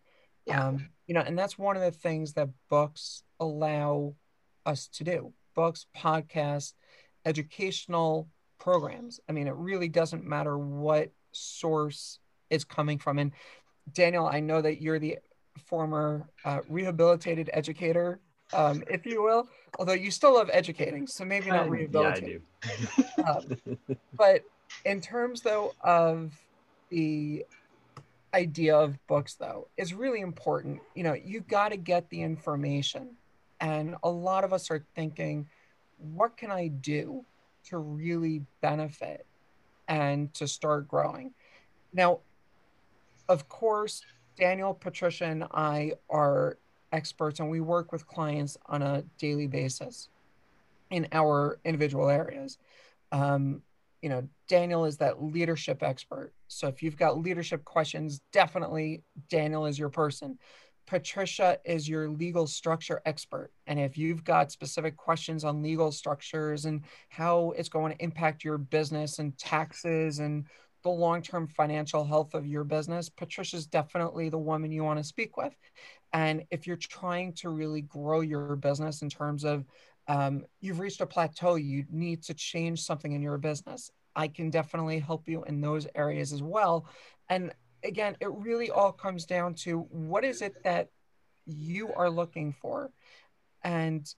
Yeah. 0.46 0.68
Um, 0.68 0.90
you 1.06 1.14
know, 1.14 1.22
and 1.22 1.38
that's 1.38 1.58
one 1.58 1.74
of 1.76 1.82
the 1.82 1.90
things 1.90 2.34
that 2.34 2.50
books 2.68 3.22
allow 3.40 4.14
us 4.66 4.88
to 4.88 5.04
do. 5.04 5.32
Books, 5.54 5.86
podcasts, 5.96 6.74
educational 7.24 8.28
programs. 8.58 9.20
I 9.28 9.32
mean, 9.32 9.46
it 9.46 9.54
really 9.54 9.88
doesn't 9.88 10.24
matter 10.24 10.58
what 10.58 11.10
source 11.32 12.18
it's 12.50 12.64
coming 12.64 12.98
from. 12.98 13.18
And 13.18 13.32
Daniel, 13.92 14.26
I 14.26 14.40
know 14.40 14.60
that 14.60 14.82
you're 14.82 14.98
the 14.98 15.18
former 15.64 16.28
uh, 16.44 16.60
rehabilitated 16.68 17.48
educator, 17.52 18.20
um, 18.52 18.82
if 18.88 19.06
you 19.06 19.22
will, 19.22 19.48
although 19.78 19.92
you 19.92 20.10
still 20.10 20.34
love 20.34 20.50
educating, 20.52 21.06
so 21.06 21.24
maybe 21.24 21.50
not 21.50 21.68
Uh, 21.68 22.02
yeah, 22.02 22.08
I 22.08 22.20
do. 22.20 22.42
Um, 23.26 23.96
but 24.16 24.42
in 24.84 25.00
terms 25.00 25.40
though 25.40 25.74
of 25.80 26.32
the 26.90 27.44
idea 28.34 28.76
of 28.76 28.98
books 29.06 29.34
though 29.34 29.68
is 29.76 29.94
really 29.94 30.20
important 30.20 30.80
you 30.94 31.02
know 31.02 31.14
you 31.14 31.40
got 31.40 31.70
to 31.70 31.76
get 31.76 32.08
the 32.10 32.20
information 32.20 33.16
and 33.60 33.96
a 34.02 34.10
lot 34.10 34.44
of 34.44 34.52
us 34.52 34.70
are 34.70 34.84
thinking 34.94 35.46
what 35.98 36.36
can 36.36 36.50
i 36.50 36.68
do 36.68 37.24
to 37.64 37.78
really 37.78 38.42
benefit 38.60 39.26
and 39.88 40.32
to 40.34 40.46
start 40.46 40.86
growing 40.88 41.32
now 41.92 42.20
of 43.28 43.48
course 43.48 44.02
daniel 44.38 44.74
patricia 44.74 45.24
and 45.24 45.44
i 45.52 45.92
are 46.10 46.58
experts 46.92 47.40
and 47.40 47.50
we 47.50 47.60
work 47.60 47.92
with 47.92 48.06
clients 48.06 48.56
on 48.66 48.82
a 48.82 49.02
daily 49.18 49.46
basis 49.46 50.08
in 50.90 51.06
our 51.12 51.58
individual 51.64 52.08
areas 52.08 52.58
um, 53.12 53.62
you 54.02 54.08
know, 54.08 54.28
Daniel 54.48 54.84
is 54.84 54.98
that 54.98 55.22
leadership 55.22 55.82
expert. 55.82 56.32
So 56.48 56.68
if 56.68 56.82
you've 56.82 56.96
got 56.96 57.18
leadership 57.18 57.64
questions, 57.64 58.20
definitely 58.32 59.02
Daniel 59.28 59.66
is 59.66 59.78
your 59.78 59.88
person. 59.88 60.38
Patricia 60.86 61.58
is 61.64 61.88
your 61.88 62.08
legal 62.08 62.46
structure 62.46 63.02
expert. 63.04 63.50
And 63.66 63.78
if 63.78 63.98
you've 63.98 64.24
got 64.24 64.52
specific 64.52 64.96
questions 64.96 65.44
on 65.44 65.62
legal 65.62 65.90
structures 65.90 66.64
and 66.64 66.82
how 67.08 67.52
it's 67.56 67.68
going 67.68 67.92
to 67.92 68.02
impact 68.02 68.44
your 68.44 68.58
business 68.58 69.18
and 69.18 69.36
taxes 69.36 70.20
and 70.20 70.44
the 70.82 70.90
long 70.90 71.22
term 71.22 71.48
financial 71.48 72.04
health 72.04 72.34
of 72.34 72.46
your 72.46 72.62
business, 72.62 73.08
Patricia's 73.08 73.66
definitely 73.66 74.28
the 74.28 74.38
woman 74.38 74.70
you 74.70 74.84
want 74.84 74.98
to 74.98 75.04
speak 75.04 75.36
with. 75.36 75.54
And 76.12 76.44
if 76.50 76.66
you're 76.66 76.76
trying 76.76 77.32
to 77.34 77.48
really 77.48 77.82
grow 77.82 78.20
your 78.20 78.54
business 78.56 79.02
in 79.02 79.10
terms 79.10 79.44
of 79.44 79.64
um, 80.08 80.44
you've 80.60 80.78
reached 80.78 81.00
a 81.00 81.06
plateau, 81.06 81.56
you 81.56 81.84
need 81.90 82.22
to 82.24 82.34
change 82.34 82.82
something 82.82 83.12
in 83.12 83.22
your 83.22 83.38
business. 83.38 83.90
I 84.14 84.28
can 84.28 84.50
definitely 84.50 85.00
help 85.00 85.28
you 85.28 85.42
in 85.44 85.60
those 85.60 85.86
areas 85.94 86.32
as 86.32 86.42
well. 86.42 86.86
And 87.28 87.52
again, 87.86 88.16
it 88.20 88.30
really 88.30 88.70
all 88.70 88.92
comes 88.92 89.24
down 89.24 89.54
to 89.54 89.80
what 89.90 90.24
is 90.24 90.42
it 90.42 90.54
that 90.64 90.90
you 91.46 91.92
are 91.94 92.10
looking 92.10 92.52
for 92.52 92.90
and 93.62 94.14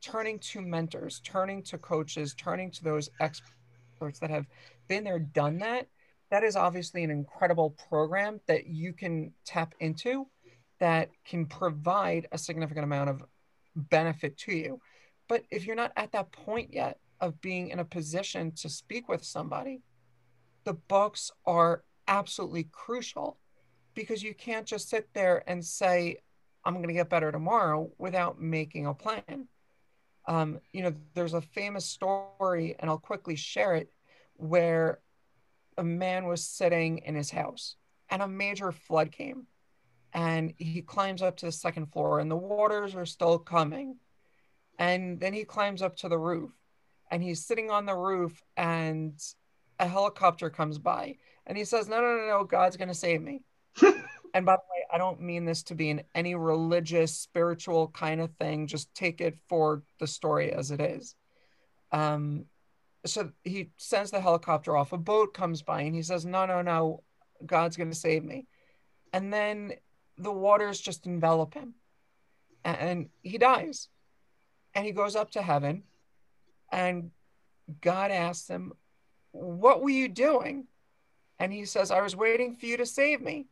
turning 0.00 0.38
to 0.38 0.60
mentors, 0.60 1.20
turning 1.20 1.62
to 1.62 1.78
coaches, 1.78 2.34
turning 2.34 2.70
to 2.70 2.84
those 2.84 3.10
experts 3.20 4.18
that 4.20 4.30
have 4.30 4.46
been 4.88 5.04
there, 5.04 5.18
done 5.18 5.58
that. 5.58 5.88
That 6.30 6.44
is 6.44 6.56
obviously 6.56 7.04
an 7.04 7.10
incredible 7.10 7.76
program 7.88 8.40
that 8.46 8.66
you 8.66 8.92
can 8.92 9.32
tap 9.44 9.74
into 9.80 10.26
that 10.78 11.10
can 11.24 11.46
provide 11.46 12.28
a 12.32 12.38
significant 12.38 12.84
amount 12.84 13.10
of 13.10 13.22
benefit 13.74 14.36
to 14.38 14.52
you. 14.52 14.80
But 15.28 15.44
if 15.50 15.66
you're 15.66 15.76
not 15.76 15.92
at 15.96 16.12
that 16.12 16.32
point 16.32 16.72
yet 16.72 16.98
of 17.20 17.40
being 17.40 17.70
in 17.70 17.78
a 17.78 17.84
position 17.84 18.52
to 18.56 18.68
speak 18.68 19.08
with 19.08 19.24
somebody, 19.24 19.80
the 20.64 20.74
books 20.74 21.30
are 21.46 21.82
absolutely 22.08 22.64
crucial 22.72 23.38
because 23.94 24.22
you 24.22 24.34
can't 24.34 24.66
just 24.66 24.88
sit 24.88 25.08
there 25.14 25.42
and 25.46 25.64
say, 25.64 26.18
I'm 26.64 26.74
going 26.74 26.88
to 26.88 26.94
get 26.94 27.08
better 27.08 27.32
tomorrow 27.32 27.90
without 27.98 28.40
making 28.40 28.86
a 28.86 28.94
plan. 28.94 29.48
Um, 30.28 30.60
you 30.72 30.82
know, 30.82 30.94
there's 31.14 31.34
a 31.34 31.40
famous 31.40 31.84
story, 31.84 32.74
and 32.78 32.90
I'll 32.90 32.98
quickly 32.98 33.36
share 33.36 33.74
it, 33.76 33.92
where 34.34 34.98
a 35.78 35.84
man 35.84 36.26
was 36.26 36.44
sitting 36.44 36.98
in 36.98 37.14
his 37.14 37.30
house 37.30 37.76
and 38.10 38.22
a 38.22 38.28
major 38.28 38.72
flood 38.72 39.12
came. 39.12 39.46
And 40.12 40.54
he 40.56 40.82
climbs 40.82 41.22
up 41.22 41.36
to 41.38 41.46
the 41.46 41.52
second 41.52 41.92
floor, 41.92 42.20
and 42.20 42.30
the 42.30 42.36
waters 42.36 42.94
are 42.94 43.06
still 43.06 43.38
coming 43.38 43.96
and 44.78 45.18
then 45.20 45.32
he 45.32 45.44
climbs 45.44 45.82
up 45.82 45.96
to 45.96 46.08
the 46.08 46.18
roof 46.18 46.50
and 47.10 47.22
he's 47.22 47.44
sitting 47.44 47.70
on 47.70 47.86
the 47.86 47.94
roof 47.94 48.42
and 48.56 49.20
a 49.78 49.86
helicopter 49.86 50.50
comes 50.50 50.78
by 50.78 51.16
and 51.46 51.56
he 51.56 51.64
says 51.64 51.88
no 51.88 52.00
no 52.00 52.16
no 52.16 52.26
no 52.26 52.44
god's 52.44 52.76
going 52.76 52.88
to 52.88 52.94
save 52.94 53.22
me. 53.22 53.42
And 54.34 54.44
by 54.44 54.56
the 54.56 54.62
way 54.70 54.84
i 54.92 54.98
don't 54.98 55.20
mean 55.22 55.46
this 55.46 55.62
to 55.64 55.74
be 55.74 55.88
in 55.88 56.02
any 56.14 56.34
religious 56.34 57.16
spiritual 57.16 57.88
kind 57.88 58.20
of 58.20 58.34
thing. 58.34 58.66
Just 58.66 58.94
take 58.94 59.22
it 59.22 59.38
for 59.48 59.82
the 59.98 60.06
story 60.06 60.52
as 60.52 60.70
it 60.70 60.80
is. 60.80 61.14
Um 61.92 62.44
so 63.06 63.30
he 63.44 63.70
sends 63.78 64.10
the 64.10 64.20
helicopter 64.20 64.76
off. 64.76 64.92
A 64.92 64.98
boat 64.98 65.32
comes 65.32 65.62
by 65.62 65.82
and 65.82 65.94
he 65.94 66.02
says 66.02 66.26
no 66.26 66.44
no 66.44 66.60
no 66.62 67.02
god's 67.46 67.76
going 67.76 67.90
to 67.90 67.96
save 67.96 68.24
me. 68.24 68.46
And 69.12 69.32
then 69.32 69.72
the 70.18 70.32
waters 70.32 70.80
just 70.80 71.06
envelop 71.06 71.54
him. 71.54 71.74
And 72.64 73.08
he 73.22 73.38
dies. 73.38 73.88
And 74.74 74.84
he 74.84 74.92
goes 74.92 75.16
up 75.16 75.30
to 75.32 75.42
heaven 75.42 75.84
And 76.70 77.10
God 77.80 78.10
asks 78.10 78.48
him, 78.48 78.72
What 79.32 79.82
were 79.82 79.90
you 79.90 80.08
doing? 80.08 80.66
And 81.38 81.52
he 81.52 81.64
says, 81.64 81.90
I 81.90 82.00
was 82.00 82.16
waiting 82.16 82.54
for 82.54 82.66
you 82.66 82.76
to 82.78 82.86
save 82.86 83.20
me. 83.20 83.46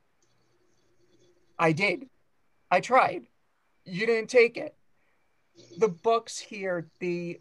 I 1.59 1.73
did. 1.73 2.09
I 2.71 2.81
tried. 2.81 3.27
You 3.85 4.07
didn't 4.07 4.31
take 4.31 4.57
it. 4.57 4.75
The 5.79 5.89
books 5.89 6.39
here, 6.39 6.89
the 6.99 7.41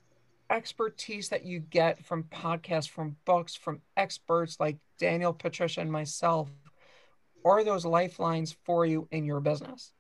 expertise 0.50 1.30
that 1.30 1.46
you 1.46 1.60
get 1.60 2.04
from 2.06 2.24
podcasts, 2.26 2.90
from 2.90 3.16
books, 3.26 3.56
from 3.56 3.82
experts 3.98 4.60
like 4.60 4.78
Daniel, 5.00 5.34
Patricia, 5.34 5.82
and 5.82 5.92
myself 5.92 6.50
are 7.46 7.64
those 7.64 7.86
lifelines 7.86 8.56
for 8.64 8.86
you 8.86 9.08
in 9.12 9.26
your 9.26 9.40
business. 9.40 9.92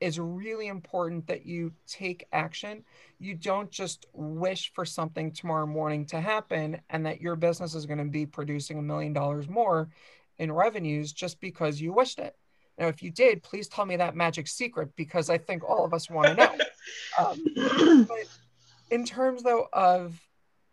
It's 0.00 0.18
really 0.18 0.68
important 0.68 1.26
that 1.26 1.44
you 1.44 1.72
take 1.86 2.26
action. 2.32 2.84
You 3.18 3.34
don't 3.34 3.70
just 3.70 4.06
wish 4.12 4.72
for 4.72 4.84
something 4.84 5.32
tomorrow 5.32 5.66
morning 5.66 6.06
to 6.06 6.20
happen 6.20 6.80
and 6.90 7.04
that 7.06 7.20
your 7.20 7.36
business 7.36 7.74
is 7.74 7.86
going 7.86 7.98
to 7.98 8.04
be 8.04 8.26
producing 8.26 8.78
a 8.78 8.82
million 8.82 9.12
dollars 9.12 9.48
more 9.48 9.88
in 10.38 10.52
revenues 10.52 11.12
just 11.12 11.40
because 11.40 11.80
you 11.80 11.92
wished 11.92 12.18
it. 12.18 12.36
Now, 12.78 12.86
if 12.86 13.02
you 13.02 13.10
did, 13.10 13.42
please 13.42 13.66
tell 13.66 13.84
me 13.84 13.96
that 13.96 14.14
magic 14.14 14.46
secret 14.46 14.90
because 14.94 15.30
I 15.30 15.38
think 15.38 15.68
all 15.68 15.84
of 15.84 15.92
us 15.92 16.08
want 16.08 16.28
to 16.28 16.34
know. 16.34 16.56
Um, 17.18 18.06
but 18.08 18.24
in 18.90 19.04
terms, 19.04 19.42
though, 19.42 19.68
of 19.74 20.18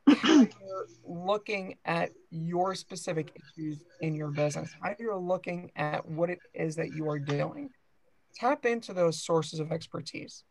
how 0.08 0.42
you're 0.42 0.88
looking 1.06 1.76
at 1.84 2.12
your 2.30 2.76
specific 2.76 3.36
issues 3.36 3.80
in 4.00 4.16
your 4.16 4.30
business, 4.30 4.74
how 4.82 4.96
you're 4.98 5.18
looking 5.18 5.72
at 5.76 6.08
what 6.08 6.30
it 6.30 6.40
is 6.54 6.76
that 6.78 6.94
you 6.94 7.10
are 7.10 7.20
doing, 7.20 7.70
tap 8.36 8.66
into 8.66 8.94
those 8.94 9.24
sources 9.24 9.60
of 9.60 9.72
expertise. 9.72 10.44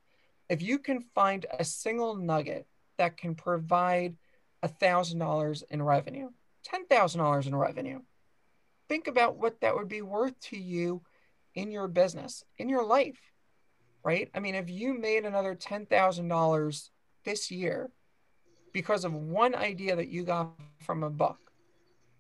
If 0.49 0.63
you 0.63 0.79
can 0.79 1.01
find 1.15 1.47
a 1.59 1.65
single 1.65 2.17
nugget 2.17 2.67
that 2.99 3.17
can 3.17 3.35
provide 3.35 4.17
$1,000 4.65 5.63
in 5.71 5.83
revenue, 5.83 6.31
$10,000 6.67 7.47
in 7.47 7.55
revenue, 7.55 8.01
think 8.89 9.07
about 9.07 9.37
what 9.37 9.61
that 9.61 9.75
would 9.75 9.89
be 9.89 10.03
worth 10.03 10.39
to 10.41 10.59
you 10.59 11.03
in 11.55 11.71
your 11.71 11.89
business, 11.89 12.45
in 12.59 12.69
your 12.69 12.85
life, 12.85 13.19
right? 14.03 14.31
I 14.35 14.41
mean, 14.41 14.55
if 14.55 14.69
you 14.69 14.99
made 14.99 15.25
another 15.25 15.55
$10,000 15.55 16.91
this 17.25 17.51
year 17.51 17.91
because 18.73 19.05
of 19.05 19.15
one 19.15 19.55
idea 19.55 19.97
that 19.97 20.09
you 20.09 20.25
got 20.25 20.53
from 20.81 21.03
a 21.03 21.11
book, 21.11 21.39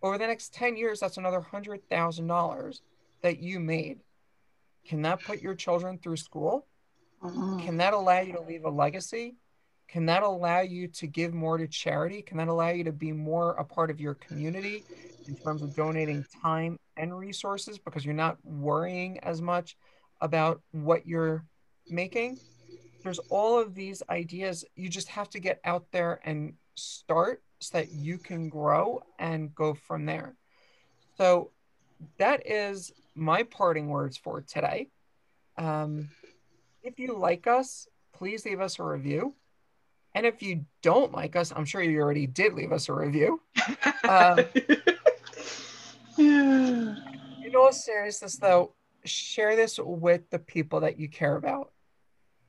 over 0.02 0.18
the 0.18 0.26
next 0.26 0.52
10 0.54 0.76
years, 0.76 1.00
that's 1.00 1.16
another 1.16 1.40
$100,000 1.40 2.80
that 3.22 3.38
you 3.38 3.58
made. 3.58 4.00
Can 4.87 5.03
that 5.03 5.22
put 5.22 5.41
your 5.41 5.55
children 5.55 5.99
through 5.99 6.16
school? 6.16 6.66
Mm-hmm. 7.22 7.61
Can 7.61 7.76
that 7.78 7.95
allow 7.95 8.20
you 8.20 8.35
to 8.35 8.41
leave 8.41 8.64
a 8.64 8.70
legacy? 8.70 9.37
Can 9.89 10.07
that 10.07 10.22
allow 10.22 10.61
you 10.61 10.89
to 10.89 11.07
give 11.07 11.32
more 11.35 11.59
to 11.59 11.66
charity? 11.66 12.22
Can 12.22 12.39
that 12.39 12.49
allow 12.49 12.70
you 12.70 12.85
to 12.85 12.93
be 12.93 13.12
more 13.12 13.53
a 13.53 13.64
part 13.64 13.91
of 13.91 14.01
your 14.01 14.14
community 14.14 14.85
in 15.26 15.37
terms 15.37 15.62
of 15.62 15.74
donating 15.74 16.24
time 16.43 16.78
and 16.97 17.16
resources 17.16 17.78
because 17.78 18.05
you're 18.05 18.14
not 18.14 18.39
worrying 18.45 19.18
as 19.20 19.41
much 19.41 19.76
about 20.20 20.61
what 20.72 21.07
you're 21.07 21.45
making? 21.89 22.39
There's 23.03 23.18
all 23.30 23.59
of 23.59 23.74
these 23.74 24.03
ideas. 24.09 24.64
You 24.74 24.89
just 24.89 25.09
have 25.09 25.28
to 25.30 25.39
get 25.39 25.61
out 25.64 25.87
there 25.93 26.20
and 26.24 26.55
start 26.74 27.43
so 27.61 27.78
that 27.78 27.93
you 27.93 28.18
can 28.18 28.49
grow 28.49 29.03
and 29.18 29.55
go 29.55 29.74
from 29.74 30.07
there. 30.07 30.35
So 31.16 31.51
that 32.18 32.47
is 32.51 32.93
my 33.14 33.42
parting 33.44 33.88
words 33.88 34.16
for 34.16 34.40
today. 34.40 34.88
Um, 35.56 36.10
if 36.82 36.98
you 36.98 37.16
like 37.16 37.46
us, 37.46 37.88
please 38.12 38.44
leave 38.44 38.60
us 38.60 38.78
a 38.78 38.82
review. 38.82 39.34
And 40.14 40.26
if 40.26 40.42
you 40.42 40.64
don't 40.82 41.12
like 41.12 41.34
us, 41.34 41.52
I'm 41.54 41.64
sure 41.64 41.82
you 41.82 42.00
already 42.00 42.26
did 42.26 42.54
leave 42.54 42.72
us 42.72 42.88
a 42.88 42.94
review. 42.94 43.40
Um, 44.06 44.38
in 46.18 47.56
all 47.56 47.72
seriousness, 47.72 48.36
though, 48.36 48.74
share 49.04 49.56
this 49.56 49.78
with 49.78 50.28
the 50.28 50.38
people 50.38 50.80
that 50.80 50.98
you 50.98 51.08
care 51.08 51.36
about. 51.36 51.72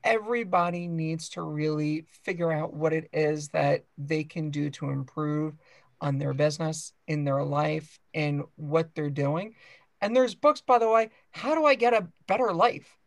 Everybody 0.04 0.88
needs 0.88 1.30
to 1.30 1.42
really 1.42 2.06
figure 2.24 2.52
out 2.52 2.74
what 2.74 2.92
it 2.92 3.10
is 3.14 3.48
that 3.50 3.86
they 3.98 4.26
can 4.26 4.52
do 4.52 4.70
to 4.72 4.90
improve 4.90 5.56
on 6.02 6.18
their 6.18 6.34
business, 6.34 6.92
in 7.08 7.24
their 7.24 7.44
life, 7.44 8.00
in 8.14 8.44
what 8.56 8.94
they're 8.96 9.10
doing. 9.10 9.56
And 10.02 10.16
there's 10.16 10.36
books, 10.36 10.62
by 10.62 10.78
the 10.78 10.90
way, 10.90 11.10
How 11.32 11.56
Do 11.56 11.66
I 11.66 11.76
Get 11.76 11.94
a 11.94 12.08
Better 12.28 12.54
Life? 12.54 12.98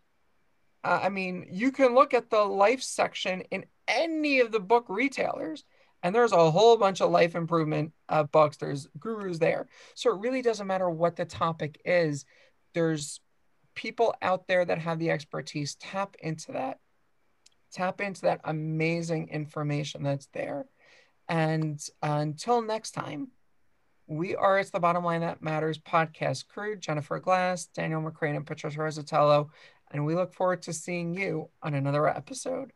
Uh, 0.84 1.00
I 1.02 1.08
mean, 1.08 1.46
you 1.50 1.72
can 1.72 1.94
look 1.94 2.14
at 2.14 2.30
the 2.30 2.40
life 2.40 2.82
section 2.82 3.42
in 3.50 3.66
any 3.86 4.40
of 4.40 4.52
the 4.52 4.60
book 4.60 4.86
retailers, 4.88 5.64
and 6.02 6.14
there's 6.14 6.32
a 6.32 6.50
whole 6.50 6.76
bunch 6.76 7.00
of 7.00 7.10
life 7.10 7.34
improvement 7.34 7.92
uh, 8.08 8.22
books. 8.22 8.56
There's 8.56 8.88
gurus 8.98 9.38
there. 9.38 9.68
So 9.94 10.14
it 10.14 10.20
really 10.20 10.42
doesn't 10.42 10.66
matter 10.66 10.88
what 10.88 11.16
the 11.16 11.24
topic 11.24 11.80
is. 11.84 12.24
There's 12.74 13.20
people 13.74 14.14
out 14.22 14.46
there 14.46 14.64
that 14.64 14.78
have 14.78 14.98
the 14.98 15.10
expertise. 15.10 15.74
Tap 15.74 16.16
into 16.20 16.52
that. 16.52 16.78
Tap 17.72 18.00
into 18.00 18.22
that 18.22 18.40
amazing 18.44 19.28
information 19.28 20.02
that's 20.02 20.26
there. 20.32 20.66
And 21.28 21.80
uh, 22.02 22.18
until 22.20 22.62
next 22.62 22.92
time, 22.92 23.28
we 24.08 24.34
are 24.34 24.58
It's 24.58 24.70
the 24.70 24.80
Bottom 24.80 25.04
Line 25.04 25.20
That 25.20 25.42
Matters 25.42 25.78
podcast 25.78 26.48
crew, 26.48 26.76
Jennifer 26.76 27.20
Glass, 27.20 27.66
Daniel 27.66 28.00
McCrane, 28.00 28.36
and 28.36 28.46
Patricia 28.46 28.78
Rosatello. 28.78 29.50
And 29.90 30.06
we 30.06 30.14
look 30.14 30.32
forward 30.32 30.62
to 30.62 30.72
seeing 30.72 31.14
you 31.14 31.50
on 31.62 31.74
another 31.74 32.08
episode. 32.08 32.72